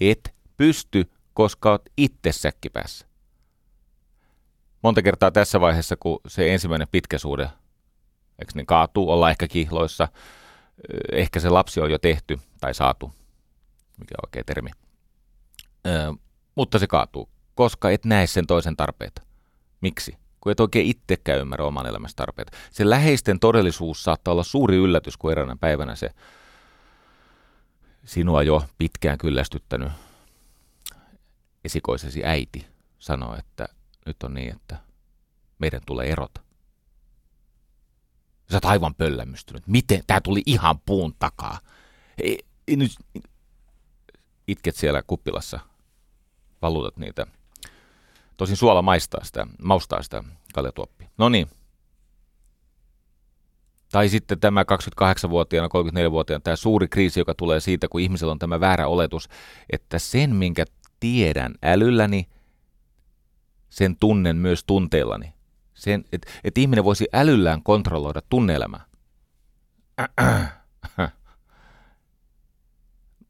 Et 0.00 0.34
pysty, 0.56 1.10
koska 1.34 1.70
oot 1.70 1.82
itse 1.96 2.32
säkkipäässä. 2.32 3.06
Monta 4.82 5.02
kertaa 5.02 5.30
tässä 5.30 5.60
vaiheessa, 5.60 5.96
kun 5.96 6.20
se 6.26 6.52
ensimmäinen 6.52 6.88
pitkä 6.92 7.18
suhde 7.18 7.50
eikö 8.40 8.52
niin 8.54 8.66
kaatuu, 8.66 9.10
olla 9.10 9.30
ehkä 9.30 9.48
kihloissa, 9.48 10.08
ehkä 11.12 11.40
se 11.40 11.48
lapsi 11.48 11.80
on 11.80 11.90
jo 11.90 11.98
tehty 11.98 12.38
tai 12.60 12.74
saatu, 12.74 13.12
mikä 13.98 14.14
on 14.18 14.26
oikea 14.28 14.44
termi. 14.44 14.70
Ö, 15.86 16.14
mutta 16.54 16.78
se 16.78 16.86
kaatuu, 16.86 17.28
koska 17.54 17.90
et 17.90 18.04
näe 18.04 18.26
sen 18.26 18.46
toisen 18.46 18.76
tarpeita. 18.76 19.22
Miksi? 19.80 20.16
Kun 20.40 20.52
et 20.52 20.60
oikein 20.60 20.86
itsekään 20.86 21.40
ymmärrä 21.40 21.64
oman 21.64 21.86
elämässä 21.86 22.16
tarpeita. 22.16 22.56
Se 22.70 22.90
läheisten 22.90 23.40
todellisuus 23.40 24.04
saattaa 24.04 24.32
olla 24.32 24.42
suuri 24.42 24.76
yllätys, 24.76 25.16
kun 25.16 25.32
eräänä 25.32 25.56
päivänä 25.60 25.96
se 25.96 26.10
sinua 28.04 28.42
jo 28.42 28.64
pitkään 28.78 29.18
kyllästyttänyt 29.18 29.92
esikoisesi 31.64 32.24
äiti 32.24 32.66
sanoo, 32.98 33.36
että 33.38 33.68
nyt 34.06 34.22
on 34.22 34.34
niin, 34.34 34.56
että 34.56 34.76
meidän 35.58 35.80
tulee 35.86 36.06
erota. 36.06 36.40
Sä 38.50 38.56
oot 38.56 38.64
aivan 38.64 38.94
pöllämystynyt. 38.94 39.66
Miten? 39.66 40.02
Tää 40.06 40.20
tuli 40.20 40.42
ihan 40.46 40.78
puun 40.86 41.14
takaa. 41.18 41.58
Ei, 42.22 42.38
ei, 42.68 42.76
nyt, 42.76 42.90
itket 44.48 44.76
siellä 44.76 45.02
kuppilassa, 45.02 45.60
valutat 46.62 46.96
niitä. 46.96 47.26
Tosin 48.36 48.56
suola 48.56 48.82
maistaa 48.82 49.24
sitä, 49.24 49.46
maustaa 49.62 50.02
sitä 50.02 50.24
kaljatuoppia. 50.54 51.08
No 51.18 51.28
niin. 51.28 51.48
Tai 53.92 54.08
sitten 54.08 54.40
tämä 54.40 54.62
28-vuotiaana, 54.62 55.68
34-vuotiaana, 55.68 56.42
tämä 56.42 56.56
suuri 56.56 56.88
kriisi, 56.88 57.20
joka 57.20 57.34
tulee 57.34 57.60
siitä, 57.60 57.88
kun 57.88 58.00
ihmisellä 58.00 58.30
on 58.30 58.38
tämä 58.38 58.60
väärä 58.60 58.86
oletus, 58.86 59.28
että 59.72 59.98
sen, 59.98 60.34
minkä 60.36 60.64
tiedän 61.00 61.54
älylläni, 61.62 62.28
sen 63.68 63.96
tunnen 63.96 64.36
myös 64.36 64.64
tunteillani 64.64 65.34
sen, 65.80 66.04
että 66.12 66.30
et 66.44 66.58
ihminen 66.58 66.84
voisi 66.84 67.08
älyllään 67.12 67.62
kontrolloida 67.62 68.22
tunneelämää. 68.28 68.84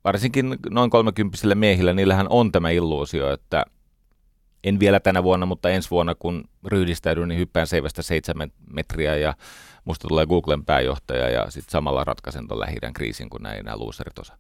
Varsinkin 0.05 0.57
noin 0.71 0.91
kolmekymppisille 0.91 1.55
miehillä, 1.55 1.93
niillähän 1.93 2.27
on 2.31 2.53
tämä 2.53 2.71
illuusio, 2.71 3.33
että 3.33 3.65
en 4.65 4.81
vielä 4.81 5.01
tänä 5.01 5.23
vuonna, 5.23 5.47
mutta 5.47 5.71
ensi 5.71 5.91
vuonna, 5.91 6.15
kun 6.15 6.45
ryhdistäydyn, 6.67 7.29
niin 7.29 7.39
hyppään 7.39 7.67
seivästä 7.67 8.03
seitsemän 8.03 8.53
metriä 8.73 9.17
ja 9.17 9.35
musta 9.85 10.09
tulee 10.09 10.27
Googlen 10.27 10.65
pääjohtaja 10.65 11.29
ja 11.29 11.51
sitten 11.51 11.73
samalla 11.73 12.05
ratkaisen 12.05 12.49
tuon 12.49 12.61
lähi 12.61 12.77
kriisin, 12.95 13.31
kun 13.31 13.43
näin 13.43 13.59
enää 13.59 13.77
luuserit 13.77 14.19
osa. 14.19 14.39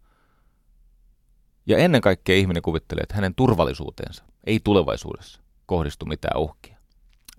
Ja 1.66 1.78
ennen 1.78 2.00
kaikkea 2.00 2.36
ihminen 2.36 2.62
kuvittelee, 2.62 3.02
että 3.02 3.14
hänen 3.14 3.34
turvallisuuteensa 3.34 4.24
ei 4.44 4.60
tulevaisuudessa 4.64 5.40
kohdistu 5.66 6.06
mitään 6.06 6.40
uhkia 6.40 6.79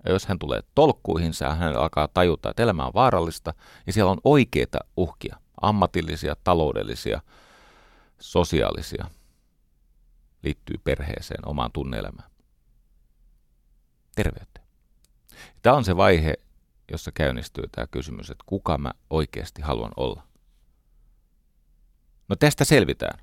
Ja 0.04 0.12
jos 0.12 0.26
hän 0.26 0.38
tulee 0.38 0.60
tolkkuihinsa, 0.74 1.54
hän 1.54 1.76
alkaa 1.76 2.08
tajuta, 2.08 2.50
että 2.50 2.62
elämä 2.62 2.86
on 2.86 2.94
vaarallista 2.94 3.54
ja 3.86 3.92
siellä 3.92 4.10
on 4.10 4.20
oikeita 4.24 4.78
uhkia, 4.96 5.36
ammatillisia, 5.62 6.36
taloudellisia, 6.44 7.20
sosiaalisia, 8.18 9.06
liittyy 10.42 10.76
perheeseen, 10.84 11.48
omaan 11.48 11.72
tunneelämään. 11.72 12.30
Terveyteen. 14.14 14.66
Tämä 15.62 15.76
on 15.76 15.84
se 15.84 15.96
vaihe, 15.96 16.34
jossa 16.90 17.12
käynnistyy 17.12 17.64
tämä 17.72 17.86
kysymys, 17.86 18.30
että 18.30 18.44
kuka 18.46 18.78
mä 18.78 18.90
oikeasti 19.10 19.62
haluan 19.62 19.92
olla. 19.96 20.22
No 22.28 22.36
tästä 22.36 22.64
selvitään. 22.64 23.18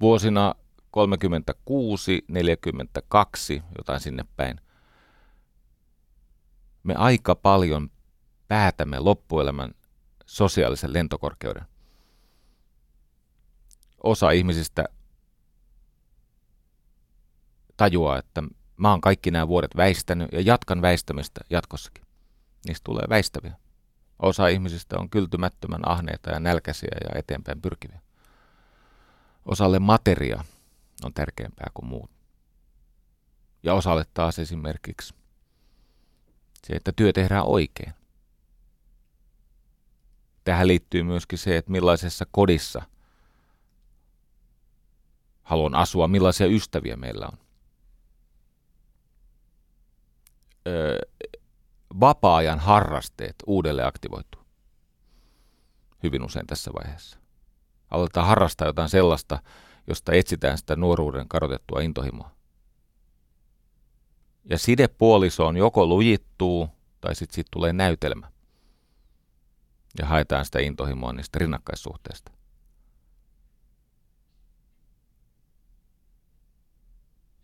Vuosina 0.00 0.54
36, 0.90 2.24
42, 2.28 3.62
jotain 3.78 4.00
sinne 4.00 4.24
päin, 4.36 4.60
me 6.84 6.94
aika 6.94 7.34
paljon 7.34 7.90
päätämme 8.48 8.98
loppuelämän 8.98 9.70
sosiaalisen 10.26 10.92
lentokorkeuden. 10.92 11.64
Osa 14.02 14.30
ihmisistä 14.30 14.84
tajuaa, 17.76 18.18
että 18.18 18.42
mä 18.76 18.90
oon 18.90 19.00
kaikki 19.00 19.30
nämä 19.30 19.48
vuodet 19.48 19.76
väistänyt 19.76 20.28
ja 20.32 20.40
jatkan 20.40 20.82
väistämistä 20.82 21.40
jatkossakin. 21.50 22.04
Niistä 22.66 22.84
tulee 22.84 23.04
väistäviä. 23.08 23.56
Osa 24.18 24.48
ihmisistä 24.48 24.98
on 24.98 25.10
kyltymättömän 25.10 25.88
ahneita 25.88 26.30
ja 26.30 26.40
nälkäisiä 26.40 26.96
ja 27.04 27.18
eteenpäin 27.18 27.62
pyrkiviä. 27.62 28.00
Osalle 29.46 29.78
materia 29.78 30.44
on 31.04 31.14
tärkeämpää 31.14 31.70
kuin 31.74 31.86
muut. 31.86 32.10
Ja 33.62 33.74
osalle 33.74 34.04
taas 34.14 34.38
esimerkiksi 34.38 35.14
se, 36.66 36.72
että 36.72 36.92
työ 36.96 37.12
tehdään 37.12 37.46
oikein. 37.46 37.92
Tähän 40.44 40.66
liittyy 40.66 41.02
myöskin 41.02 41.38
se, 41.38 41.56
että 41.56 41.70
millaisessa 41.70 42.26
kodissa 42.30 42.82
haluan 45.42 45.74
asua, 45.74 46.08
millaisia 46.08 46.46
ystäviä 46.46 46.96
meillä 46.96 47.26
on. 47.32 47.38
Öö, 50.66 50.98
vapaa-ajan 52.00 52.58
harrasteet 52.58 53.36
uudelleen 53.46 53.88
aktivoituu 53.88 54.44
hyvin 56.04 56.24
usein 56.24 56.46
tässä 56.46 56.70
vaiheessa. 56.72 57.18
Aletaan 57.90 58.26
harrastaa 58.26 58.66
jotain 58.66 58.88
sellaista, 58.88 59.38
josta 59.86 60.12
etsitään 60.12 60.58
sitä 60.58 60.76
nuoruuden 60.76 61.28
kadotettua 61.28 61.80
intohimoa. 61.80 62.33
Ja 64.50 64.58
side 64.58 64.88
puolisoon 64.88 65.56
joko 65.56 65.86
lujittuu 65.86 66.68
tai 67.00 67.14
sitten 67.14 67.34
siitä 67.34 67.48
tulee 67.52 67.72
näytelmä. 67.72 68.30
Ja 69.98 70.06
haetaan 70.06 70.44
sitä 70.44 70.58
intohimoa 70.58 71.12
niistä 71.12 71.38
rinnakkaissuhteista. 71.38 72.32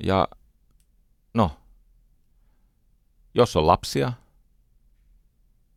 Ja 0.02 0.28
no, 1.34 1.50
jos 3.34 3.56
on 3.56 3.66
lapsia, 3.66 4.12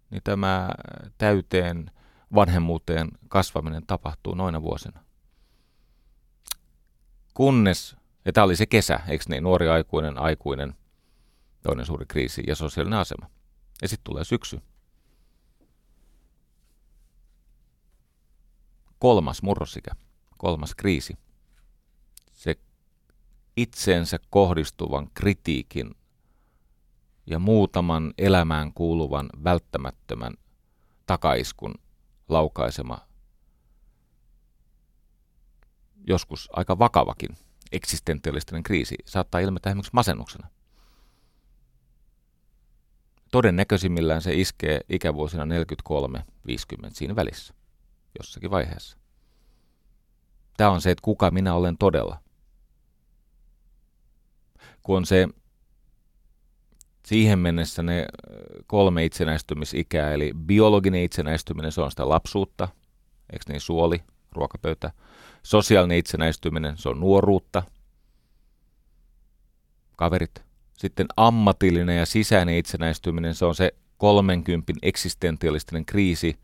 niin 0.09 0.21
tämä 0.23 0.69
täyteen 1.17 1.91
vanhemmuuteen 2.35 3.11
kasvaminen 3.27 3.85
tapahtuu 3.85 4.35
noina 4.35 4.61
vuosina. 4.61 5.03
Kunnes, 7.33 7.95
ja 8.25 8.33
tämä 8.33 8.45
oli 8.45 8.55
se 8.55 8.65
kesä, 8.65 8.99
eikö 9.07 9.23
niin, 9.27 9.43
nuori 9.43 9.69
aikuinen, 9.69 10.17
aikuinen, 10.17 10.75
toinen 11.63 11.85
suuri 11.85 12.05
kriisi 12.05 12.43
ja 12.47 12.55
sosiaalinen 12.55 12.99
asema. 12.99 13.29
Ja 13.81 13.87
sitten 13.87 14.03
tulee 14.03 14.23
syksy. 14.23 14.61
Kolmas 18.99 19.41
murrosikä, 19.41 19.91
kolmas 20.37 20.75
kriisi. 20.75 21.17
Se 22.31 22.55
itseensä 23.57 24.19
kohdistuvan 24.29 25.09
kritiikin 25.13 25.95
ja 27.25 27.39
muutaman 27.39 28.13
elämään 28.17 28.73
kuuluvan 28.73 29.29
välttämättömän 29.43 30.33
takaiskun 31.05 31.73
laukaisema, 32.29 32.97
joskus 36.07 36.49
aika 36.53 36.79
vakavakin 36.79 37.37
eksistentialistinen 37.71 38.63
kriisi 38.63 38.95
saattaa 39.05 39.41
ilmetä 39.41 39.69
esimerkiksi 39.69 39.93
masennuksena. 39.93 40.52
Todennäköisimmillään 43.33 44.21
se 44.21 44.33
iskee 44.33 44.81
ikävuosina 44.89 45.43
43-50 45.45 45.47
siinä 46.89 47.15
välissä, 47.15 47.53
jossakin 48.19 48.51
vaiheessa. 48.51 48.97
Tämä 50.57 50.69
on 50.69 50.81
se, 50.81 50.91
että 50.91 51.01
kuka 51.01 51.31
minä 51.31 51.53
olen 51.53 51.77
todella. 51.77 52.19
Kun 54.83 54.97
on 54.97 55.05
se 55.05 55.27
siihen 57.05 57.39
mennessä 57.39 57.83
ne 57.83 58.05
kolme 58.67 59.05
itsenäistymisikää, 59.05 60.13
eli 60.13 60.31
biologinen 60.45 61.03
itsenäistyminen, 61.03 61.71
se 61.71 61.81
on 61.81 61.91
sitä 61.91 62.09
lapsuutta, 62.09 62.67
eikö 63.33 63.45
niin 63.47 63.61
suoli, 63.61 64.03
ruokapöytä. 64.31 64.91
Sosiaalinen 65.43 65.97
itsenäistyminen, 65.97 66.77
se 66.77 66.89
on 66.89 66.99
nuoruutta, 66.99 67.63
kaverit. 69.95 70.52
Sitten 70.83 71.07
ammatillinen 71.17 71.97
ja 71.97 72.05
sisäinen 72.05 72.55
itsenäistyminen, 72.55 73.35
se 73.35 73.45
on 73.45 73.55
se 73.55 73.71
30 73.97 74.73
eksistentialistinen 74.81 75.85
kriisi, 75.85 76.39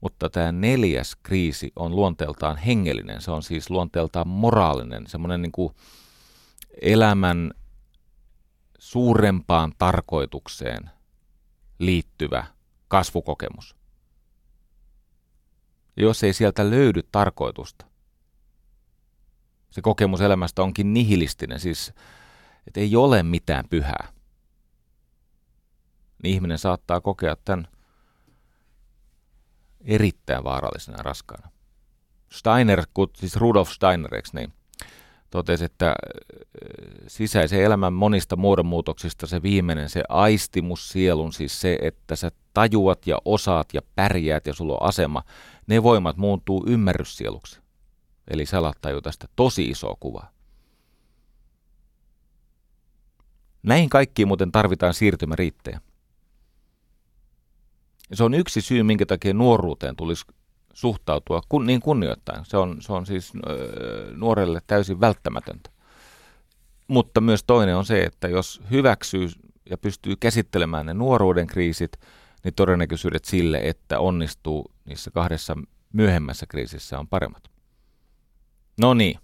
mutta 0.00 0.30
tämä 0.30 0.52
neljäs 0.52 1.16
kriisi 1.22 1.72
on 1.76 1.96
luonteeltaan 1.96 2.56
hengellinen, 2.56 3.20
se 3.20 3.30
on 3.30 3.42
siis 3.42 3.70
luonteeltaan 3.70 4.28
moraalinen, 4.28 5.06
semmoinen 5.06 5.42
niin 5.42 5.52
kuin 5.52 5.74
elämän 6.82 7.50
suurempaan 8.78 9.72
tarkoitukseen 9.78 10.90
liittyvä 11.78 12.44
kasvukokemus. 12.88 13.76
Ja 15.96 16.02
jos 16.02 16.24
ei 16.24 16.32
sieltä 16.32 16.70
löydy 16.70 17.02
tarkoitusta, 17.12 17.86
se 19.70 19.80
kokemus 19.80 20.20
elämästä 20.20 20.62
onkin 20.62 20.94
nihilistinen, 20.94 21.60
siis 21.60 21.92
että 22.70 22.80
ei 22.80 22.96
ole 22.96 23.22
mitään 23.22 23.64
pyhää, 23.70 24.08
niin 26.22 26.34
ihminen 26.34 26.58
saattaa 26.58 27.00
kokea 27.00 27.36
tämän 27.44 27.68
erittäin 29.80 30.44
vaarallisena 30.44 30.98
ja 30.98 31.02
raskaana. 31.02 31.50
Steiner, 32.32 32.86
siis 33.16 33.36
Rudolf 33.36 33.70
Steiner, 33.70 34.10
niin 34.32 34.52
totesi, 35.30 35.64
että 35.64 35.88
äh, 35.88 35.94
sisäisen 37.06 37.62
elämän 37.62 37.92
monista 37.92 38.36
muodonmuutoksista 38.36 39.26
se 39.26 39.42
viimeinen, 39.42 39.90
se 39.90 40.02
aistimus 40.08 40.88
sielun, 40.88 41.32
siis 41.32 41.60
se, 41.60 41.78
että 41.82 42.16
sä 42.16 42.30
tajuat 42.54 43.06
ja 43.06 43.18
osaat 43.24 43.68
ja 43.74 43.80
pärjäät 43.94 44.46
ja 44.46 44.54
sulla 44.54 44.74
on 44.74 44.88
asema, 44.88 45.22
ne 45.66 45.82
voimat 45.82 46.16
muuntuu 46.16 46.64
ymmärryssieluksi. 46.66 47.60
Eli 48.28 48.46
sä 48.46 48.58
alat 48.58 48.78
sitä 49.10 49.28
tosi 49.36 49.64
isoa 49.64 49.96
kuvaa. 50.00 50.39
Näihin 53.62 53.88
kaikkiin 53.88 54.28
muuten 54.28 54.52
tarvitaan 54.52 54.94
siirtymäriittejä. 54.94 55.80
Se 58.12 58.24
on 58.24 58.34
yksi 58.34 58.60
syy, 58.60 58.82
minkä 58.82 59.06
takia 59.06 59.34
nuoruuteen 59.34 59.96
tulisi 59.96 60.24
suhtautua 60.72 61.42
kun, 61.48 61.66
niin 61.66 61.80
kunnioittain. 61.80 62.44
Se 62.44 62.56
on, 62.56 62.82
se 62.82 62.92
on 62.92 63.06
siis 63.06 63.32
nuorelle 64.16 64.60
täysin 64.66 65.00
välttämätöntä. 65.00 65.70
Mutta 66.88 67.20
myös 67.20 67.44
toinen 67.44 67.76
on 67.76 67.84
se, 67.84 68.02
että 68.02 68.28
jos 68.28 68.62
hyväksyy 68.70 69.28
ja 69.70 69.78
pystyy 69.78 70.16
käsittelemään 70.16 70.86
ne 70.86 70.94
nuoruuden 70.94 71.46
kriisit, 71.46 71.92
niin 72.44 72.54
todennäköisyydet 72.54 73.24
sille, 73.24 73.60
että 73.64 74.00
onnistuu 74.00 74.70
niissä 74.84 75.10
kahdessa 75.10 75.56
myöhemmässä 75.92 76.46
kriisissä 76.46 76.98
on 76.98 77.08
paremmat. 77.08 77.50
No 78.80 78.94
niin. 78.94 79.18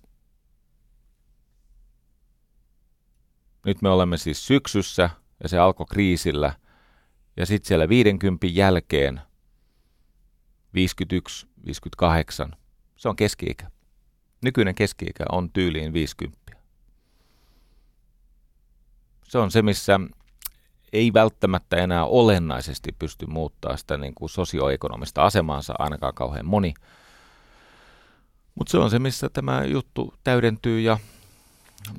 Nyt 3.66 3.82
me 3.82 3.88
olemme 3.88 4.16
siis 4.16 4.47
syksyssä 4.47 5.10
ja 5.43 5.48
se 5.48 5.59
alkoi 5.59 5.86
kriisillä. 5.86 6.55
Ja 7.36 7.47
sitten 7.47 7.68
siellä 7.68 7.88
50 7.88 8.47
jälkeen 8.47 9.20
51, 10.74 11.47
58. 11.66 12.52
Se 12.97 13.09
on 13.09 13.16
keski-ikä. 13.16 13.70
Nykyinen 14.43 14.74
keski-ikä 14.74 15.24
on 15.32 15.51
tyyliin 15.52 15.93
50. 15.93 16.52
Se 19.24 19.38
on 19.38 19.51
se, 19.51 19.62
missä 19.62 20.01
ei 20.93 21.12
välttämättä 21.12 21.76
enää 21.76 22.05
olennaisesti 22.05 22.93
pysty 22.98 23.26
muuttaa 23.26 23.76
sitä 23.76 23.97
niin 23.97 24.14
kuin 24.14 24.30
sosioekonomista 24.30 25.22
asemaansa 25.22 25.74
ainakaan 25.78 26.14
kauhean 26.14 26.47
moni. 26.47 26.74
Mutta 28.55 28.70
se 28.70 28.78
on 28.78 28.90
se, 28.90 28.98
missä 28.98 29.28
tämä 29.28 29.64
juttu 29.64 30.14
täydentyy 30.24 30.80
ja 30.80 30.98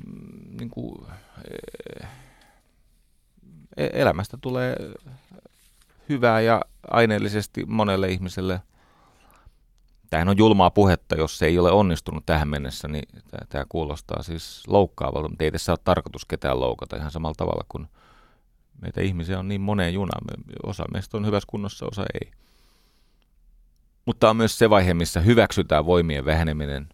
mm, 0.06 0.56
niin 0.58 0.70
kuin, 0.70 1.06
elämästä 3.76 4.36
tulee 4.40 4.76
hyvää 6.08 6.40
ja 6.40 6.62
aineellisesti 6.90 7.64
monelle 7.66 8.08
ihmiselle. 8.08 8.60
Tämähän 10.10 10.28
on 10.28 10.38
julmaa 10.38 10.70
puhetta, 10.70 11.14
jos 11.14 11.38
se 11.38 11.46
ei 11.46 11.58
ole 11.58 11.70
onnistunut 11.70 12.26
tähän 12.26 12.48
mennessä, 12.48 12.88
niin 12.88 13.08
tämä 13.48 13.64
kuulostaa 13.68 14.22
siis 14.22 14.62
loukkaavalta, 14.66 15.28
mutta 15.28 15.44
ei 15.44 15.52
tässä 15.52 15.72
ole 15.72 15.78
tarkoitus 15.84 16.24
ketään 16.24 16.60
loukata 16.60 16.96
ihan 16.96 17.10
samalla 17.10 17.34
tavalla 17.34 17.64
kuin 17.68 17.88
meitä 18.82 19.00
ihmisiä 19.00 19.38
on 19.38 19.48
niin 19.48 19.60
moneen 19.60 19.94
junaan. 19.94 20.22
Osa 20.66 20.84
meistä 20.92 21.16
on 21.16 21.26
hyvässä 21.26 21.46
kunnossa, 21.50 21.86
osa 21.86 22.04
ei. 22.14 22.30
Mutta 24.06 24.30
on 24.30 24.36
myös 24.36 24.58
se 24.58 24.70
vaihe, 24.70 24.94
missä 24.94 25.20
hyväksytään 25.20 25.86
voimien 25.86 26.24
väheneminen, 26.24 26.88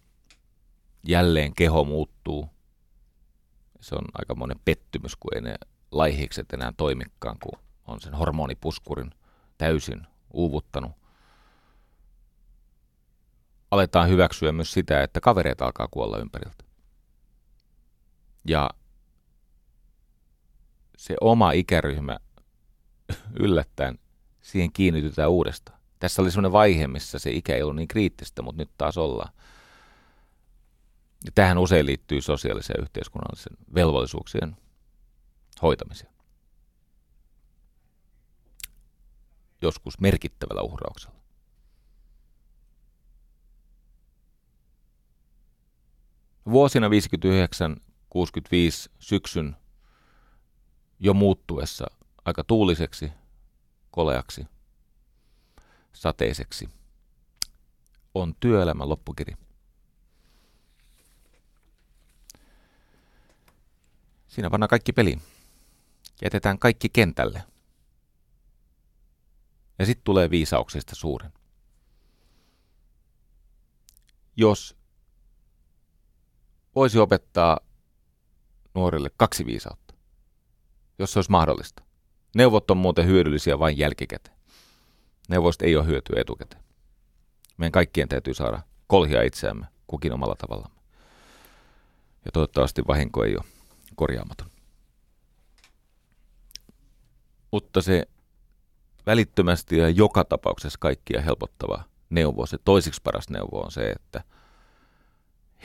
jälleen 1.08 1.54
keho 1.54 1.84
muuttuu. 1.84 2.53
Se 3.84 3.94
on 3.94 4.04
aika 4.14 4.34
monen 4.34 4.60
pettymys, 4.64 5.16
kun 5.16 5.34
ei 5.34 5.40
ne 5.40 5.54
laihikset 5.90 6.52
enää 6.52 6.72
toimikaan, 6.76 7.36
kun 7.42 7.58
on 7.86 8.00
sen 8.00 8.14
hormonipuskurin 8.14 9.10
täysin 9.58 10.06
uuvuttanut. 10.32 10.92
Aletaan 13.70 14.08
hyväksyä 14.08 14.52
myös 14.52 14.72
sitä, 14.72 15.02
että 15.02 15.20
kavereita 15.20 15.64
alkaa 15.64 15.88
kuolla 15.90 16.18
ympäriltä. 16.18 16.64
Ja 18.48 18.70
se 20.96 21.16
oma 21.20 21.52
ikäryhmä 21.52 22.18
yllättäen 23.40 23.98
siihen 24.42 24.72
kiinnitytään 24.72 25.30
uudestaan. 25.30 25.80
Tässä 26.00 26.22
oli 26.22 26.30
sellainen 26.30 26.52
vaihe, 26.52 26.86
missä 26.86 27.18
se 27.18 27.30
ikä 27.30 27.56
ei 27.56 27.62
ollut 27.62 27.76
niin 27.76 27.88
kriittistä, 27.88 28.42
mutta 28.42 28.62
nyt 28.62 28.70
taas 28.78 28.98
ollaan. 28.98 29.32
Ja 31.24 31.30
tähän 31.34 31.58
usein 31.58 31.86
liittyy 31.86 32.20
sosiaalisen 32.20 32.74
ja 32.78 32.82
yhteiskunnallisen 32.82 33.56
velvollisuuksien 33.74 34.56
hoitamiseen. 35.62 36.14
Joskus 39.62 40.00
merkittävällä 40.00 40.62
uhrauksella. 40.62 41.14
Vuosina 46.50 46.88
59-65 46.88 46.90
syksyn 48.98 49.56
jo 51.00 51.14
muuttuessa 51.14 51.86
aika 52.24 52.44
tuuliseksi, 52.44 53.12
koleaksi, 53.90 54.46
sateiseksi 55.92 56.68
on 58.14 58.34
työelämän 58.40 58.88
loppukiri. 58.88 59.43
Siinä 64.34 64.50
pannaan 64.50 64.68
kaikki 64.68 64.92
peliin. 64.92 65.22
Jätetään 66.22 66.58
kaikki 66.58 66.88
kentälle. 66.88 67.42
Ja 69.78 69.86
sitten 69.86 70.04
tulee 70.04 70.30
viisauksista 70.30 70.94
suurin. 70.94 71.32
Jos 74.36 74.76
voisi 76.74 76.98
opettaa 76.98 77.60
nuorille 78.74 79.10
kaksi 79.16 79.46
viisautta, 79.46 79.94
jos 80.98 81.12
se 81.12 81.18
olisi 81.18 81.30
mahdollista. 81.30 81.82
Neuvot 82.36 82.70
on 82.70 82.76
muuten 82.76 83.06
hyödyllisiä 83.06 83.58
vain 83.58 83.78
jälkikäteen. 83.78 84.36
Neuvoista 85.28 85.64
ei 85.64 85.76
ole 85.76 85.86
hyötyä 85.86 86.20
etukäteen. 86.20 86.64
Meidän 87.56 87.72
kaikkien 87.72 88.08
täytyy 88.08 88.34
saada 88.34 88.62
kolhia 88.86 89.22
itseämme, 89.22 89.66
kukin 89.86 90.12
omalla 90.12 90.34
tavallamme. 90.34 90.80
Ja 92.24 92.32
toivottavasti 92.32 92.82
vahinko 92.86 93.24
ei 93.24 93.36
ole 93.36 93.53
korjaamaton. 93.94 94.50
Mutta 97.50 97.82
se 97.82 98.06
välittömästi 99.06 99.78
ja 99.78 99.88
joka 99.88 100.24
tapauksessa 100.24 100.78
kaikkia 100.80 101.20
helpottava 101.20 101.84
neuvo, 102.10 102.46
se 102.46 102.58
toisiksi 102.64 103.00
paras 103.04 103.30
neuvo 103.30 103.60
on 103.60 103.72
se, 103.72 103.90
että 103.90 104.24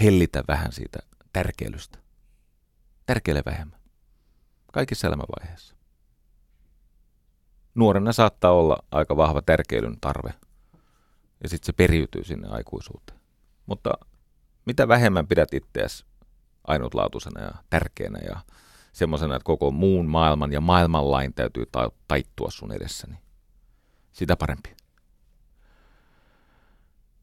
hellitä 0.02 0.44
vähän 0.48 0.72
siitä 0.72 1.00
tärkeilystä. 1.34 2.00
Tärkeile 3.06 3.42
vähemmän. 3.46 3.80
Kaikissa 4.74 5.08
elämänvaiheissa. 5.08 5.76
Nuorena 7.76 8.14
saattaa 8.14 8.52
olla 8.52 8.78
aika 8.92 9.18
vahva 9.18 9.42
tärkeilyn 9.42 9.98
tarve, 10.02 10.34
ja 11.44 11.50
sitten 11.50 11.66
se 11.66 11.74
periytyy 11.74 12.24
sinne 12.24 12.48
aikuisuuteen. 12.48 13.20
Mutta 13.66 13.94
mitä 14.66 14.88
vähemmän 14.88 15.28
pidät 15.28 15.54
itseäsi 15.54 16.06
ainutlaatuisena 16.68 17.42
ja 17.42 17.52
tärkeänä 17.70 18.20
ja 18.26 18.40
semmoisena, 18.94 19.36
että 19.36 19.46
koko 19.46 19.72
muun 19.72 20.06
maailman 20.06 20.54
ja 20.54 20.62
maailmanlain 20.62 21.34
täytyy 21.34 21.66
ta- 21.66 21.92
taittua 22.08 22.52
sun 22.52 22.72
edessäni. 22.72 23.18
Sitä 24.12 24.36
parempi. 24.36 24.76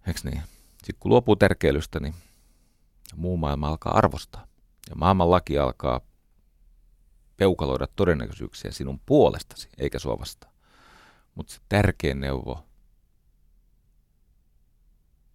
Eiks 0.07 0.25
niin? 0.25 0.43
Sitten 0.71 0.97
kun 1.01 1.11
luopuu 1.11 1.37
tärkeilystä, 1.37 2.01
niin 2.01 2.15
muu 3.15 3.37
maailma 3.37 3.69
alkaa 3.69 3.99
arvostaa. 3.99 4.47
Ja 4.91 4.97
maailman 4.97 5.31
laki 5.31 5.59
alkaa 5.59 6.01
peukaloida 7.37 7.87
todennäköisyyksiä 7.97 8.71
sinun 8.71 9.01
puolestasi, 9.07 9.69
eikä 9.79 9.99
sua. 9.99 10.19
Mutta 11.35 11.53
se 11.53 11.61
tärkein 11.69 12.21
neuvo, 12.21 12.67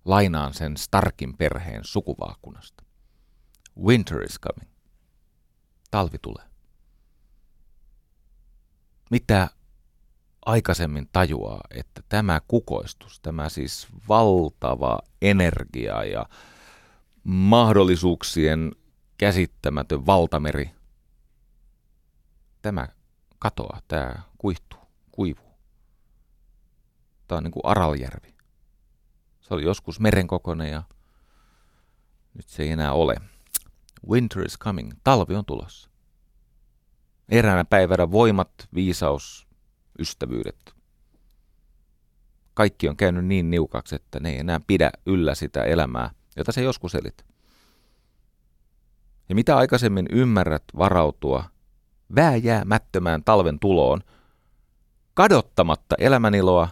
lainaan 0.05 0.53
sen 0.53 0.77
Starkin 0.77 1.37
perheen 1.37 1.81
sukuvaakunasta. 1.83 2.83
Winter 3.79 4.23
is 4.23 4.39
coming. 4.39 4.71
Talvi 5.91 6.17
tulee. 6.21 6.45
Mitä 9.11 9.49
aikaisemmin 10.45 11.09
tajuaa, 11.11 11.61
että 11.71 12.03
tämä 12.09 12.41
kukoistus, 12.47 13.19
tämä 13.19 13.49
siis 13.49 13.87
valtava 14.09 14.99
energia 15.21 16.03
ja 16.03 16.25
mahdollisuuksien 17.23 18.71
käsittämätön 19.17 20.05
valtameri, 20.05 20.71
tämä 22.61 22.87
katoaa, 23.39 23.81
tämä 23.87 24.15
kuihtuu, 24.37 24.79
kuivuu. 25.11 25.51
Tämä 27.27 27.37
on 27.37 27.43
niin 27.43 27.51
kuin 27.51 27.65
Araljärvi. 27.65 28.35
Se 29.41 29.53
oli 29.53 29.63
joskus 29.63 29.99
merenkokoinen 29.99 30.71
ja 30.71 30.83
nyt 32.33 32.49
se 32.49 32.63
ei 32.63 32.69
enää 32.71 32.93
ole. 32.93 33.15
Winter 34.09 34.45
is 34.45 34.59
coming. 34.59 34.91
Talvi 35.03 35.35
on 35.35 35.45
tulossa. 35.45 35.89
Eräänä 37.29 37.65
päivänä 37.65 38.11
voimat, 38.11 38.51
viisaus, 38.75 39.47
ystävyydet. 39.99 40.75
Kaikki 42.53 42.89
on 42.89 42.97
käynyt 42.97 43.25
niin 43.25 43.49
niukaksi, 43.49 43.95
että 43.95 44.19
ne 44.19 44.29
ei 44.29 44.39
enää 44.39 44.59
pidä 44.67 44.91
yllä 45.05 45.35
sitä 45.35 45.63
elämää, 45.63 46.11
jota 46.37 46.51
se 46.51 46.61
joskus 46.61 46.95
elit. 46.95 47.25
Ja 49.29 49.35
mitä 49.35 49.57
aikaisemmin 49.57 50.05
ymmärrät 50.11 50.63
varautua 50.77 51.43
vääjäämättömään 52.15 53.23
talven 53.23 53.59
tuloon, 53.59 54.01
kadottamatta 55.13 55.95
elämäniloa 55.99 56.69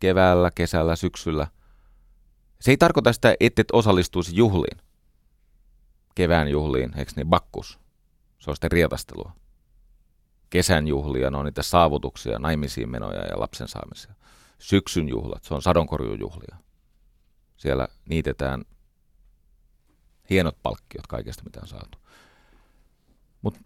keväällä, 0.00 0.50
kesällä, 0.54 0.96
syksyllä. 0.96 1.46
Se 2.60 2.70
ei 2.70 2.76
tarkoita 2.76 3.12
sitä, 3.12 3.34
että 3.40 3.62
et 3.62 3.68
osallistuisi 3.72 4.36
juhliin 4.36 4.83
kevään 6.14 6.48
juhliin, 6.48 6.98
eikö 6.98 7.12
niin, 7.16 7.28
bakkus. 7.28 7.78
Se 8.38 8.50
on 8.50 8.56
sitten 8.56 8.72
rietastelua. 8.72 9.32
Kesän 10.50 10.86
juhlia, 10.86 11.30
ne 11.30 11.36
on 11.36 11.44
niitä 11.44 11.62
saavutuksia, 11.62 12.38
naimisiin 12.38 12.88
menoja 12.88 13.20
ja 13.20 13.40
lapsen 13.40 13.68
saamisia. 13.68 14.14
Syksyn 14.58 15.08
juhlat, 15.08 15.44
se 15.44 15.54
on 15.54 15.62
sadonkorjujuhlia. 15.62 16.56
Siellä 17.56 17.88
niitetään 18.08 18.64
hienot 20.30 20.56
palkkiot 20.62 21.06
kaikesta, 21.06 21.44
mitä 21.44 21.60
on 21.62 21.68
saatu. 21.68 21.98
Mutta 23.42 23.60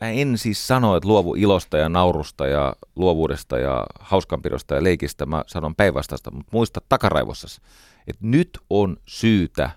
mä 0.00 0.08
en 0.08 0.38
siis 0.38 0.66
sano, 0.66 0.96
että 0.96 1.08
luovu 1.08 1.34
ilosta 1.34 1.78
ja 1.78 1.88
naurusta 1.88 2.46
ja 2.46 2.76
luovuudesta 2.96 3.58
ja 3.58 3.86
hauskanpidosta 4.00 4.74
ja 4.74 4.84
leikistä. 4.84 5.26
Mä 5.26 5.44
sanon 5.46 5.74
päinvastaista, 5.74 6.30
mutta 6.30 6.50
muista 6.52 6.80
takaraivossa, 6.88 7.60
että 8.06 8.26
nyt 8.26 8.58
on 8.70 8.96
syytä 9.06 9.70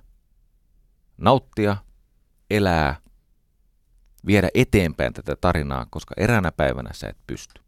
nauttia– 1.17 1.77
elää, 2.49 2.95
viedä 4.25 4.49
eteenpäin 4.53 5.13
tätä 5.13 5.35
tarinaa, 5.35 5.87
koska 5.89 6.15
eräänä 6.17 6.51
päivänä 6.51 6.89
sä 6.93 7.07
et 7.07 7.17
pysty. 7.27 7.61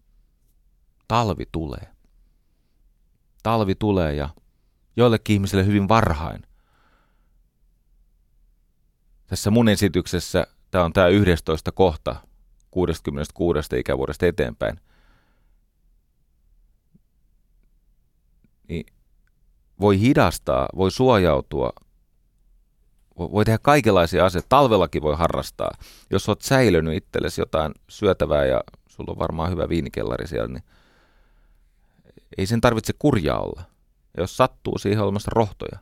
Talvi 1.07 1.45
tulee. 1.51 1.87
Talvi 3.43 3.75
tulee 3.75 4.13
ja 4.13 4.29
joillekin 4.95 5.33
ihmisille 5.33 5.65
hyvin 5.65 5.87
varhain. 5.87 6.41
Tässä 9.27 9.51
mun 9.51 9.69
esityksessä 9.69 10.47
tämä 10.71 10.83
on 10.83 10.93
tämä 10.93 11.07
11 11.07 11.71
kohta 11.71 12.15
66 12.71 13.79
ikävuodesta 13.79 14.25
eteenpäin. 14.25 14.79
Niin 18.67 18.85
voi 19.79 19.99
hidastaa, 19.99 20.69
voi 20.75 20.91
suojautua 20.91 21.69
voi 23.17 23.45
tehdä 23.45 23.57
kaikenlaisia 23.57 24.25
asioita. 24.25 24.49
Talvellakin 24.49 25.01
voi 25.01 25.15
harrastaa. 25.15 25.71
Jos 26.09 26.29
olet 26.29 26.41
säilynyt 26.41 26.95
itsellesi 26.95 27.41
jotain 27.41 27.73
syötävää 27.89 28.45
ja 28.45 28.63
sulla 28.87 29.11
on 29.11 29.19
varmaan 29.19 29.51
hyvä 29.51 29.69
viinikellari 29.69 30.27
siellä, 30.27 30.47
niin 30.47 30.63
ei 32.37 32.45
sen 32.45 32.61
tarvitse 32.61 32.93
kurjaa 32.99 33.39
olla. 33.39 33.63
Ja 34.17 34.23
jos 34.23 34.37
sattuu 34.37 34.77
siihen 34.77 35.03
olemassa 35.03 35.31
rohtoja. 35.35 35.79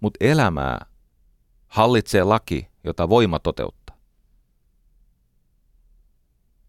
Mutta 0.00 0.24
elämää 0.24 0.86
hallitsee 1.66 2.24
laki, 2.24 2.68
jota 2.84 3.08
voima 3.08 3.38
toteuttaa. 3.38 3.96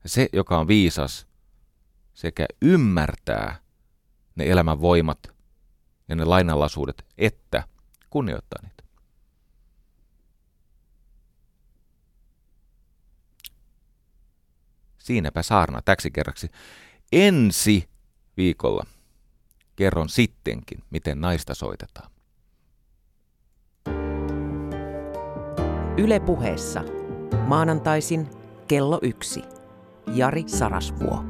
Ja 0.03 0.09
se, 0.09 0.29
joka 0.33 0.59
on 0.59 0.67
viisas, 0.67 1.27
sekä 2.13 2.45
ymmärtää 2.61 3.59
ne 4.35 4.49
elämän 4.49 4.81
voimat 4.81 5.36
ja 6.09 6.15
ne 6.15 6.25
lainalaisuudet, 6.25 7.05
että 7.17 7.63
kunnioittaa 8.09 8.59
niitä. 8.63 8.83
Siinäpä 14.97 15.43
saarna 15.43 15.81
täksi 15.85 16.11
kerraksi. 16.11 16.49
Ensi 17.11 17.89
viikolla 18.37 18.85
kerron 19.75 20.09
sittenkin, 20.09 20.83
miten 20.89 21.21
naista 21.21 21.55
soitetaan. 21.55 22.11
Yle 25.97 26.19
puheessa. 26.19 26.83
Maanantaisin 27.47 28.27
kello 28.67 28.99
yksi. 29.01 29.43
Jari 30.13 30.43
Sarasvuo. 30.47 31.23